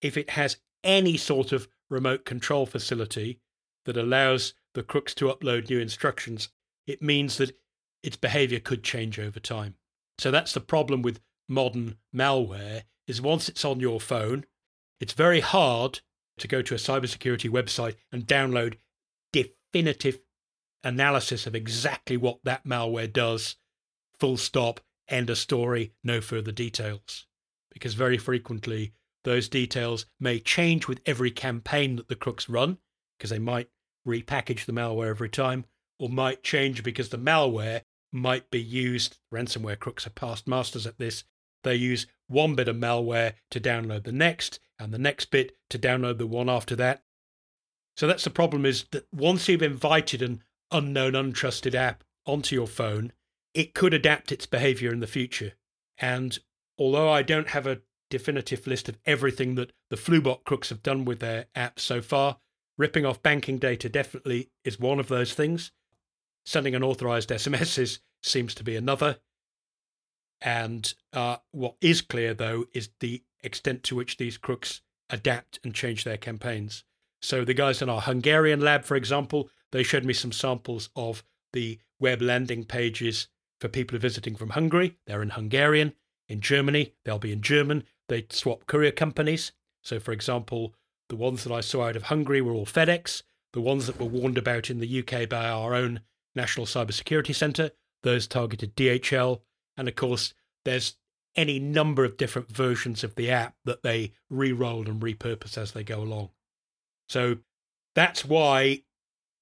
if 0.00 0.16
it 0.16 0.30
has 0.30 0.58
any 0.82 1.16
sort 1.16 1.52
of 1.52 1.68
remote 1.90 2.24
control 2.24 2.66
facility 2.66 3.40
that 3.84 3.96
allows 3.96 4.54
the 4.74 4.82
crooks 4.82 5.14
to 5.14 5.26
upload 5.26 5.68
new 5.68 5.78
instructions, 5.78 6.48
it 6.86 7.02
means 7.02 7.38
that 7.38 7.56
its 8.02 8.16
behavior 8.16 8.60
could 8.60 8.82
change 8.82 9.18
over 9.18 9.40
time. 9.40 9.74
So 10.18 10.30
that's 10.30 10.52
the 10.52 10.60
problem 10.60 11.02
with 11.02 11.20
modern 11.48 11.96
malware 12.14 12.82
is 13.06 13.20
once 13.20 13.48
it's 13.48 13.64
on 13.64 13.80
your 13.80 14.00
phone, 14.00 14.44
it's 15.04 15.12
very 15.12 15.40
hard 15.40 16.00
to 16.38 16.48
go 16.48 16.62
to 16.62 16.74
a 16.74 16.78
cybersecurity 16.78 17.50
website 17.50 17.96
and 18.10 18.26
download 18.26 18.78
definitive 19.32 20.18
analysis 20.82 21.46
of 21.46 21.54
exactly 21.54 22.16
what 22.16 22.38
that 22.44 22.64
malware 22.64 23.12
does, 23.12 23.56
full 24.18 24.38
stop, 24.38 24.80
end 25.06 25.28
of 25.28 25.36
story, 25.36 25.92
no 26.02 26.22
further 26.22 26.50
details 26.50 27.26
because 27.74 27.92
very 27.92 28.16
frequently 28.16 28.94
those 29.24 29.48
details 29.48 30.06
may 30.18 30.38
change 30.38 30.88
with 30.88 31.00
every 31.04 31.30
campaign 31.30 31.96
that 31.96 32.08
the 32.08 32.14
crooks 32.14 32.48
run, 32.48 32.78
because 33.18 33.30
they 33.30 33.38
might 33.38 33.68
repackage 34.06 34.64
the 34.64 34.72
malware 34.72 35.08
every 35.08 35.28
time, 35.28 35.66
or 35.98 36.08
might 36.08 36.42
change 36.42 36.82
because 36.82 37.10
the 37.10 37.18
malware 37.18 37.82
might 38.12 38.50
be 38.50 38.62
used. 38.62 39.18
Ransomware 39.32 39.78
crooks 39.78 40.06
are 40.06 40.10
past 40.10 40.46
masters 40.46 40.86
at 40.86 40.98
this. 40.98 41.24
They 41.64 41.74
use 41.74 42.06
one 42.28 42.54
bit 42.54 42.68
of 42.68 42.76
malware 42.76 43.34
to 43.50 43.60
download 43.60 44.04
the 44.04 44.12
next, 44.12 44.60
and 44.78 44.92
the 44.92 44.98
next 44.98 45.26
bit 45.26 45.56
to 45.70 45.78
download 45.78 46.18
the 46.18 46.26
one 46.26 46.48
after 46.48 46.76
that. 46.76 47.02
So 47.96 48.06
that's 48.06 48.24
the 48.24 48.30
problem 48.30 48.66
is 48.66 48.84
that 48.90 49.06
once 49.12 49.48
you've 49.48 49.62
invited 49.62 50.22
an 50.22 50.42
unknown, 50.70 51.12
untrusted 51.12 51.74
app 51.74 52.02
onto 52.26 52.56
your 52.56 52.66
phone, 52.66 53.12
it 53.54 53.74
could 53.74 53.94
adapt 53.94 54.32
its 54.32 54.46
behavior 54.46 54.92
in 54.92 55.00
the 55.00 55.06
future. 55.06 55.52
And 55.98 56.36
although 56.78 57.08
I 57.08 57.22
don't 57.22 57.48
have 57.48 57.66
a 57.66 57.80
definitive 58.10 58.66
list 58.66 58.88
of 58.88 58.98
everything 59.06 59.54
that 59.54 59.72
the 59.90 59.96
Flubot 59.96 60.44
crooks 60.44 60.68
have 60.70 60.82
done 60.82 61.04
with 61.04 61.20
their 61.20 61.46
apps 61.56 61.80
so 61.80 62.02
far, 62.02 62.38
ripping 62.76 63.06
off 63.06 63.22
banking 63.22 63.58
data 63.58 63.88
definitely 63.88 64.50
is 64.64 64.80
one 64.80 64.98
of 64.98 65.08
those 65.08 65.34
things. 65.34 65.70
Sending 66.44 66.74
unauthorized 66.74 67.30
SMSs 67.30 68.00
seems 68.22 68.54
to 68.54 68.64
be 68.64 68.76
another. 68.76 69.18
And 70.40 70.92
uh, 71.12 71.36
what 71.52 71.76
is 71.80 72.02
clear, 72.02 72.34
though, 72.34 72.66
is 72.72 72.90
the 73.00 73.22
extent 73.42 73.82
to 73.84 73.96
which 73.96 74.16
these 74.16 74.36
crooks 74.36 74.82
adapt 75.10 75.58
and 75.64 75.74
change 75.74 76.04
their 76.04 76.16
campaigns. 76.16 76.84
So, 77.22 77.44
the 77.44 77.54
guys 77.54 77.80
in 77.80 77.88
our 77.88 78.02
Hungarian 78.02 78.60
lab, 78.60 78.84
for 78.84 78.96
example, 78.96 79.48
they 79.72 79.82
showed 79.82 80.04
me 80.04 80.12
some 80.12 80.32
samples 80.32 80.90
of 80.94 81.24
the 81.52 81.78
web 81.98 82.20
landing 82.20 82.64
pages 82.64 83.28
for 83.60 83.68
people 83.68 83.98
visiting 83.98 84.34
from 84.34 84.50
Hungary. 84.50 84.98
They're 85.06 85.22
in 85.22 85.30
Hungarian. 85.30 85.94
In 86.28 86.40
Germany, 86.40 86.94
they'll 87.04 87.18
be 87.18 87.32
in 87.32 87.42
German. 87.42 87.84
They 88.08 88.26
swap 88.30 88.66
courier 88.66 88.92
companies. 88.92 89.52
So, 89.82 90.00
for 90.00 90.12
example, 90.12 90.74
the 91.08 91.16
ones 91.16 91.44
that 91.44 91.52
I 91.52 91.60
saw 91.60 91.84
out 91.84 91.96
of 91.96 92.04
Hungary 92.04 92.40
were 92.40 92.52
all 92.52 92.66
FedEx. 92.66 93.22
The 93.52 93.60
ones 93.60 93.86
that 93.86 94.00
were 94.00 94.06
warned 94.06 94.38
about 94.38 94.70
in 94.70 94.80
the 94.80 95.00
UK 95.00 95.28
by 95.28 95.48
our 95.48 95.74
own 95.74 96.00
National 96.34 96.66
Cybersecurity 96.66 97.34
Centre, 97.34 97.70
those 98.02 98.26
targeted 98.26 98.74
DHL. 98.76 99.40
And 99.76 99.88
of 99.88 99.94
course, 99.94 100.34
there's 100.64 100.96
any 101.36 101.58
number 101.58 102.04
of 102.04 102.16
different 102.16 102.50
versions 102.50 103.02
of 103.02 103.16
the 103.16 103.30
app 103.30 103.54
that 103.64 103.82
they 103.82 104.12
re 104.30 104.52
roll 104.52 104.88
and 104.88 105.02
repurpose 105.02 105.58
as 105.58 105.72
they 105.72 105.82
go 105.82 106.00
along. 106.00 106.30
So 107.08 107.38
that's 107.94 108.24
why 108.24 108.82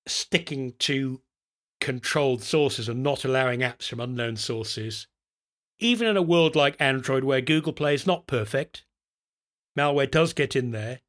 sticking 0.07 0.75
to 0.81 1.21
controlled 1.81 2.43
sources 2.43 2.89
and 2.89 3.03
not 3.03 3.25
allowing 3.25 3.61
apps 3.61 3.89
from 3.89 4.01
unknown 4.01 4.37
sources 4.37 5.07
even 5.83 6.07
in 6.07 6.17
a 6.17 6.23
world 6.23 6.55
like 6.55 6.77
Android 6.81 7.25
where 7.25 7.41
Google 7.41 7.73
Play 7.73 7.95
is 7.95 8.07
not 8.07 8.29
perfect, 8.29 8.85
malware 9.77 10.11
does 10.11 10.33
get 10.33 10.55
in 10.55 10.71
there, 10.71 11.01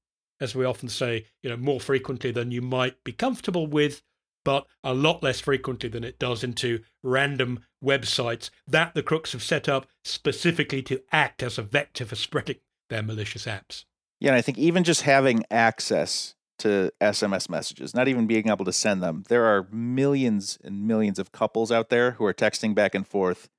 as 0.41 0.55
we 0.55 0.65
often 0.65 0.89
say, 0.89 1.27
you 1.43 1.49
know, 1.49 1.57
more 1.57 1.79
frequently 1.79 2.31
than 2.31 2.51
you 2.51 2.61
might 2.61 3.01
be 3.03 3.13
comfortable 3.13 3.67
with, 3.67 4.01
but 4.43 4.67
a 4.83 4.93
lot 4.93 5.23
less 5.23 5.39
frequently 5.39 5.89
than 5.89 6.03
it 6.03 6.19
does 6.19 6.43
into 6.43 6.79
random 7.01 7.59
websites 7.83 8.49
that 8.67 8.93
the 8.93 9.03
crooks 9.03 9.31
have 9.33 9.43
set 9.43 9.69
up 9.69 9.87
specifically 10.03 10.81
to 10.83 11.01
act 11.11 11.43
as 11.43 11.57
a 11.57 11.63
vector 11.63 12.05
for 12.05 12.15
spreading 12.15 12.57
their 12.89 13.03
malicious 13.03 13.45
apps. 13.45 13.85
Yeah, 14.19 14.29
and 14.29 14.37
I 14.37 14.41
think 14.41 14.57
even 14.57 14.83
just 14.83 15.01
having 15.01 15.43
access 15.51 16.35
to 16.59 16.91
SMS 17.01 17.49
messages, 17.49 17.93
not 17.93 18.07
even 18.07 18.27
being 18.27 18.47
able 18.47 18.65
to 18.65 18.71
send 18.71 19.03
them. 19.03 19.23
There 19.27 19.45
are 19.45 19.67
millions 19.71 20.57
and 20.63 20.87
millions 20.87 21.19
of 21.19 21.31
couples 21.31 21.71
out 21.71 21.89
there 21.89 22.11
who 22.11 22.25
are 22.25 22.33
texting 22.33 22.73
back 22.73 22.95
and 22.95 23.05
forth 23.05 23.49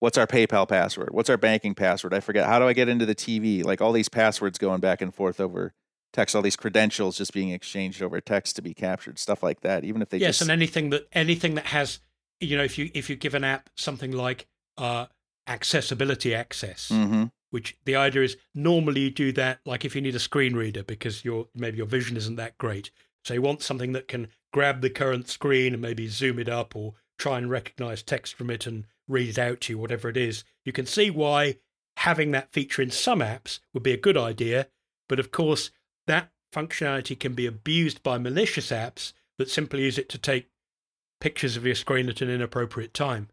what's 0.00 0.18
our 0.18 0.26
PayPal 0.26 0.68
password? 0.68 1.08
What's 1.10 1.30
our 1.30 1.36
banking 1.36 1.74
password? 1.74 2.14
I 2.14 2.20
forget. 2.20 2.46
How 2.46 2.58
do 2.58 2.66
I 2.66 2.72
get 2.72 2.88
into 2.88 3.06
the 3.06 3.14
TV? 3.14 3.64
Like 3.64 3.80
all 3.80 3.92
these 3.92 4.08
passwords 4.08 4.58
going 4.58 4.80
back 4.80 5.02
and 5.02 5.14
forth 5.14 5.40
over 5.40 5.72
text, 6.12 6.34
all 6.34 6.42
these 6.42 6.56
credentials 6.56 7.18
just 7.18 7.32
being 7.32 7.50
exchanged 7.50 8.02
over 8.02 8.20
text 8.20 8.56
to 8.56 8.62
be 8.62 8.74
captured, 8.74 9.18
stuff 9.18 9.42
like 9.42 9.60
that. 9.60 9.84
Even 9.84 10.02
if 10.02 10.08
they 10.10 10.18
yes, 10.18 10.38
just... 10.38 10.42
and 10.42 10.50
anything 10.50 10.90
that 10.90 11.08
anything 11.12 11.54
that 11.54 11.66
has, 11.66 12.00
you 12.40 12.56
know, 12.56 12.64
if 12.64 12.78
you 12.78 12.90
if 12.94 13.08
you 13.10 13.16
give 13.16 13.34
an 13.34 13.44
app 13.44 13.70
something 13.76 14.12
like 14.12 14.46
uh, 14.76 15.06
accessibility 15.46 16.34
access. 16.34 16.88
Mm-hmm. 16.88 17.24
Which 17.50 17.78
the 17.86 17.96
idea 17.96 18.24
is 18.24 18.36
normally 18.54 19.00
you 19.00 19.10
do 19.10 19.32
that 19.32 19.60
like 19.64 19.86
if 19.86 19.96
you 19.96 20.02
need 20.02 20.14
a 20.14 20.18
screen 20.20 20.54
reader 20.54 20.82
because 20.82 21.24
your 21.24 21.48
maybe 21.54 21.78
your 21.78 21.86
vision 21.86 22.16
isn't 22.16 22.36
that 22.36 22.58
great. 22.58 22.90
So 23.24 23.32
you 23.34 23.40
want 23.42 23.62
something 23.62 23.92
that 23.92 24.06
can 24.06 24.28
grab 24.52 24.82
the 24.82 24.90
current 24.90 25.28
screen 25.28 25.72
and 25.72 25.82
maybe 25.82 26.08
zoom 26.08 26.38
it 26.38 26.48
up 26.48 26.76
or 26.76 26.94
try 27.18 27.38
and 27.38 27.50
recognize 27.50 28.02
text 28.02 28.34
from 28.34 28.50
it 28.50 28.66
and 28.66 28.84
read 29.08 29.30
it 29.30 29.38
out 29.38 29.62
to 29.62 29.72
you, 29.72 29.78
whatever 29.78 30.08
it 30.08 30.16
is. 30.16 30.44
You 30.64 30.72
can 30.72 30.86
see 30.86 31.10
why 31.10 31.56
having 31.96 32.30
that 32.30 32.52
feature 32.52 32.82
in 32.82 32.90
some 32.90 33.20
apps 33.20 33.60
would 33.72 33.82
be 33.82 33.92
a 33.92 33.98
good 33.98 34.16
idea. 34.16 34.68
But 35.08 35.18
of 35.18 35.30
course, 35.30 35.70
that 36.08 36.30
functionality 36.52 37.18
can 37.18 37.34
be 37.34 37.46
abused 37.46 38.02
by 38.02 38.18
malicious 38.18 38.70
apps 38.70 39.12
that 39.38 39.50
simply 39.50 39.84
use 39.84 39.98
it 39.98 40.08
to 40.08 40.18
take 40.18 40.50
pictures 41.20 41.56
of 41.56 41.64
your 41.64 41.74
screen 41.74 42.08
at 42.08 42.20
an 42.20 42.30
inappropriate 42.30 42.92
time. 42.92 43.28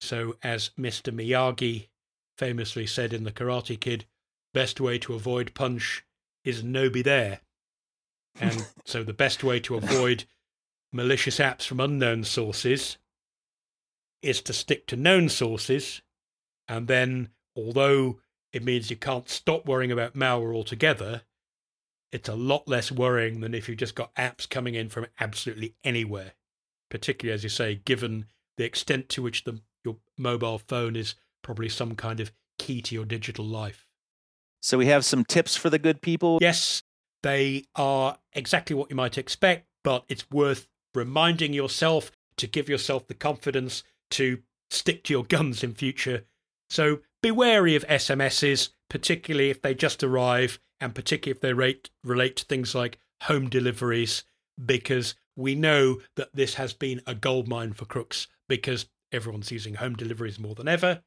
So, 0.00 0.36
as 0.42 0.70
Mr. 0.78 1.12
Miyagi 1.12 1.88
famously 2.38 2.86
said 2.86 3.12
in 3.12 3.24
The 3.24 3.32
Karate 3.32 3.78
Kid, 3.78 4.06
best 4.54 4.80
way 4.80 4.98
to 5.00 5.14
avoid 5.14 5.54
punch 5.54 6.04
is 6.44 6.62
no 6.62 6.88
be 6.88 7.02
there. 7.02 7.40
And 8.40 8.66
so, 8.84 9.02
the 9.02 9.12
best 9.12 9.42
way 9.42 9.60
to 9.60 9.76
avoid 9.76 10.24
malicious 10.92 11.38
apps 11.38 11.66
from 11.66 11.80
unknown 11.80 12.24
sources 12.24 12.96
is 14.22 14.40
to 14.42 14.52
stick 14.52 14.86
to 14.86 14.96
known 14.96 15.28
sources. 15.28 16.00
And 16.68 16.86
then, 16.86 17.30
although 17.56 18.20
it 18.52 18.64
means 18.64 18.90
you 18.90 18.96
can't 18.96 19.28
stop 19.28 19.66
worrying 19.66 19.92
about 19.92 20.14
malware 20.14 20.54
altogether, 20.54 21.22
it's 22.12 22.28
a 22.28 22.34
lot 22.34 22.66
less 22.66 22.90
worrying 22.90 23.40
than 23.40 23.54
if 23.54 23.68
you've 23.68 23.78
just 23.78 23.94
got 23.94 24.14
apps 24.14 24.48
coming 24.48 24.74
in 24.74 24.88
from 24.88 25.06
absolutely 25.20 25.74
anywhere. 25.84 26.32
Particularly, 26.90 27.34
as 27.34 27.42
you 27.42 27.50
say, 27.50 27.76
given 27.84 28.26
the 28.56 28.64
extent 28.64 29.08
to 29.10 29.22
which 29.22 29.44
the, 29.44 29.60
your 29.84 29.96
mobile 30.16 30.58
phone 30.58 30.96
is 30.96 31.14
probably 31.42 31.68
some 31.68 31.94
kind 31.94 32.20
of 32.20 32.32
key 32.58 32.80
to 32.82 32.94
your 32.94 33.04
digital 33.04 33.44
life. 33.44 33.86
So 34.60 34.78
we 34.78 34.86
have 34.86 35.04
some 35.04 35.24
tips 35.24 35.56
for 35.56 35.70
the 35.70 35.78
good 35.78 36.00
people. 36.00 36.38
Yes, 36.40 36.82
they 37.22 37.64
are 37.76 38.18
exactly 38.32 38.74
what 38.74 38.90
you 38.90 38.96
might 38.96 39.18
expect, 39.18 39.66
but 39.84 40.04
it's 40.08 40.28
worth 40.30 40.68
reminding 40.94 41.52
yourself 41.52 42.10
to 42.36 42.46
give 42.46 42.68
yourself 42.68 43.06
the 43.06 43.14
confidence 43.14 43.82
to 44.10 44.38
stick 44.70 45.04
to 45.04 45.12
your 45.12 45.24
guns 45.24 45.62
in 45.62 45.74
future. 45.74 46.24
So 46.70 47.00
be 47.22 47.30
wary 47.30 47.76
of 47.76 47.86
SMSs, 47.86 48.70
particularly 48.88 49.50
if 49.50 49.62
they 49.62 49.74
just 49.74 50.02
arrive 50.02 50.58
and 50.80 50.94
particularly 50.94 51.36
if 51.36 51.40
they 51.40 51.52
rate, 51.52 51.90
relate 52.04 52.36
to 52.36 52.44
things 52.44 52.74
like 52.74 52.98
home 53.22 53.48
deliveries, 53.48 54.24
because 54.64 55.14
we 55.36 55.54
know 55.54 55.98
that 56.16 56.34
this 56.34 56.54
has 56.54 56.72
been 56.72 57.00
a 57.06 57.14
goldmine 57.14 57.72
for 57.72 57.84
crooks 57.84 58.26
because 58.48 58.86
everyone's 59.12 59.52
using 59.52 59.74
home 59.74 59.94
deliveries 59.94 60.38
more 60.38 60.54
than 60.54 60.68
ever. 60.68 61.02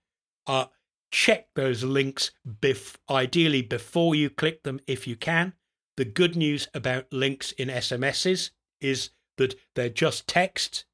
Uh, 0.48 0.66
check 1.12 1.48
those 1.56 1.84
links, 1.84 2.32
bef- 2.48 2.96
ideally 3.10 3.62
before 3.62 4.16
you 4.16 4.30
click 4.30 4.64
them 4.64 4.80
if 4.88 5.08
you 5.08 5.16
can. 5.16 5.54
The 5.98 6.06
good 6.06 6.36
news 6.36 6.68
about 6.74 7.12
links 7.12 7.52
in 7.54 7.68
SMSs 7.68 8.52
is 8.80 9.12
that 9.38 9.56
they're 9.76 9.90
just 9.90 10.28
text, 10.28 10.86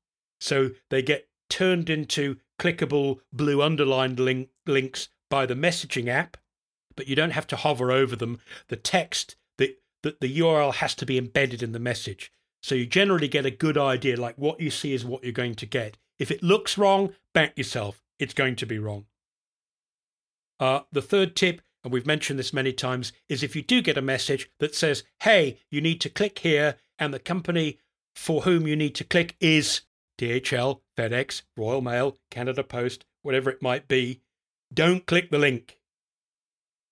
so 0.41 0.71
they 0.89 1.01
get 1.01 1.29
turned 1.49 1.89
into 1.89 2.37
clickable 2.59 3.19
blue 3.31 3.61
underlined 3.61 4.19
link- 4.19 4.49
links 4.65 5.09
by 5.29 5.45
the 5.45 5.53
messaging 5.53 6.07
app, 6.07 6.37
but 6.97 7.07
you 7.07 7.15
don't 7.15 7.31
have 7.31 7.47
to 7.47 7.55
hover 7.55 7.91
over 7.91 8.17
them. 8.17 8.39
The 8.67 8.75
text, 8.75 9.37
the, 9.57 9.77
the, 10.03 10.17
the 10.19 10.39
URL 10.39 10.73
has 10.75 10.93
to 10.95 11.05
be 11.05 11.17
embedded 11.17 11.63
in 11.63 11.71
the 11.71 11.79
message. 11.79 12.31
So 12.61 12.75
you 12.75 12.85
generally 12.85 13.29
get 13.29 13.45
a 13.45 13.51
good 13.51 13.77
idea, 13.77 14.19
like 14.19 14.35
what 14.37 14.59
you 14.59 14.69
see 14.69 14.93
is 14.93 15.05
what 15.05 15.23
you're 15.23 15.31
going 15.31 15.55
to 15.55 15.65
get. 15.65 15.97
If 16.19 16.31
it 16.31 16.43
looks 16.43 16.77
wrong, 16.77 17.13
bank 17.33 17.53
yourself. 17.55 18.01
It's 18.19 18.33
going 18.33 18.57
to 18.57 18.65
be 18.65 18.79
wrong. 18.79 19.05
Uh, 20.59 20.81
the 20.91 21.01
third 21.01 21.35
tip, 21.35 21.61
and 21.83 21.93
we've 21.93 22.07
mentioned 22.07 22.39
this 22.39 22.51
many 22.51 22.73
times, 22.73 23.13
is 23.29 23.43
if 23.43 23.55
you 23.55 23.61
do 23.61 23.81
get 23.81 23.97
a 23.97 24.01
message 24.01 24.49
that 24.59 24.75
says, 24.75 25.03
hey, 25.21 25.59
you 25.69 25.79
need 25.79 26.01
to 26.01 26.09
click 26.09 26.39
here, 26.39 26.75
and 26.97 27.13
the 27.13 27.19
company 27.19 27.77
for 28.15 28.41
whom 28.41 28.65
you 28.67 28.75
need 28.75 28.95
to 28.95 29.03
click 29.03 29.35
is 29.39 29.81
DHL, 30.17 30.81
FedEx, 30.97 31.43
Royal 31.55 31.81
Mail, 31.81 32.17
Canada 32.31 32.63
Post, 32.63 33.05
whatever 33.21 33.51
it 33.51 33.61
might 33.61 33.87
be, 33.87 34.21
don't 34.73 35.05
click 35.05 35.29
the 35.29 35.37
link. 35.37 35.76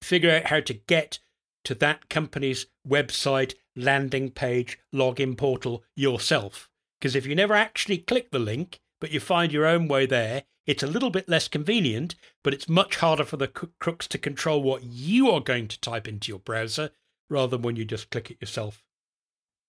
Figure 0.06 0.30
out 0.30 0.46
how 0.50 0.60
to 0.60 0.74
get 0.76 1.18
to 1.64 1.74
that 1.74 2.10
company's 2.10 2.68
website, 2.88 3.56
landing 3.76 4.30
page, 4.30 4.78
login 4.94 5.36
portal 5.36 5.84
yourself. 5.96 6.70
Because 7.00 7.16
if 7.16 7.26
you 7.26 7.34
never 7.34 7.56
actually 7.56 7.98
click 7.98 8.30
the 8.30 8.38
link, 8.38 8.82
but 9.02 9.10
you 9.10 9.20
find 9.20 9.52
your 9.52 9.66
own 9.66 9.88
way 9.88 10.06
there, 10.06 10.44
it's 10.68 10.84
a 10.84 10.88
little 10.88 11.10
bit 11.10 11.28
less 11.28 11.48
convenient, 11.48 12.14
but 12.44 12.54
it's 12.54 12.70
much 12.70 12.98
harder 12.98 13.24
for 13.24 13.38
the 13.38 13.48
crooks 13.48 14.08
to 14.10 14.20
control 14.20 14.62
what 14.62 14.84
you 14.84 15.32
are 15.32 15.42
going 15.42 15.68
to 15.70 15.82
type 15.82 16.08
into 16.08 16.30
your 16.30 16.38
browser 16.38 16.92
rather 17.28 17.58
than 17.58 17.64
when 17.64 17.76
you 17.76 17.84
just 17.84 18.12
click 18.12 18.30
it 18.30 18.38
yourself. 18.40 18.84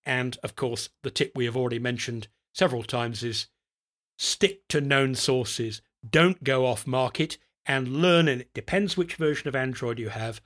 And 0.04 0.36
of 0.42 0.54
course, 0.54 0.90
the 1.02 1.10
tip 1.10 1.32
we 1.34 1.46
have 1.46 1.56
already 1.56 1.78
mentioned 1.78 2.28
several 2.52 2.82
times 2.82 3.24
is 3.24 3.46
stick 4.18 4.68
to 4.68 4.82
known 4.82 5.14
sources. 5.14 5.80
Don't 6.06 6.44
go 6.44 6.66
off 6.66 6.86
market 6.86 7.38
and 7.66 8.02
learn, 8.02 8.28
and 8.28 8.40
it 8.40 8.54
depends 8.54 8.96
which 8.96 9.16
version 9.16 9.48
of 9.48 9.56
Android 9.56 9.98
you 9.98 10.08
have, 10.10 10.40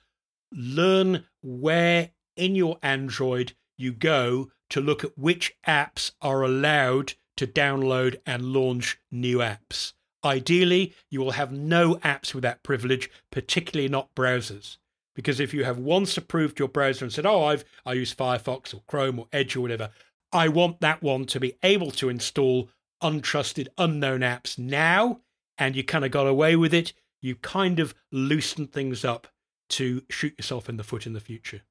learn 0.53 1.25
where 1.43 2.11
in 2.37 2.55
your 2.55 2.79
Android 2.83 3.53
you 3.77 3.93
go 3.93 4.51
to 4.71 4.81
look 4.81 5.05
at 5.05 5.19
which 5.19 5.57
apps 5.67 6.13
are 6.21 6.43
allowed 6.43 7.15
to 7.37 7.47
download 7.47 8.17
and 8.27 8.45
launch 8.45 8.99
new 9.11 9.39
apps. 9.39 9.93
Ideally, 10.25 10.95
you 11.09 11.21
will 11.21 11.33
have 11.33 11.53
no 11.53 11.95
apps 11.97 12.35
with 12.35 12.43
that 12.43 12.63
privilege, 12.63 13.11
particularly 13.31 13.89
not 13.89 14.15
browsers. 14.15 14.77
Because 15.15 15.41
if 15.41 15.53
you 15.53 15.65
have 15.65 15.79
once 15.79 16.17
approved 16.17 16.59
your 16.59 16.69
browser 16.69 17.05
and 17.05 17.13
said, 17.13 17.27
oh, 17.27 17.45
I've, 17.45 17.65
I 17.85 17.95
use 17.95 18.15
Firefox 18.15 18.75
or 18.75 18.83
Chrome 18.87 19.19
or 19.19 19.29
Edge 19.33 19.57
or 19.57 19.61
whatever, 19.61 19.91
I 20.33 20.49
want 20.49 20.81
that 20.81 21.03
one 21.03 21.25
to 21.27 21.41
be 21.41 21.57
able 21.63 21.91
to 21.93 22.09
install 22.09 22.69
untrusted, 23.03 23.69
unknown 23.79 24.21
apps 24.21 24.59
now, 24.59 25.21
and 25.59 25.75
you 25.75 25.83
kind 25.83 26.05
of 26.05 26.11
got 26.11 26.27
away 26.27 26.57
with 26.57 26.73
it, 26.73 26.93
you 27.21 27.37
kind 27.37 27.79
of 27.79 27.95
loosen 28.11 28.67
things 28.67 29.05
up 29.05 29.29
to 29.71 30.03
shoot 30.11 30.35
yourself 30.39 30.69
in 30.69 30.77
the 30.77 30.85
foot 30.85 31.07
in 31.07 31.13
the 31.13 31.21
future. 31.21 31.63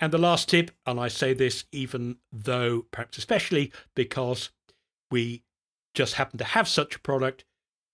And 0.00 0.12
the 0.12 0.18
last 0.18 0.48
tip, 0.48 0.70
and 0.86 0.98
I 0.98 1.08
say 1.08 1.34
this 1.34 1.64
even 1.72 2.16
though, 2.32 2.86
perhaps 2.90 3.18
especially 3.18 3.72
because 3.94 4.50
we 5.10 5.42
just 5.94 6.14
happen 6.14 6.38
to 6.38 6.44
have 6.44 6.68
such 6.68 6.96
a 6.96 7.00
product, 7.00 7.44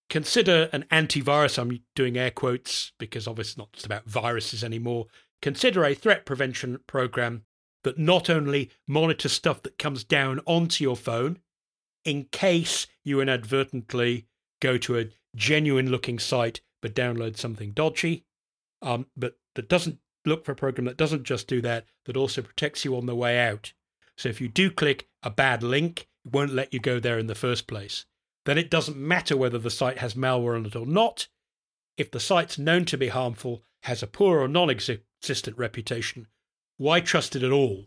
consider 0.09 0.69
an 0.73 0.85
antivirus. 0.93 1.59
I'm 1.59 1.81
doing 1.97 2.17
air 2.17 2.31
quotes 2.31 2.93
because 2.99 3.27
obviously 3.27 3.51
it's 3.51 3.59
not 3.59 3.73
just 3.73 3.87
about 3.87 4.09
viruses 4.09 4.63
anymore. 4.63 5.07
Consider 5.43 5.85
a 5.85 5.95
threat 5.95 6.25
prevention 6.25 6.79
program 6.87 7.43
that 7.83 7.99
not 7.99 8.31
only 8.31 8.71
monitors 8.87 9.33
stuff 9.33 9.63
that 9.63 9.79
comes 9.79 10.05
down 10.05 10.41
onto 10.47 10.85
your 10.85 10.97
phone, 10.97 11.39
in 12.05 12.27
case 12.31 12.87
you 13.05 13.21
inadvertently 13.21 14.27
go 14.61 14.79
to 14.79 14.99
a 14.99 15.09
genuine 15.35 15.91
looking 15.91 16.19
site 16.19 16.61
but 16.83 16.95
download 16.95 17.37
something 17.37 17.73
dodgy, 17.73 18.25
um, 18.83 19.07
but 19.17 19.37
that 19.55 19.69
doesn't 19.69 19.99
look 20.25 20.45
for 20.45 20.53
a 20.53 20.57
program 20.57 20.85
that 20.87 20.97
doesn't 20.97 21.25
just 21.25 21.49
do 21.49 21.61
that, 21.63 21.87
that 22.05 22.17
also 22.17 22.43
protects 22.43 22.85
you 22.85 22.97
on 22.97 23.07
the 23.07 23.15
way 23.15 23.39
out. 23.39 23.73
So 24.17 24.29
if 24.29 24.41
you 24.41 24.49
do 24.49 24.71
click 24.71 25.09
a 25.23 25.31
bad 25.31 25.63
link, 25.63 26.09
it 26.25 26.33
won't 26.33 26.55
let 26.55 26.73
you 26.73 26.81
go 26.81 27.01
there 27.01 27.19
in 27.19 27.27
the 27.27 27.35
first 27.35 27.67
place. 27.67 28.05
Then 28.45 28.59
it 28.59 28.71
doesn't 28.71 28.97
matter 28.97 29.37
whether 29.37 29.59
the 29.59 29.71
site 29.71 29.99
has 29.99 30.15
malware 30.15 30.57
on 30.57 30.67
it 30.67 30.77
or 30.77 30.87
not. 30.87 31.29
If 31.97 32.11
the 32.11 32.21
site's 32.21 32.59
known 32.59 32.85
to 32.87 32.99
be 32.99 33.09
harmful, 33.09 33.63
has 33.83 34.03
a 34.03 34.07
poor 34.07 34.41
or 34.41 34.49
non 34.49 34.71
existent 34.71 35.57
reputation, 35.57 36.27
why 36.77 37.01
trust 37.01 37.35
it 37.37 37.43
at 37.43 37.53
all? 37.53 37.87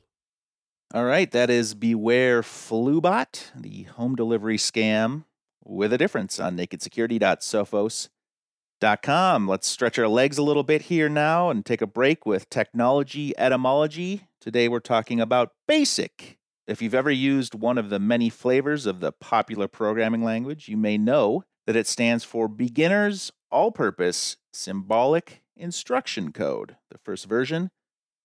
All 0.93 1.05
right, 1.05 1.29
that 1.31 1.49
is 1.49 1.75
Beware 1.75 2.41
Flubot, 2.41 3.51
the 3.55 3.83
home 3.83 4.15
delivery 4.15 4.57
scam 4.57 5.25
with 5.63 5.93
a 5.93 5.97
difference 5.97 6.39
on 6.39 6.57
nakedsecurity.sophos.com. 6.57 9.47
Let's 9.47 9.67
stretch 9.67 9.99
our 9.99 10.07
legs 10.07 10.37
a 10.37 10.43
little 10.43 10.63
bit 10.63 10.83
here 10.83 11.09
now 11.09 11.49
and 11.49 11.65
take 11.65 11.81
a 11.81 11.87
break 11.87 12.25
with 12.25 12.49
technology 12.49 13.37
etymology. 13.37 14.27
Today 14.39 14.67
we're 14.67 14.79
talking 14.79 15.19
about 15.19 15.53
BASIC. 15.67 16.37
If 16.67 16.81
you've 16.81 16.95
ever 16.95 17.11
used 17.11 17.55
one 17.55 17.77
of 17.77 17.89
the 17.89 17.99
many 17.99 18.29
flavors 18.29 18.85
of 18.85 18.99
the 18.99 19.11
popular 19.11 19.67
programming 19.67 20.23
language, 20.23 20.67
you 20.67 20.77
may 20.77 20.97
know 20.97 21.43
that 21.65 21.75
it 21.75 21.87
stands 21.87 22.23
for 22.23 22.47
Beginner's 22.47 23.31
All 23.51 23.71
Purpose 23.71 24.37
Symbolic 24.53 25.41
Instruction 25.55 26.31
Code. 26.31 26.77
The 26.91 26.99
first 26.99 27.25
version 27.25 27.71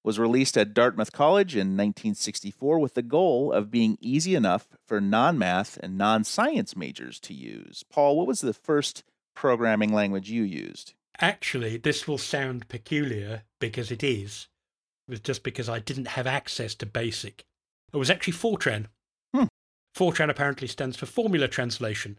was 0.05 0.19
released 0.19 0.59
at 0.59 0.75
Dartmouth 0.75 1.13
College 1.13 1.55
in 1.55 1.69
1964 1.69 2.79
with 2.79 2.95
the 2.95 3.03
goal 3.03 3.51
of 3.51 3.71
being 3.71 3.97
easy 4.01 4.35
enough 4.35 4.69
for 4.87 5.01
non 5.01 5.39
math 5.39 5.79
and 5.83 5.97
non 5.97 6.23
science 6.23 6.77
majors 6.77 7.19
to 7.21 7.33
use. 7.33 7.83
Paul, 7.91 8.17
what 8.17 8.27
was 8.27 8.43
the 8.43 8.53
first 8.53 9.03
programming 9.35 9.93
language 9.93 10.31
you 10.31 10.43
used? 10.43 10.93
Actually, 11.21 11.79
this 11.79 12.07
will 12.07 12.19
sound 12.19 12.69
peculiar 12.69 13.43
because 13.61 13.91
it 13.91 14.05
is. 14.05 14.49
It 15.09 15.13
was 15.13 15.21
just 15.21 15.43
because 15.43 15.69
I 15.69 15.79
didn't 15.79 16.09
have 16.09 16.27
access 16.27 16.75
to 16.77 16.87
BASIC. 16.87 17.45
It 17.93 17.97
was 17.97 18.11
actually 18.11 18.35
Fortran. 18.35 18.87
Hmm. 19.35 19.45
Fortran 19.97 20.29
apparently 20.29 20.69
stands 20.69 20.97
for 20.97 21.07
Formula 21.07 21.49
Translation, 21.49 22.19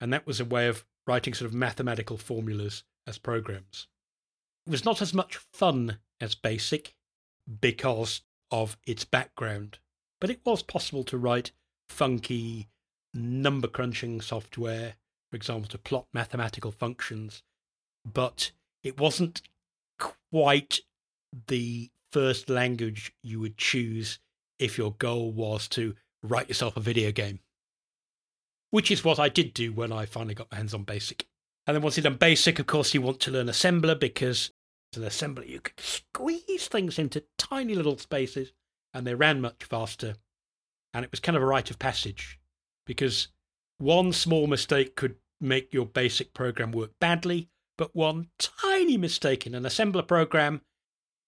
and 0.00 0.12
that 0.12 0.26
was 0.26 0.40
a 0.40 0.44
way 0.44 0.66
of 0.68 0.84
writing 1.06 1.34
sort 1.34 1.48
of 1.48 1.54
mathematical 1.54 2.18
formulas 2.18 2.84
as 3.06 3.18
programs. 3.18 3.86
It 4.66 4.70
was 4.70 4.84
not 4.84 5.00
as 5.00 5.14
much 5.14 5.36
fun 5.36 5.98
as 6.20 6.34
BASIC 6.34 6.94
because 7.60 8.22
of 8.50 8.76
its 8.86 9.04
background, 9.04 9.78
but 10.20 10.30
it 10.30 10.40
was 10.44 10.62
possible 10.62 11.04
to 11.04 11.18
write 11.18 11.52
funky 11.88 12.68
number 13.14 13.68
crunching 13.68 14.20
software, 14.20 14.94
for 15.30 15.36
example, 15.36 15.68
to 15.68 15.78
plot 15.78 16.06
mathematical 16.12 16.70
functions, 16.70 17.42
but 18.10 18.52
it 18.82 18.98
wasn't 18.98 19.42
quite 19.98 20.80
the 21.46 21.90
first 22.10 22.48
language 22.50 23.12
you 23.22 23.40
would 23.40 23.56
choose 23.56 24.18
if 24.58 24.76
your 24.76 24.92
goal 24.92 25.32
was 25.32 25.66
to 25.68 25.94
write 26.22 26.48
yourself 26.48 26.76
a 26.76 26.80
video 26.80 27.10
game. 27.10 27.40
Which 28.70 28.90
is 28.90 29.04
what 29.04 29.18
I 29.18 29.28
did 29.28 29.54
do 29.54 29.72
when 29.72 29.92
I 29.92 30.06
finally 30.06 30.34
got 30.34 30.50
my 30.50 30.58
hands 30.58 30.74
on 30.74 30.84
BASIC. 30.84 31.26
And 31.66 31.74
then 31.74 31.82
once 31.82 31.96
you've 31.96 32.04
done 32.04 32.16
BASIC, 32.16 32.58
of 32.58 32.66
course, 32.66 32.94
you 32.94 33.02
want 33.02 33.20
to 33.20 33.30
learn 33.30 33.46
assembler 33.46 33.98
because 33.98 34.50
an 34.96 35.02
assembler, 35.02 35.48
you 35.48 35.60
could 35.60 35.78
squeeze 35.80 36.68
things 36.68 36.98
into 36.98 37.24
tiny 37.38 37.74
little 37.74 37.98
spaces 37.98 38.52
and 38.94 39.06
they 39.06 39.14
ran 39.14 39.40
much 39.40 39.64
faster. 39.64 40.16
And 40.94 41.04
it 41.04 41.10
was 41.10 41.20
kind 41.20 41.36
of 41.36 41.42
a 41.42 41.46
rite 41.46 41.70
of 41.70 41.78
passage 41.78 42.38
because 42.86 43.28
one 43.78 44.12
small 44.12 44.46
mistake 44.46 44.94
could 44.96 45.16
make 45.40 45.72
your 45.72 45.86
basic 45.86 46.34
program 46.34 46.72
work 46.72 46.90
badly, 47.00 47.48
but 47.78 47.96
one 47.96 48.28
tiny 48.38 48.96
mistake 48.96 49.46
in 49.46 49.54
an 49.54 49.64
assembler 49.64 50.06
program 50.06 50.60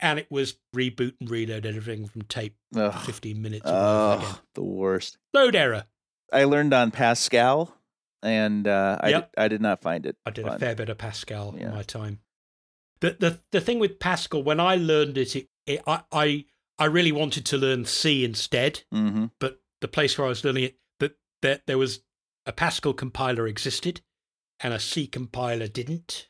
and 0.01 0.19
it 0.19 0.31
was 0.31 0.59
reboot 0.75 1.15
and 1.21 1.31
reload 1.31 1.65
everything 1.65 2.07
from 2.07 2.23
tape 2.23 2.57
Ugh. 2.77 2.93
15 3.07 3.41
minutes. 3.41 3.63
Oh, 3.65 4.41
the 4.55 4.63
worst. 4.63 5.17
Load 5.33 5.55
error. 5.57 5.85
I 6.33 6.45
learned 6.45 6.75
on 6.75 6.91
Pascal, 6.91 7.77
and 8.21 8.67
uh, 8.67 8.99
I, 9.01 9.09
Yep. 9.11 9.33
did, 9.33 9.41
I 9.41 9.49
did 9.49 9.61
not 9.63 9.81
find 9.83 10.05
it. 10.05 10.17
I 10.27 10.31
did 10.31 10.45
fun. 10.47 10.57
a 10.57 10.59
fair 10.59 10.75
bit 10.75 10.89
of 10.89 10.99
Pascal 10.99 11.55
Yeah. 11.57 11.69
in 11.69 11.75
my 11.75 11.83
time. 11.85 12.19
The, 13.01 13.17
the 13.19 13.41
the 13.51 13.61
thing 13.61 13.79
with 13.79 13.99
Pascal, 13.99 14.43
when 14.43 14.61
I 14.61 14.77
learned 14.77 15.19
it, 15.19 15.37
it, 15.37 15.49
it 15.67 15.83
I, 15.87 16.03
I 16.13 16.45
I 16.79 16.85
really 16.87 17.13
wanted 17.13 17.45
to 17.47 17.59
learn 17.59 17.85
C 17.85 18.25
instead, 18.25 18.83
Mhm. 18.93 19.31
but 19.39 19.61
the 19.81 19.89
place 19.89 20.17
where 20.17 20.27
I 20.27 20.29
was 20.31 20.45
learning 20.45 20.65
it, 20.65 20.79
that 21.01 21.17
there, 21.43 21.61
there 21.67 21.79
was 21.79 22.01
a 22.47 22.53
Pascal 22.53 22.93
compiler 22.95 23.47
existed, 23.47 24.01
and 24.61 24.73
a 24.75 24.79
C 24.81 25.07
compiler 25.07 25.67
didn't. 25.69 26.29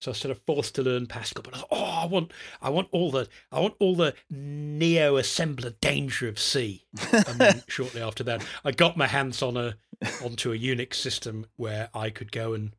So 0.00 0.10
I 0.10 0.12
was 0.12 0.18
sort 0.18 0.32
of 0.32 0.42
forced 0.44 0.74
to 0.74 0.82
learn 0.82 1.06
Pascal. 1.06 1.42
But 1.44 1.54
I 1.54 1.58
thought, 1.58 1.68
oh, 1.70 1.84
I 1.84 2.06
want 2.06 2.32
I 2.60 2.70
want 2.70 2.88
all 2.90 3.10
the 3.12 3.28
I 3.52 3.60
want 3.60 3.74
all 3.78 3.94
the 3.94 4.14
neo 4.30 5.14
assembler 5.14 5.74
danger 5.80 6.26
of 6.28 6.38
C. 6.40 6.84
And 7.12 7.38
then 7.38 7.62
shortly 7.68 8.02
after 8.02 8.24
that, 8.24 8.44
I 8.64 8.72
got 8.72 8.96
my 8.96 9.06
hands 9.06 9.42
on 9.42 9.56
a 9.56 9.76
onto 10.22 10.52
a 10.52 10.58
Unix 10.58 10.94
system 10.94 11.46
where 11.56 11.88
I 11.94 12.10
could 12.10 12.32
go 12.32 12.52
and 12.52 12.74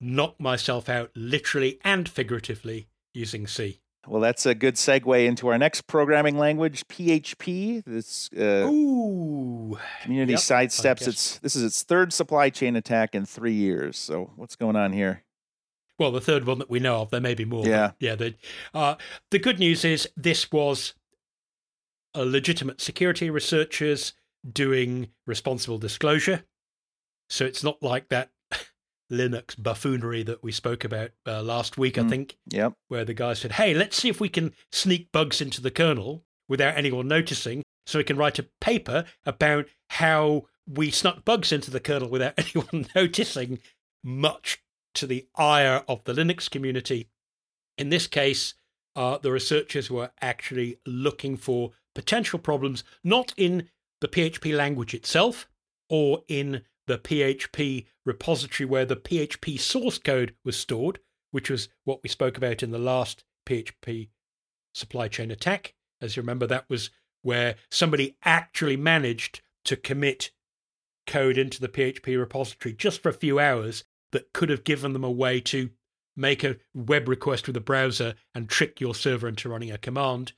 knock 0.00 0.40
myself 0.40 0.88
out 0.88 1.10
literally 1.14 1.78
and 1.84 2.08
figuratively 2.08 2.88
using 3.14 3.46
C. 3.46 3.80
Well, 4.06 4.20
that's 4.20 4.46
a 4.46 4.54
good 4.54 4.76
segue 4.76 5.26
into 5.26 5.48
our 5.48 5.58
next 5.58 5.86
programming 5.86 6.38
language, 6.38 6.86
PHP. 6.88 7.84
This 7.84 8.30
uh, 8.36 8.66
Ooh. 8.66 9.78
community 10.02 10.32
Yep, 10.32 10.40
sidesteps 10.40 11.06
its. 11.06 11.38
This 11.38 11.54
is 11.54 11.62
its 11.62 11.82
third 11.82 12.12
supply 12.12 12.48
chain 12.48 12.76
attack 12.76 13.14
in 13.14 13.26
three 13.26 13.52
years. 13.52 13.98
So 13.98 14.30
what's 14.36 14.56
going 14.56 14.76
on 14.76 14.92
here? 14.92 15.24
Well, 15.98 16.12
the 16.12 16.20
third 16.20 16.46
one 16.46 16.58
that 16.58 16.70
we 16.70 16.78
know 16.78 17.02
of, 17.02 17.10
there 17.10 17.20
may 17.20 17.34
be 17.34 17.44
more. 17.44 17.66
Yeah. 17.66 17.90
yeah. 17.98 18.14
The, 18.14 18.34
uh, 18.72 18.94
the 19.30 19.38
good 19.38 19.58
news 19.58 19.84
is 19.84 20.08
this 20.16 20.50
was 20.52 20.94
a 22.14 22.24
legitimate 22.24 22.80
security 22.80 23.30
researchers 23.30 24.12
doing 24.50 25.08
responsible 25.26 25.78
disclosure. 25.78 26.44
So 27.28 27.44
it's 27.44 27.64
not 27.64 27.82
like 27.82 28.08
that 28.08 28.30
Linux 29.10 29.60
buffoonery 29.60 30.22
that 30.22 30.42
we 30.42 30.52
spoke 30.52 30.84
about 30.84 31.10
uh, 31.26 31.42
last 31.42 31.78
week, 31.78 31.96
I 31.98 32.02
Mm. 32.02 32.08
think, 32.10 32.36
Yep. 32.50 32.74
where 32.88 33.04
the 33.04 33.14
guy 33.14 33.32
said, 33.34 33.52
Hey, 33.52 33.74
let's 33.74 33.96
see 33.96 34.08
if 34.08 34.20
we 34.20 34.28
can 34.28 34.52
sneak 34.70 35.10
bugs 35.12 35.40
into 35.40 35.60
the 35.60 35.70
kernel 35.70 36.24
without 36.48 36.76
anyone 36.76 37.08
noticing. 37.08 37.62
So 37.86 37.98
we 37.98 38.04
can 38.04 38.18
write 38.18 38.38
a 38.38 38.48
paper 38.60 39.06
about 39.24 39.66
how 39.90 40.46
we 40.66 40.90
snuck 40.90 41.24
bugs 41.24 41.52
into 41.52 41.70
the 41.70 41.80
kernel 41.80 42.10
without 42.10 42.34
anyone 42.38 42.86
noticing, 42.94 43.60
much 44.04 44.62
to 44.94 45.06
the 45.06 45.26
ire 45.36 45.84
of 45.88 46.04
the 46.04 46.12
Linux 46.12 46.50
community. 46.50 47.08
In 47.78 47.88
this 47.88 48.06
case, 48.06 48.54
uh, 48.96 49.18
the 49.18 49.30
researchers 49.32 49.90
were 49.90 50.10
actually 50.20 50.78
looking 50.86 51.36
for 51.36 51.72
potential 51.94 52.38
problems, 52.38 52.84
not 53.04 53.32
in 53.36 53.68
the 54.00 54.08
PHP 54.08 54.54
language 54.54 54.92
itself 54.94 55.48
or 55.88 56.22
in 56.28 56.62
the 56.88 56.98
PHP 56.98 57.84
repository 58.04 58.66
where 58.66 58.84
the 58.84 58.96
PHP 58.96 59.60
source 59.60 59.98
code 59.98 60.34
was 60.44 60.56
stored, 60.56 60.98
which 61.30 61.50
was 61.50 61.68
what 61.84 62.02
we 62.02 62.08
spoke 62.08 62.36
about 62.36 62.62
in 62.62 62.72
the 62.72 62.78
last 62.78 63.24
PHP 63.46 64.08
supply 64.74 65.06
chain 65.06 65.30
attack. 65.30 65.74
As 66.00 66.16
you 66.16 66.22
remember, 66.22 66.46
that 66.46 66.64
was 66.68 66.90
where 67.22 67.56
somebody 67.70 68.16
actually 68.24 68.76
managed 68.76 69.42
to 69.66 69.76
commit 69.76 70.30
code 71.06 71.38
into 71.38 71.60
the 71.60 71.68
PHP 71.68 72.18
repository 72.18 72.72
just 72.72 73.02
for 73.02 73.10
a 73.10 73.14
few 73.14 73.38
hours 73.38 73.84
that 74.12 74.32
could 74.32 74.48
have 74.48 74.64
given 74.64 74.94
them 74.94 75.04
a 75.04 75.10
way 75.10 75.40
to 75.40 75.70
make 76.16 76.42
a 76.42 76.56
web 76.74 77.08
request 77.08 77.46
with 77.46 77.56
a 77.56 77.60
browser 77.60 78.14
and 78.34 78.48
trick 78.48 78.80
your 78.80 78.94
server 78.94 79.28
into 79.28 79.48
running 79.48 79.70
a 79.70 79.78
command. 79.78 80.32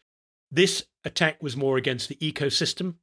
This 0.51 0.85
attack 1.05 1.43
was 1.43 1.57
more 1.57 1.77
against 1.77 2.09
the 2.09 2.17
ecosystem. 2.17 2.97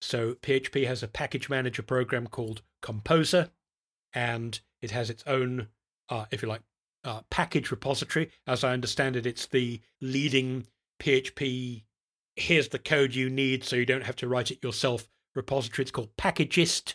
So 0.00 0.34
PHP 0.34 0.86
has 0.86 1.02
a 1.02 1.08
package 1.08 1.48
manager 1.48 1.82
program 1.82 2.26
called 2.26 2.62
Composer, 2.82 3.50
and 4.14 4.58
it 4.80 4.90
has 4.90 5.10
its 5.10 5.22
own, 5.26 5.68
uh, 6.08 6.26
if 6.30 6.42
you 6.42 6.48
like, 6.48 6.62
uh, 7.04 7.22
package 7.30 7.70
repository. 7.70 8.30
As 8.46 8.64
I 8.64 8.72
understand 8.72 9.16
it, 9.16 9.26
it's 9.26 9.46
the 9.46 9.80
leading 10.00 10.66
PHP. 11.00 11.84
Here's 12.36 12.68
the 12.68 12.78
code 12.78 13.14
you 13.14 13.28
need, 13.28 13.64
so 13.64 13.76
you 13.76 13.86
don't 13.86 14.04
have 14.04 14.16
to 14.16 14.28
write 14.28 14.50
it 14.50 14.62
yourself. 14.62 15.08
Repository. 15.34 15.84
It's 15.84 15.92
called 15.92 16.16
Packagist. 16.16 16.94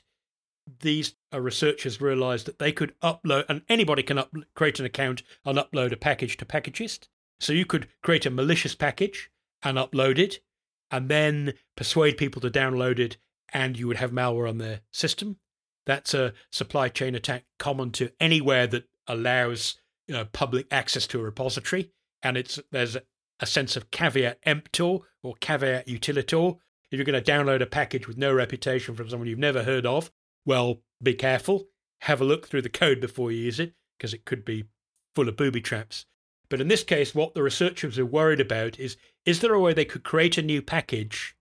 These 0.81 1.15
uh, 1.33 1.39
researchers 1.39 2.01
realized 2.01 2.47
that 2.47 2.59
they 2.59 2.71
could 2.71 2.99
upload, 3.01 3.45
and 3.47 3.61
anybody 3.69 4.03
can 4.03 4.17
up, 4.17 4.33
create 4.55 4.79
an 4.79 4.85
account 4.85 5.23
and 5.45 5.57
upload 5.57 5.91
a 5.91 5.97
package 5.97 6.37
to 6.37 6.45
Packagist. 6.45 7.07
So 7.39 7.53
you 7.53 7.65
could 7.65 7.87
create 8.01 8.25
a 8.25 8.31
malicious 8.31 8.75
package 8.75 9.29
and 9.63 9.77
upload 9.77 10.17
it, 10.17 10.39
and 10.95 11.09
then 11.09 11.53
persuade 11.75 12.15
people 12.15 12.41
to 12.41 12.49
download 12.49 12.99
it, 12.99 13.17
and 13.51 13.77
you 13.77 13.85
would 13.85 13.97
have 13.97 14.11
malware 14.11 14.47
on 14.47 14.59
their 14.59 14.79
system. 14.91 15.37
That's 15.85 16.13
a 16.13 16.33
supply 16.51 16.87
chain 16.87 17.15
attack 17.15 17.43
common 17.59 17.91
to 17.91 18.11
anywhere 18.17 18.65
that 18.67 18.85
allows 19.05 19.75
you 20.07 20.13
know, 20.13 20.23
public 20.23 20.67
access 20.71 21.05
to 21.07 21.19
a 21.19 21.23
repository, 21.23 21.91
and 22.23 22.37
it's 22.37 22.59
there's 22.71 22.95
a, 22.95 23.45
sense 23.45 23.75
of 23.75 23.91
caveat 23.91 24.39
emptor 24.43 24.99
or 25.21 25.35
caveat 25.41 25.89
utilitor. 25.89 26.55
If 26.89 26.97
you're 26.97 27.05
going 27.05 27.21
to 27.21 27.31
download 27.31 27.61
a 27.61 27.65
package 27.65 28.07
with 28.07 28.17
no 28.17 28.33
reputation 28.33 28.95
from 28.95 29.09
someone 29.09 29.27
you've 29.27 29.37
never 29.37 29.63
heard 29.63 29.85
of, 29.85 30.09
well, 30.45 30.81
be 31.03 31.13
careful. 31.13 31.65
Have 32.01 32.21
a 32.21 32.25
look 32.25 32.47
through 32.47 32.61
the 32.61 32.69
code 32.69 33.01
before 33.01 33.33
you 33.33 33.41
use 33.41 33.59
it, 33.59 33.73
because 33.97 34.13
it 34.13 34.23
could 34.23 34.45
be 34.45 34.63
full 35.13 35.27
of 35.27 35.35
booby 35.35 35.59
traps. 35.59 36.05
But 36.49 36.61
in 36.61 36.67
this 36.67 36.83
case, 36.83 37.15
what 37.15 37.33
the 37.33 37.43
researchers 37.43 37.97
are 37.99 38.05
worried 38.05 38.39
about 38.39 38.79
is 38.79 38.97
is 39.25 39.39
there 39.39 39.53
a 39.53 39.59
way 39.59 39.73
they 39.73 39.85
could 39.85 40.03
create 40.03 40.37
a 40.37 40.41
new 40.41 40.61
package 40.61 41.35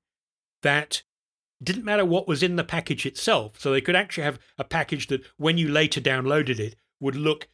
that 0.62 1.02
didn't 1.62 1.84
matter 1.84 2.04
what 2.04 2.28
was 2.28 2.42
in 2.42 2.56
the 2.56 2.64
package 2.64 3.06
itself? 3.06 3.60
So 3.60 3.70
they 3.70 3.80
could 3.80 3.96
actually 3.96 4.24
have 4.24 4.38
a 4.58 4.64
package 4.64 5.08
that, 5.08 5.22
when 5.36 5.58
you 5.58 5.68
later 5.68 6.00
downloaded 6.00 6.58
it, 6.58 6.76
would 7.00 7.16
look 7.16 7.48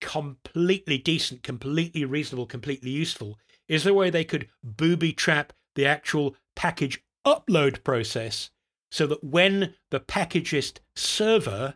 completely 0.00 0.98
decent, 0.98 1.42
completely 1.42 2.04
reasonable, 2.04 2.46
completely 2.46 2.90
useful. 2.90 3.38
Is 3.68 3.84
there 3.84 3.92
a 3.92 3.96
way 3.96 4.10
they 4.10 4.24
could 4.24 4.48
booby 4.62 5.12
trap 5.12 5.52
the 5.74 5.86
actual 5.86 6.36
package 6.56 7.02
upload 7.26 7.84
process 7.84 8.50
so 8.90 9.06
that 9.06 9.22
when 9.22 9.74
the 9.90 10.00
packagist 10.00 10.80
server 10.96 11.74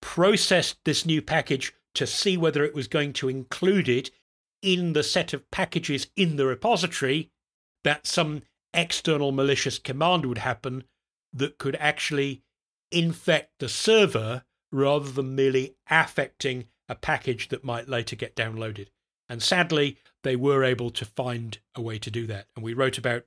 processed 0.00 0.78
this 0.84 1.04
new 1.04 1.20
package 1.20 1.74
to 1.94 2.06
see 2.06 2.36
whether 2.36 2.64
it 2.64 2.74
was 2.74 2.88
going 2.88 3.12
to 3.14 3.28
include 3.28 3.88
it 3.88 4.10
in 4.62 4.92
the 4.92 5.02
set 5.02 5.32
of 5.32 5.50
packages 5.50 6.08
in 6.16 6.36
the 6.36 6.46
repository, 6.46 7.30
that 7.84 8.06
some 8.06 8.42
external 8.74 9.32
malicious 9.32 9.78
command 9.78 10.26
would 10.26 10.38
happen 10.38 10.84
that 11.32 11.58
could 11.58 11.76
actually 11.76 12.42
infect 12.90 13.52
the 13.58 13.68
server 13.68 14.44
rather 14.72 15.10
than 15.10 15.34
merely 15.34 15.74
affecting 15.88 16.66
a 16.88 16.94
package 16.94 17.48
that 17.48 17.64
might 17.64 17.88
later 17.88 18.16
get 18.16 18.36
downloaded. 18.36 18.88
And 19.28 19.42
sadly, 19.42 19.98
they 20.22 20.36
were 20.36 20.64
able 20.64 20.90
to 20.90 21.04
find 21.04 21.58
a 21.74 21.80
way 21.80 21.98
to 21.98 22.10
do 22.10 22.26
that. 22.26 22.46
And 22.54 22.64
we 22.64 22.74
wrote 22.74 22.98
about 22.98 23.24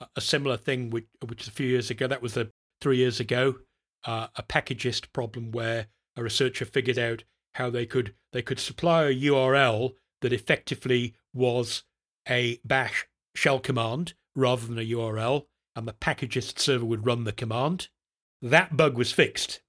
a- 0.00 0.08
a 0.16 0.20
similar 0.20 0.56
thing, 0.56 0.90
which, 0.90 1.06
which 1.26 1.48
a 1.48 1.50
few 1.50 1.66
years 1.66 1.90
ago. 1.90 2.06
That 2.06 2.22
was 2.22 2.34
the 2.34 2.52
three 2.80 2.98
years 2.98 3.20
ago, 3.20 3.60
uh, 4.04 4.28
a 4.36 4.42
packagist 4.42 5.12
problem 5.12 5.50
where 5.50 5.88
a 6.16 6.22
researcher 6.22 6.64
figured 6.64 6.98
out 6.98 7.24
how 7.54 7.70
they 7.70 7.86
could 7.86 8.14
they 8.32 8.42
could 8.42 8.60
supply 8.60 9.04
a 9.04 9.14
URL 9.14 9.94
that 10.20 10.32
effectively 10.32 11.14
was 11.34 11.84
a 12.28 12.60
bash 12.64 13.06
shell 13.34 13.58
command 13.58 14.14
rather 14.34 14.66
than 14.66 14.78
a 14.78 14.88
URL, 14.90 15.46
and 15.74 15.88
the 15.88 15.92
packagist 15.92 16.58
server 16.58 16.84
would 16.84 17.06
run 17.06 17.24
the 17.24 17.32
command. 17.32 17.88
That 18.42 18.76
bug 18.76 18.96
was 18.96 19.12
fixed. 19.12 19.60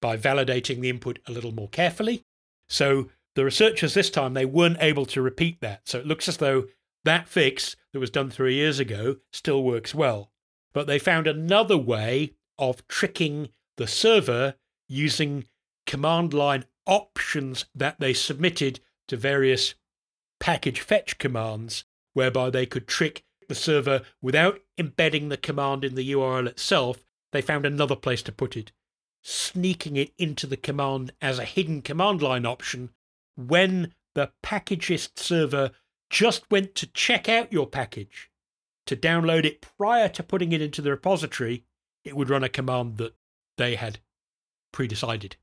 by 0.00 0.16
validating 0.16 0.80
the 0.80 0.88
input 0.90 1.18
a 1.26 1.32
little 1.32 1.52
more 1.52 1.68
carefully. 1.68 2.24
So 2.68 3.08
the 3.34 3.44
researchers 3.44 3.94
this 3.94 4.10
time 4.10 4.34
they 4.34 4.44
weren't 4.44 4.78
able 4.80 5.06
to 5.06 5.22
repeat 5.22 5.60
that. 5.60 5.82
So 5.88 5.98
it 5.98 6.06
looks 6.06 6.28
as 6.28 6.36
though 6.36 6.66
that 7.04 7.28
fix 7.28 7.76
that 7.92 7.98
was 8.00 8.10
done 8.10 8.30
three 8.30 8.54
years 8.54 8.78
ago 8.78 9.16
still 9.32 9.62
works 9.64 9.94
well. 9.94 10.30
But 10.72 10.86
they 10.86 10.98
found 10.98 11.26
another 11.26 11.76
way 11.76 12.34
of 12.58 12.86
tricking 12.88 13.48
the 13.76 13.86
server 13.86 14.54
using 14.88 15.46
command 15.86 16.32
line 16.34 16.64
options 16.88 17.66
that 17.74 18.00
they 18.00 18.12
submitted 18.12 18.80
to 19.06 19.16
various 19.16 19.74
package 20.40 20.80
fetch 20.80 21.18
commands, 21.18 21.84
whereby 22.14 22.50
they 22.50 22.66
could 22.66 22.88
trick 22.88 23.24
the 23.48 23.54
server 23.54 24.02
without 24.20 24.60
embedding 24.76 25.28
the 25.28 25.36
command 25.36 25.84
in 25.84 25.94
the 25.94 26.12
URL 26.12 26.48
itself. 26.48 27.04
They 27.32 27.42
found 27.42 27.64
another 27.64 27.96
place 27.96 28.22
to 28.22 28.32
put 28.32 28.56
it, 28.56 28.72
sneaking 29.22 29.96
it 29.96 30.12
into 30.18 30.46
the 30.46 30.56
command 30.56 31.12
as 31.20 31.38
a 31.38 31.44
hidden 31.44 31.82
command 31.82 32.22
line 32.22 32.46
option 32.46 32.90
when 33.36 33.94
the 34.14 34.32
packagist 34.42 35.18
server 35.18 35.70
just 36.10 36.50
went 36.50 36.74
to 36.74 36.86
check 36.88 37.28
out 37.28 37.52
your 37.52 37.66
package 37.66 38.30
to 38.86 38.96
download 38.96 39.44
it 39.44 39.64
prior 39.78 40.08
to 40.08 40.22
putting 40.22 40.52
it 40.52 40.62
into 40.62 40.82
the 40.82 40.90
repository, 40.90 41.64
it 42.04 42.16
would 42.16 42.30
run 42.30 42.42
a 42.42 42.48
command 42.48 42.96
that 42.96 43.14
they 43.58 43.76
had 43.76 43.98
pre-decided. 44.72 45.36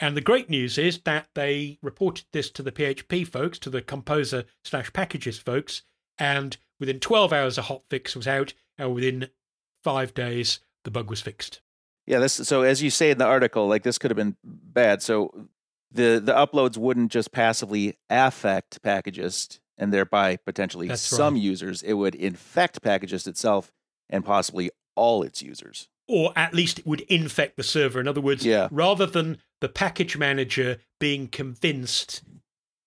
And 0.00 0.16
the 0.16 0.20
great 0.20 0.48
news 0.48 0.78
is 0.78 1.00
that 1.00 1.28
they 1.34 1.78
reported 1.82 2.26
this 2.32 2.50
to 2.50 2.62
the 2.62 2.72
PHP 2.72 3.26
folks, 3.26 3.58
to 3.60 3.70
the 3.70 3.82
composer 3.82 4.44
slash 4.64 4.92
Packagist 4.92 5.42
folks, 5.42 5.82
and 6.18 6.56
within 6.78 7.00
12 7.00 7.32
hours 7.32 7.58
a 7.58 7.62
hot 7.62 7.82
fix 7.90 8.14
was 8.14 8.28
out, 8.28 8.54
and 8.76 8.94
within 8.94 9.28
five 9.82 10.14
days 10.14 10.60
the 10.84 10.90
bug 10.90 11.10
was 11.10 11.20
fixed. 11.20 11.60
Yeah, 12.06 12.20
this 12.20 12.32
so 12.32 12.62
as 12.62 12.82
you 12.82 12.90
say 12.90 13.10
in 13.10 13.18
the 13.18 13.26
article, 13.26 13.66
like 13.66 13.82
this 13.82 13.98
could 13.98 14.10
have 14.10 14.16
been 14.16 14.36
bad. 14.42 15.02
So 15.02 15.48
the 15.90 16.20
the 16.24 16.32
uploads 16.32 16.78
wouldn't 16.78 17.12
just 17.12 17.32
passively 17.32 17.96
affect 18.08 18.80
packages 18.82 19.60
and 19.76 19.92
thereby 19.92 20.36
potentially 20.36 20.88
That's 20.88 21.02
some 21.02 21.34
right. 21.34 21.42
users. 21.42 21.82
It 21.82 21.94
would 21.94 22.14
infect 22.14 22.82
packages 22.82 23.26
itself 23.26 23.72
and 24.08 24.24
possibly 24.24 24.70
all 24.96 25.22
its 25.22 25.42
users. 25.42 25.88
Or 26.08 26.32
at 26.36 26.54
least 26.54 26.78
it 26.80 26.86
would 26.86 27.02
infect 27.02 27.56
the 27.56 27.62
server. 27.62 28.00
In 28.00 28.08
other 28.08 28.20
words, 28.20 28.44
Yeah. 28.44 28.68
rather 28.70 29.04
than 29.06 29.38
the 29.60 29.68
package 29.68 30.16
manager 30.16 30.78
being 30.98 31.28
convinced 31.28 32.22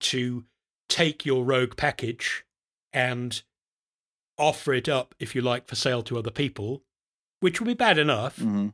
to 0.02 0.46
take 0.90 1.26
your 1.26 1.46
rogue 1.46 1.78
package 1.78 2.44
and 2.92 3.44
offer 4.38 4.74
it 4.74 4.90
up, 4.90 5.14
if 5.20 5.36
you 5.36 5.42
like, 5.42 5.68
for 5.68 5.76
sale 5.76 6.02
to 6.04 6.18
other 6.18 6.32
people, 6.32 6.84
which 7.42 7.60
would 7.60 7.68
be 7.68 7.74
bad 7.76 7.98
enough, 7.98 8.38
hmm 8.38 8.70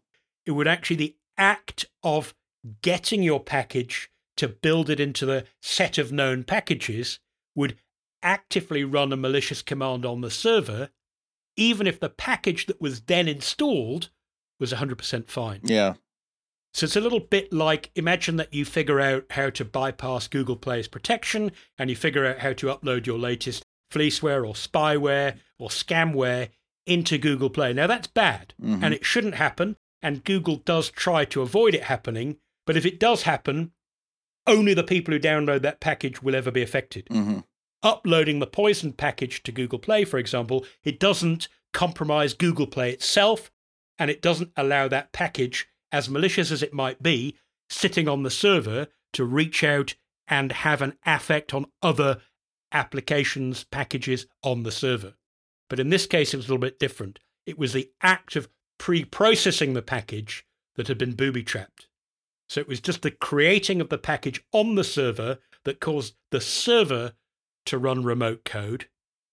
it 0.46 0.52
would 0.52 0.68
actually 0.68 0.96
the 0.96 1.16
act 1.38 1.84
of 2.04 2.34
getting 2.82 3.22
your 3.22 3.42
package 3.44 4.10
to 4.38 4.48
build 4.48 4.90
it 4.90 4.98
into 4.98 5.26
the 5.26 5.46
set 5.62 5.98
of 5.98 6.10
known 6.14 6.42
packages 6.46 7.20
would 7.54 7.78
actively 8.24 8.82
run 8.86 9.12
a 9.12 9.18
malicious 9.18 9.62
command 9.62 10.06
on 10.06 10.22
the 10.22 10.32
server, 10.32 10.90
even 11.58 11.86
if 11.86 12.00
the 12.00 12.08
package 12.10 12.66
that 12.66 12.80
was 12.80 13.02
then 13.02 13.28
installed 13.28 14.10
was 14.60 14.74
100% 14.74 15.30
fine. 15.30 15.60
Yeah. 15.63 15.93
So 16.74 16.84
it's 16.86 16.96
a 16.96 17.02
little 17.02 17.20
bit 17.20 17.52
like 17.52 17.89
imagine 17.96 18.36
that 18.38 18.54
you 18.54 18.63
figure 18.65 19.00
out 19.00 19.26
how 19.32 19.50
to 19.52 19.65
bypass 19.65 20.28
Google 20.28 20.56
Play's 20.58 20.88
protection 20.88 21.52
and 21.80 21.89
you 21.89 21.96
figure 21.96 22.26
out 22.26 22.39
how 22.39 22.54
to 22.54 22.67
upload 22.67 23.06
your 23.06 23.17
latest 23.17 23.63
fleeceware 23.91 24.46
or 24.48 24.54
spyware 24.54 25.38
or 25.58 25.70
scamware 25.70 26.50
into 26.86 27.17
Google 27.17 27.50
Play. 27.50 27.74
Now 27.74 27.88
that's 27.88 28.08
bad 28.08 28.54
Mhm. 28.62 28.84
and 28.84 28.93
it 28.93 29.06
shouldn't 29.06 29.36
happen. 29.36 29.76
And 30.02 30.24
Google 30.24 30.58
does 30.58 30.91
try 30.91 31.26
to 31.26 31.41
avoid 31.41 31.74
it 31.74 31.84
happening. 31.86 32.38
But 32.67 32.78
if 32.78 32.86
it 32.86 33.00
does 33.00 33.24
happen, 33.24 33.72
only 34.46 34.74
the 34.76 34.84
people 34.84 35.13
who 35.13 35.20
download 35.20 35.62
that 35.63 35.80
package 35.80 36.22
will 36.22 36.36
ever 36.36 36.52
be 36.52 36.62
affected. 36.62 37.08
hmm 37.10 37.39
Uploading 37.84 38.39
the 38.39 38.48
poison 38.48 38.91
package 38.91 39.43
to 39.43 39.52
Google 39.52 39.80
Play, 39.80 40.04
for 40.04 40.17
example, 40.17 40.65
it 40.84 41.00
doesn't 41.00 41.48
compromise 41.74 42.34
Google 42.34 42.67
Play 42.67 42.91
itself, 42.91 43.52
and 44.00 44.10
it 44.10 44.22
doesn't 44.22 44.52
allow 44.56 44.88
that 44.88 45.12
package, 45.12 45.68
as 45.92 46.10
malicious 46.10 46.52
as 46.52 46.64
it 46.64 46.74
might 46.74 47.02
be, 47.02 47.36
sitting 47.70 48.08
on 48.08 48.24
the 48.24 48.32
server 48.32 48.88
to 49.14 49.26
reach 49.26 49.64
out 49.64 49.96
and 50.28 50.52
have 50.52 50.82
an 50.82 50.98
affect 51.06 51.54
on 51.54 51.66
other 51.82 52.22
applications, 52.72 53.64
packages 53.64 54.28
on 54.44 54.64
the 54.64 54.72
server. 54.72 55.14
But 55.70 55.80
in 55.80 55.90
this 55.90 56.06
case, 56.06 56.34
it 56.34 56.38
was 56.38 56.46
a 56.48 56.50
little 56.50 56.62
bit 56.62 56.80
different. 56.80 57.20
It 57.46 57.58
was 57.58 57.74
the 57.74 57.90
act 58.02 58.36
of 58.36 58.50
pre 58.78 59.06
processing 59.06 59.74
the 59.74 59.82
package 59.82 60.46
that 60.76 60.88
had 60.88 60.98
been 60.98 61.16
booby 61.16 61.44
trapped. 61.44 61.88
So 62.50 62.62
it 62.62 62.68
was 62.68 62.80
just 62.80 63.02
the 63.02 63.12
creating 63.12 63.82
of 63.82 63.90
the 63.90 63.98
package 63.98 64.44
on 64.54 64.76
the 64.76 64.84
server 64.84 65.40
that 65.66 65.82
caused 65.82 66.16
the 66.32 66.40
server 66.40 67.14
to 67.66 67.78
run 67.78 68.04
remote 68.04 68.46
code 68.46 68.88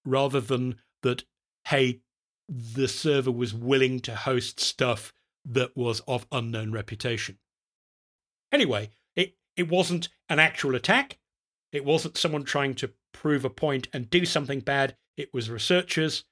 rather 0.05 0.41
than 0.41 0.77
that, 1.03 1.25
hey, 1.69 2.01
the 2.49 2.89
server 2.89 3.31
was 3.31 3.55
willing 3.55 4.01
to 4.01 4.15
host 4.15 4.61
stuff 4.61 5.13
that 5.45 5.77
was 5.77 6.01
of 6.07 6.27
unknown 6.33 6.73
reputation. 6.73 7.39
Anyway, 8.53 8.91
it, 9.17 9.37
it 9.57 9.69
wasn't 9.69 10.09
an 10.29 10.39
actual 10.39 10.75
attack. 10.75 11.19
It 11.73 11.85
wasn't 11.85 12.17
someone 12.17 12.45
trying 12.45 12.75
to 12.77 12.93
prove 13.13 13.45
a 13.45 13.51
point 13.51 13.89
and 13.93 14.11
do 14.11 14.25
something 14.25 14.61
bad. 14.61 14.97
It 15.17 15.33
was 15.33 15.51
researchers 15.51 16.25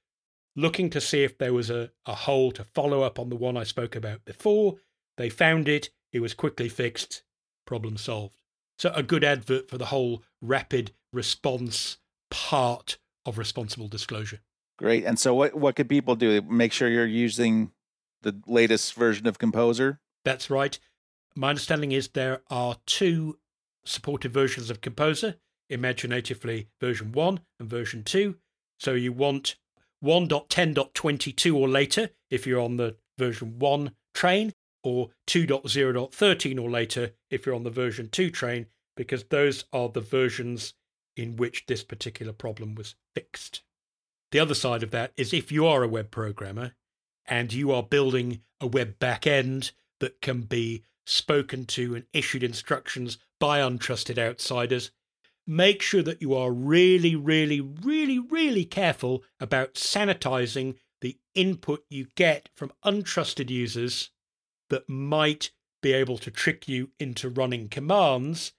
looking 0.54 0.90
to 0.90 1.00
see 1.00 1.24
if 1.24 1.38
there 1.38 1.54
was 1.54 1.70
a, 1.70 1.90
a 2.06 2.14
hole 2.14 2.52
to 2.52 2.64
follow 2.64 3.02
up 3.02 3.18
on 3.18 3.28
the 3.28 3.36
one 3.36 3.56
I 3.56 3.64
spoke 3.64 3.96
about 3.96 4.24
before. 4.24 4.76
They 5.16 5.30
found 5.30 5.68
it. 5.68 5.90
It 6.12 6.20
was 6.20 6.34
quickly 6.34 6.68
fixed. 6.68 7.22
Problem 7.66 7.96
solved. 7.96 8.36
So, 8.78 8.92
a 8.94 9.02
good 9.02 9.24
advert 9.24 9.68
for 9.68 9.78
the 9.78 9.86
whole 9.86 10.22
rapid 10.40 10.92
response 11.12 11.98
part 12.30 12.98
of 13.24 13.38
responsible 13.38 13.88
disclosure. 13.88 14.40
Great. 14.78 15.04
And 15.04 15.18
so, 15.18 15.34
what 15.34 15.54
what 15.54 15.76
could 15.76 15.88
people 15.88 16.16
do? 16.16 16.42
Make 16.42 16.72
sure 16.72 16.88
you're 16.88 17.06
using 17.06 17.72
the 18.22 18.40
latest 18.46 18.94
version 18.94 19.26
of 19.26 19.38
Composer. 19.38 20.00
That's 20.24 20.50
right. 20.50 20.78
My 21.34 21.50
understanding 21.50 21.92
is 21.92 22.08
there 22.08 22.42
are 22.50 22.76
two 22.86 23.38
supported 23.84 24.32
versions 24.32 24.70
of 24.70 24.80
Composer 24.80 25.36
Imaginatively 25.68 26.68
version 26.80 27.12
1 27.12 27.40
and 27.58 27.70
version 27.70 28.04
2. 28.04 28.36
So 28.78 28.92
you 28.92 29.12
want 29.12 29.56
1.10.22 30.04 31.54
or 31.54 31.68
later 31.68 32.10
if 32.30 32.46
you're 32.46 32.60
on 32.60 32.76
the 32.76 32.96
version 33.18 33.58
1 33.58 33.92
train, 34.14 34.52
or 34.82 35.10
2.0.13 35.26 36.60
or 36.60 36.70
later 36.70 37.12
if 37.30 37.46
you're 37.46 37.54
on 37.54 37.62
the 37.62 37.70
version 37.70 38.08
2 38.10 38.30
train, 38.30 38.66
because 38.96 39.24
those 39.24 39.64
are 39.72 39.88
the 39.88 40.00
versions 40.00 40.74
in 41.16 41.36
which 41.36 41.64
this 41.66 41.84
particular 41.84 42.32
problem 42.32 42.74
was 42.74 42.94
fixed. 43.14 43.62
The 44.32 44.40
other 44.40 44.54
side 44.54 44.82
of 44.82 44.90
that 44.90 45.12
is 45.16 45.32
if 45.32 45.52
you 45.52 45.66
are 45.66 45.82
a 45.82 45.88
web 45.88 46.10
programmer 46.10 46.72
and 47.26 47.52
you 47.52 47.70
are 47.70 47.82
building 47.82 48.40
a 48.60 48.66
web 48.66 48.98
backend 48.98 49.72
that 50.00 50.22
can 50.22 50.42
be 50.42 50.84
spoken 51.06 51.66
to 51.66 51.94
and 51.94 52.06
issued 52.14 52.42
instructions 52.42 53.18
by 53.38 53.60
untrusted 53.60 54.18
outsiders, 54.18 54.90
make 55.46 55.82
sure 55.82 56.02
that 56.02 56.22
you 56.22 56.34
are 56.34 56.50
really, 56.50 57.14
really, 57.14 57.60
really, 57.60 58.18
really 58.18 58.64
careful 58.64 59.22
about 59.38 59.74
sanitizing 59.74 60.76
the 61.02 61.18
input 61.34 61.84
you 61.90 62.06
get 62.14 62.48
from 62.54 62.72
untrusted 62.84 63.50
users 63.50 64.10
that 64.70 64.88
might 64.88 65.50
be 65.82 65.92
able 65.92 66.16
to 66.16 66.30
trick 66.30 66.66
you 66.66 66.90
into 66.98 67.28
running 67.28 67.68
commands 67.68 68.52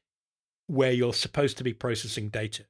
where 0.67 0.91
you're 0.91 1.13
supposed 1.13 1.57
to 1.57 1.63
be 1.63 1.73
processing 1.73 2.29
data. 2.29 2.65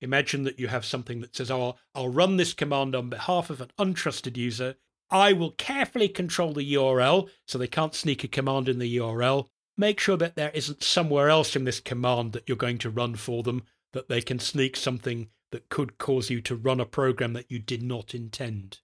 Imagine 0.00 0.44
that 0.44 0.58
you 0.58 0.68
have 0.68 0.84
something 0.84 1.20
that 1.20 1.34
says, 1.34 1.50
Oh, 1.50 1.76
I'll 1.94 2.08
run 2.08 2.36
this 2.36 2.52
command 2.52 2.94
on 2.94 3.08
behalf 3.08 3.50
of 3.50 3.60
an 3.60 3.70
untrusted 3.78 4.36
user. 4.36 4.76
I 5.10 5.32
will 5.32 5.52
carefully 5.52 6.08
control 6.08 6.52
the 6.52 6.74
URL 6.74 7.28
so 7.46 7.58
they 7.58 7.68
can't 7.68 7.94
sneak 7.94 8.24
a 8.24 8.28
command 8.28 8.68
in 8.68 8.78
the 8.78 8.96
URL. 8.98 9.48
Make 9.76 10.00
sure 10.00 10.16
that 10.16 10.36
there 10.36 10.50
isn't 10.50 10.82
somewhere 10.82 11.28
else 11.28 11.54
in 11.54 11.64
this 11.64 11.80
command 11.80 12.32
that 12.32 12.48
you're 12.48 12.56
going 12.56 12.78
to 12.78 12.90
run 12.90 13.14
for 13.14 13.42
them 13.42 13.62
that 13.92 14.08
they 14.08 14.20
can 14.20 14.38
sneak 14.38 14.76
something 14.76 15.28
that 15.52 15.68
could 15.68 15.98
cause 15.98 16.28
you 16.28 16.40
to 16.42 16.56
run 16.56 16.80
a 16.80 16.86
program 16.86 17.32
that 17.34 17.50
you 17.50 17.58
did 17.58 17.82
not 17.82 18.14
intend. 18.14 18.80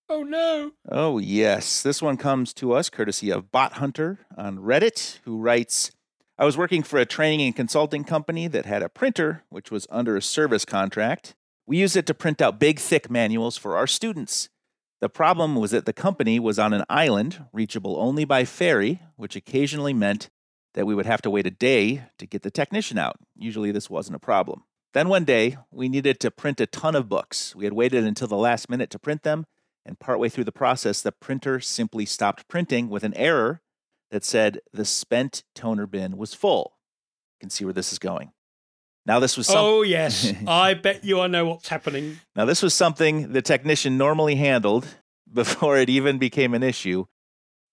Oh 0.07 0.21
no. 0.21 0.71
Oh, 0.87 1.17
yes. 1.17 1.81
This 1.81 2.01
one 2.01 2.17
comes 2.17 2.53
to 2.55 2.73
us 2.73 2.89
courtesy 2.89 3.31
of 3.31 3.51
Bot 3.51 3.73
Hunter 3.73 4.19
on 4.37 4.59
Reddit, 4.59 5.19
who 5.23 5.39
writes 5.39 5.91
I 6.37 6.45
was 6.45 6.57
working 6.57 6.83
for 6.83 6.99
a 6.99 7.05
training 7.05 7.41
and 7.47 7.55
consulting 7.55 8.03
company 8.03 8.47
that 8.49 8.65
had 8.65 8.83
a 8.83 8.89
printer, 8.89 9.43
which 9.49 9.71
was 9.71 9.87
under 9.89 10.15
a 10.15 10.21
service 10.21 10.65
contract. 10.65 11.33
We 11.65 11.77
used 11.77 11.95
it 11.95 12.05
to 12.07 12.13
print 12.13 12.41
out 12.41 12.59
big, 12.59 12.77
thick 12.77 13.09
manuals 13.09 13.57
for 13.57 13.77
our 13.77 13.87
students. 13.87 14.49
The 15.01 15.09
problem 15.09 15.55
was 15.55 15.71
that 15.71 15.85
the 15.85 15.93
company 15.93 16.39
was 16.39 16.59
on 16.59 16.73
an 16.73 16.83
island, 16.89 17.45
reachable 17.51 17.97
only 17.97 18.25
by 18.25 18.45
ferry, 18.45 19.01
which 19.15 19.35
occasionally 19.35 19.93
meant 19.93 20.29
that 20.73 20.85
we 20.85 20.93
would 20.93 21.05
have 21.05 21.21
to 21.23 21.29
wait 21.29 21.47
a 21.47 21.51
day 21.51 22.03
to 22.19 22.27
get 22.27 22.43
the 22.43 22.51
technician 22.51 22.97
out. 22.97 23.17
Usually, 23.35 23.71
this 23.71 23.89
wasn't 23.89 24.17
a 24.17 24.19
problem. 24.19 24.65
Then 24.93 25.09
one 25.09 25.25
day, 25.25 25.57
we 25.71 25.89
needed 25.89 26.19
to 26.19 26.31
print 26.31 26.61
a 26.61 26.67
ton 26.67 26.95
of 26.95 27.09
books. 27.09 27.55
We 27.55 27.65
had 27.65 27.73
waited 27.73 28.03
until 28.03 28.27
the 28.27 28.37
last 28.37 28.69
minute 28.69 28.89
to 28.91 28.99
print 28.99 29.23
them, 29.23 29.45
and 29.85 29.99
partway 29.99 30.29
through 30.29 30.43
the 30.45 30.51
process, 30.51 31.01
the 31.01 31.11
printer 31.11 31.59
simply 31.59 32.05
stopped 32.05 32.47
printing 32.47 32.89
with 32.89 33.03
an 33.03 33.13
error 33.15 33.61
that 34.11 34.23
said 34.23 34.59
the 34.73 34.85
spent 34.85 35.43
toner 35.53 35.85
bin 35.87 36.17
was 36.17 36.33
full. 36.33 36.73
You 37.35 37.45
can 37.45 37.49
see 37.49 37.65
where 37.65 37.73
this 37.73 37.91
is 37.91 37.99
going. 37.99 38.31
Now, 39.05 39.19
this 39.19 39.37
was 39.37 39.47
some- 39.47 39.57
Oh 39.57 39.81
yes. 39.83 40.33
I 40.47 40.73
bet 40.73 41.03
you 41.03 41.19
I 41.19 41.27
know 41.27 41.45
what's 41.45 41.67
happening. 41.69 42.19
now 42.35 42.45
this 42.45 42.63
was 42.63 42.73
something 42.73 43.33
the 43.33 43.41
technician 43.41 43.97
normally 43.97 44.35
handled 44.35 44.87
before 45.31 45.77
it 45.77 45.89
even 45.89 46.17
became 46.17 46.53
an 46.53 46.63
issue, 46.63 47.05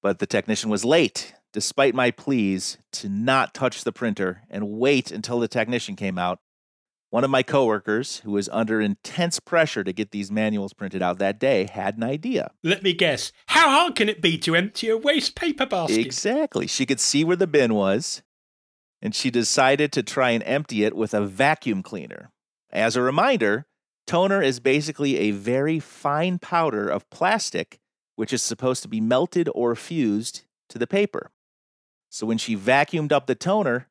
but 0.03 0.19
the 0.19 0.27
technician 0.27 0.69
was 0.69 0.85
late, 0.85 1.33
despite 1.53 1.95
my 1.95 2.11
pleas 2.11 2.77
to 2.93 3.09
not 3.09 3.55
touch 3.55 3.85
the 3.85 3.93
printer 3.93 4.43
and 4.51 4.69
wait 4.71 5.11
until 5.11 5.39
the 5.41 5.49
technician 5.49 5.97
came 5.97 6.19
out. 6.19 6.41
One 7.13 7.25
of 7.25 7.31
my 7.31 7.43
coworkers, 7.43 8.21
who 8.21 8.31
was 8.31 8.49
under 8.49 8.81
intense 8.81 9.39
pressure 9.39 9.85
to 9.85 9.93
get 9.93 10.13
these 10.13 10.31
manuals 10.31 10.73
printed 10.73 11.03
out 11.03 11.19
that 11.19 11.39
day, 11.39 11.69
had 11.71 11.99
an 11.99 12.03
idea. 12.03 12.53
Let 12.63 12.83
me 12.83 12.95
guess. 12.95 13.33
How 13.49 13.69
hard 13.69 13.97
can 13.97 14.09
it 14.09 14.23
be 14.23 14.39
to 14.39 14.55
empty 14.55 14.89
a 14.89 14.97
waste 14.97 15.35
paper 15.35 15.67
basket? 15.67 15.99
Exactly. 15.99 16.67
She 16.67 16.87
could 16.87 17.01
see 17.01 17.23
where 17.23 17.37
the 17.37 17.47
bin 17.47 17.75
was, 17.75 18.23
and 19.03 19.15
she 19.15 19.31
decided 19.31 19.93
to 19.93 20.03
try 20.03 20.31
and 20.31 20.43
empty 20.45 20.85
it 20.85 20.97
with 20.97 21.13
a 21.13 21.27
vacuum 21.27 21.83
cleaner. 21.83 22.31
As 22.71 22.97
a 22.97 23.03
reminder, 23.03 23.67
toner 24.07 24.41
is 24.41 24.59
basically 24.59 25.19
a 25.19 25.33
very 25.33 25.79
fine 25.81 26.39
powder 26.39 26.89
of 26.89 27.11
plastic 27.11 27.79
which 28.17 28.33
is 28.33 28.43
supposed 28.43 28.81
to 28.81 28.89
be 28.89 29.03
melted 29.03 29.51
or 29.55 29.75
fused 29.75 30.45
to 30.71 30.79
the 30.79 30.87
paper. 30.87 31.31
So 32.09 32.27
when 32.27 32.39
she 32.39 32.57
vacuumed 32.57 33.13
up 33.13 33.27
the 33.27 33.35
toner, 33.35 33.89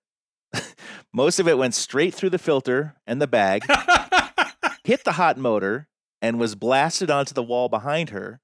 most 1.13 1.39
of 1.39 1.47
it 1.47 1.57
went 1.57 1.75
straight 1.75 2.13
through 2.13 2.29
the 2.29 2.37
filter 2.37 2.95
and 3.05 3.21
the 3.21 3.27
bag, 3.27 3.63
hit 4.83 5.03
the 5.03 5.13
hot 5.13 5.37
motor, 5.37 5.87
and 6.21 6.39
was 6.39 6.55
blasted 6.55 7.09
onto 7.09 7.33
the 7.33 7.43
wall 7.43 7.69
behind 7.69 8.11
her, 8.11 8.39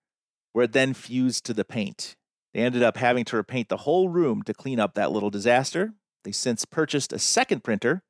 where 0.53 0.65
it 0.65 0.73
then 0.73 0.93
fused 0.93 1.45
to 1.45 1.53
the 1.53 1.65
paint. 1.65 2.15
They 2.53 2.61
ended 2.61 2.81
up 2.83 2.97
having 2.97 3.25
to 3.25 3.35
repaint 3.35 3.69
the 3.69 3.77
whole 3.77 4.09
room 4.09 4.41
to 4.43 4.53
clean 4.53 4.79
up 4.79 4.95
that 4.95 5.11
little 5.11 5.29
disaster. 5.29 5.93
They 6.23 6.31
since 6.31 6.65
purchased 6.65 7.13
a 7.13 7.19
second 7.19 7.63
printer 7.63 8.01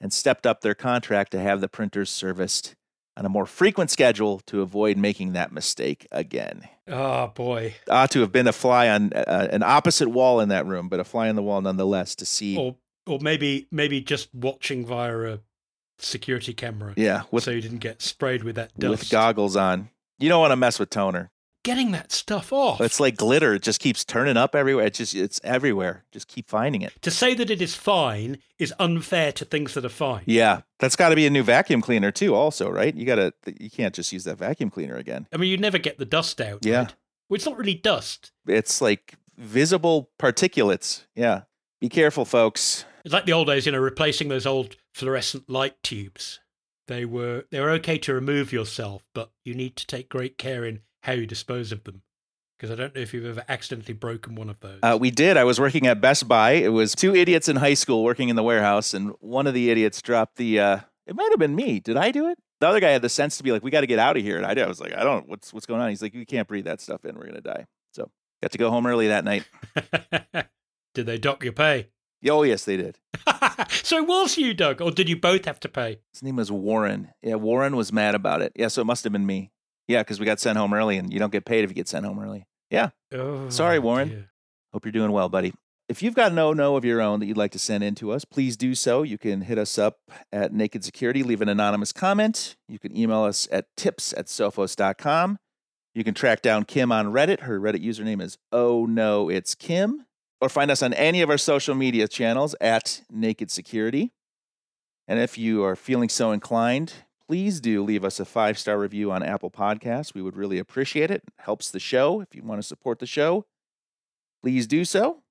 and 0.00 0.12
stepped 0.12 0.46
up 0.46 0.60
their 0.60 0.74
contract 0.74 1.30
to 1.32 1.40
have 1.40 1.60
the 1.60 1.68
printers 1.68 2.10
serviced 2.10 2.74
on 3.16 3.24
a 3.24 3.30
more 3.30 3.46
frequent 3.46 3.90
schedule 3.90 4.40
to 4.40 4.60
avoid 4.60 4.98
making 4.98 5.32
that 5.32 5.50
mistake 5.50 6.06
again. 6.12 6.68
oh 6.86 7.28
boy. 7.28 7.74
Ought 7.88 8.10
to 8.10 8.20
have 8.20 8.32
been 8.32 8.46
a 8.46 8.52
fly 8.52 8.90
on 8.90 9.12
uh, 9.14 9.48
an 9.50 9.62
opposite 9.62 10.10
wall 10.10 10.40
in 10.40 10.50
that 10.50 10.66
room, 10.66 10.88
but 10.88 11.00
a 11.00 11.04
fly 11.04 11.28
on 11.28 11.36
the 11.36 11.42
wall 11.42 11.60
nonetheless 11.62 12.14
to 12.16 12.26
see. 12.26 12.58
Or 12.58 12.76
or 13.06 13.18
maybe 13.20 13.66
maybe 13.70 14.00
just 14.00 14.34
watching 14.34 14.84
via 14.86 15.34
a 15.34 15.38
security 15.98 16.52
camera. 16.52 16.94
yeah, 16.96 17.22
with 17.30 17.44
so 17.44 17.50
you 17.50 17.60
didn't 17.60 17.78
get 17.78 18.02
sprayed 18.02 18.44
with 18.44 18.56
that 18.56 18.76
dust. 18.78 18.90
with 18.90 19.10
goggles 19.10 19.56
on. 19.56 19.88
You 20.18 20.28
don't 20.28 20.40
want 20.40 20.52
to 20.52 20.56
mess 20.56 20.78
with 20.78 20.90
toner. 20.90 21.30
Getting 21.62 21.90
that 21.92 22.12
stuff 22.12 22.52
off. 22.52 22.80
It's 22.80 23.00
like 23.00 23.16
glitter; 23.16 23.54
it 23.54 23.62
just 23.62 23.80
keeps 23.80 24.04
turning 24.04 24.36
up 24.36 24.54
everywhere. 24.54 24.86
It 24.86 24.94
just 24.94 25.14
it's 25.16 25.40
everywhere. 25.42 26.04
Just 26.12 26.28
keep 26.28 26.48
finding 26.48 26.82
it. 26.82 26.92
to 27.02 27.10
say 27.10 27.34
that 27.34 27.50
it 27.50 27.60
is 27.60 27.74
fine 27.74 28.38
is 28.58 28.72
unfair 28.78 29.32
to 29.32 29.44
things 29.44 29.74
that 29.74 29.84
are 29.84 29.88
fine. 29.88 30.22
Yeah, 30.26 30.60
that's 30.78 30.94
got 30.94 31.08
to 31.08 31.16
be 31.16 31.26
a 31.26 31.30
new 31.30 31.42
vacuum 31.42 31.80
cleaner 31.80 32.12
too. 32.12 32.36
Also, 32.36 32.70
right? 32.70 32.94
You 32.94 33.04
gotta 33.04 33.32
you 33.58 33.68
can't 33.68 33.94
just 33.94 34.12
use 34.12 34.22
that 34.24 34.38
vacuum 34.38 34.70
cleaner 34.70 34.94
again. 34.96 35.26
I 35.32 35.38
mean, 35.38 35.50
you 35.50 35.56
never 35.56 35.78
get 35.78 35.98
the 35.98 36.04
dust 36.04 36.40
out. 36.40 36.64
Yeah. 36.64 36.78
right? 36.82 36.94
Well, 37.28 37.34
it's 37.36 37.46
not 37.46 37.58
really 37.58 37.74
dust. 37.74 38.30
It's 38.46 38.80
like 38.80 39.14
visible 39.36 40.10
particulates. 40.20 41.02
Yeah, 41.16 41.42
be 41.80 41.88
careful, 41.88 42.24
folks. 42.24 42.84
It's 43.06 43.12
like 43.12 43.24
the 43.24 43.34
old 43.34 43.46
days, 43.46 43.66
you 43.66 43.72
know, 43.72 43.78
replacing 43.78 44.26
those 44.26 44.46
old 44.46 44.74
fluorescent 44.92 45.48
light 45.48 45.80
tubes. 45.84 46.40
They 46.88 47.04
were 47.04 47.44
they 47.52 47.60
were 47.60 47.70
okay 47.70 47.98
to 47.98 48.12
remove 48.12 48.52
yourself, 48.52 49.06
but 49.14 49.30
you 49.44 49.54
need 49.54 49.76
to 49.76 49.86
take 49.86 50.08
great 50.08 50.38
care 50.38 50.64
in 50.64 50.80
how 51.04 51.12
you 51.12 51.24
dispose 51.24 51.70
of 51.70 51.84
them. 51.84 52.02
Because 52.58 52.72
I 52.72 52.74
don't 52.74 52.96
know 52.96 53.00
if 53.00 53.14
you've 53.14 53.24
ever 53.24 53.44
accidentally 53.48 53.94
broken 53.94 54.34
one 54.34 54.50
of 54.50 54.58
those. 54.58 54.80
Uh, 54.82 54.98
we 55.00 55.12
did. 55.12 55.36
I 55.36 55.44
was 55.44 55.60
working 55.60 55.86
at 55.86 56.00
Best 56.00 56.26
Buy. 56.26 56.52
It 56.54 56.70
was 56.70 56.96
two 56.96 57.14
idiots 57.14 57.48
in 57.48 57.54
high 57.54 57.74
school 57.74 58.02
working 58.02 58.28
in 58.28 58.34
the 58.34 58.42
warehouse, 58.42 58.92
and 58.92 59.12
one 59.20 59.46
of 59.46 59.54
the 59.54 59.70
idiots 59.70 60.02
dropped 60.02 60.34
the. 60.34 60.58
Uh, 60.58 60.80
it 61.06 61.14
might 61.14 61.30
have 61.30 61.38
been 61.38 61.54
me. 61.54 61.78
Did 61.78 61.96
I 61.96 62.10
do 62.10 62.28
it? 62.28 62.38
The 62.58 62.66
other 62.66 62.80
guy 62.80 62.90
had 62.90 63.02
the 63.02 63.08
sense 63.08 63.36
to 63.36 63.44
be 63.44 63.52
like, 63.52 63.62
"We 63.62 63.70
got 63.70 63.82
to 63.82 63.86
get 63.86 64.00
out 64.00 64.16
of 64.16 64.24
here," 64.24 64.36
and 64.36 64.44
I 64.44 64.54
did. 64.54 64.64
I 64.64 64.68
was 64.68 64.80
like, 64.80 64.94
"I 64.94 65.04
don't. 65.04 65.28
What's 65.28 65.54
what's 65.54 65.66
going 65.66 65.80
on?" 65.80 65.90
He's 65.90 66.02
like, 66.02 66.12
"You 66.12 66.26
can't 66.26 66.48
breathe 66.48 66.64
that 66.64 66.80
stuff 66.80 67.04
in. 67.04 67.14
We're 67.14 67.26
gonna 67.26 67.40
die." 67.40 67.66
So 67.92 68.10
got 68.42 68.50
to 68.50 68.58
go 68.58 68.68
home 68.68 68.84
early 68.84 69.06
that 69.06 69.24
night. 69.24 69.44
did 70.94 71.06
they 71.06 71.18
dock 71.18 71.44
your 71.44 71.52
pay? 71.52 71.90
Oh 72.28 72.42
yes, 72.42 72.64
they 72.64 72.76
did. 72.76 72.98
so 73.70 73.98
it 73.98 74.06
was 74.06 74.36
you, 74.36 74.54
Doug, 74.54 74.80
or 74.80 74.90
did 74.90 75.08
you 75.08 75.16
both 75.18 75.44
have 75.44 75.60
to 75.60 75.68
pay? 75.68 75.98
His 76.12 76.22
name 76.22 76.36
was 76.36 76.50
Warren. 76.52 77.12
Yeah, 77.22 77.36
Warren 77.36 77.76
was 77.76 77.92
mad 77.92 78.14
about 78.14 78.42
it. 78.42 78.52
Yeah, 78.56 78.68
so 78.68 78.82
it 78.82 78.86
must 78.86 79.04
have 79.04 79.12
been 79.12 79.26
me. 79.26 79.50
Yeah, 79.88 80.00
because 80.02 80.18
we 80.18 80.26
got 80.26 80.40
sent 80.40 80.58
home 80.58 80.72
early, 80.74 80.96
and 80.98 81.12
you 81.12 81.18
don't 81.18 81.32
get 81.32 81.44
paid 81.44 81.64
if 81.64 81.70
you 81.70 81.74
get 81.74 81.88
sent 81.88 82.04
home 82.04 82.18
early. 82.18 82.46
Yeah. 82.70 82.90
Oh, 83.14 83.48
Sorry, 83.48 83.78
Warren. 83.78 84.08
dear. 84.08 84.30
Hope 84.72 84.84
you're 84.84 84.92
doing 84.92 85.12
well, 85.12 85.28
buddy. 85.28 85.52
If 85.88 86.02
you've 86.02 86.16
got 86.16 86.32
no 86.32 86.52
no 86.52 86.74
of 86.74 86.84
your 86.84 87.00
own 87.00 87.20
that 87.20 87.26
you'd 87.26 87.36
like 87.36 87.52
to 87.52 87.60
send 87.60 87.84
in 87.84 87.94
to 87.96 88.10
us, 88.10 88.24
please 88.24 88.56
do 88.56 88.74
so. 88.74 89.04
You 89.04 89.18
can 89.18 89.42
hit 89.42 89.56
us 89.56 89.78
up 89.78 89.98
at 90.32 90.52
Naked 90.52 90.82
Security, 90.84 91.22
leave 91.22 91.40
an 91.40 91.48
anonymous 91.48 91.92
comment. 91.92 92.56
You 92.68 92.80
can 92.80 92.96
email 92.96 93.22
us 93.22 93.46
at 93.52 93.66
tips 93.76 94.12
at 94.16 94.26
sophos.com. 94.26 95.38
You 95.94 96.02
can 96.04 96.12
track 96.12 96.42
down 96.42 96.64
Kim 96.64 96.90
on 96.90 97.06
Reddit. 97.12 97.40
Her 97.42 97.60
Reddit 97.60 97.84
username 97.84 98.20
is 98.20 98.36
Oh 98.50 98.84
No 98.84 99.28
It's 99.30 99.54
Kim. 99.54 100.06
Or 100.40 100.48
find 100.48 100.70
us 100.70 100.82
on 100.82 100.92
any 100.94 101.22
of 101.22 101.30
our 101.30 101.38
social 101.38 101.74
media 101.74 102.06
channels 102.08 102.54
at 102.60 103.02
Naked 103.10 103.50
Security. 103.50 104.12
And 105.08 105.18
if 105.18 105.38
you 105.38 105.64
are 105.64 105.76
feeling 105.76 106.08
so 106.08 106.32
inclined, 106.32 106.92
please 107.26 107.60
do 107.60 107.82
leave 107.82 108.04
us 108.04 108.20
a 108.20 108.24
five 108.24 108.58
star 108.58 108.78
review 108.78 109.10
on 109.10 109.22
Apple 109.22 109.50
Podcasts. 109.50 110.14
We 110.14 110.20
would 110.22 110.36
really 110.36 110.58
appreciate 110.58 111.10
it. 111.10 111.22
It 111.26 111.32
helps 111.38 111.70
the 111.70 111.80
show. 111.80 112.20
If 112.20 112.34
you 112.34 112.42
want 112.42 112.60
to 112.60 112.66
support 112.66 112.98
the 112.98 113.06
show, 113.06 113.46
please 114.42 114.66
do 114.66 114.84
so. 114.84 115.22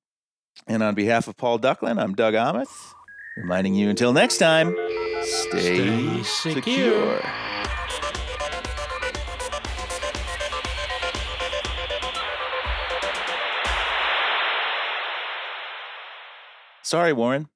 And 0.68 0.82
on 0.82 0.96
behalf 0.96 1.28
of 1.28 1.36
Paul 1.38 1.60
Ducklin, 1.60 2.02
I'm 2.02 2.16
Doug 2.16 2.34
Aamoth, 2.34 2.94
reminding 3.38 3.76
you 3.76 3.90
until 3.90 4.14
next 4.14 4.38
time, 4.38 4.74
stay, 5.22 6.24
Stay 6.24 6.54
secure. 6.54 6.54
secure. 6.54 7.22
Sorry, 16.86 17.14
Warren. 17.14 17.50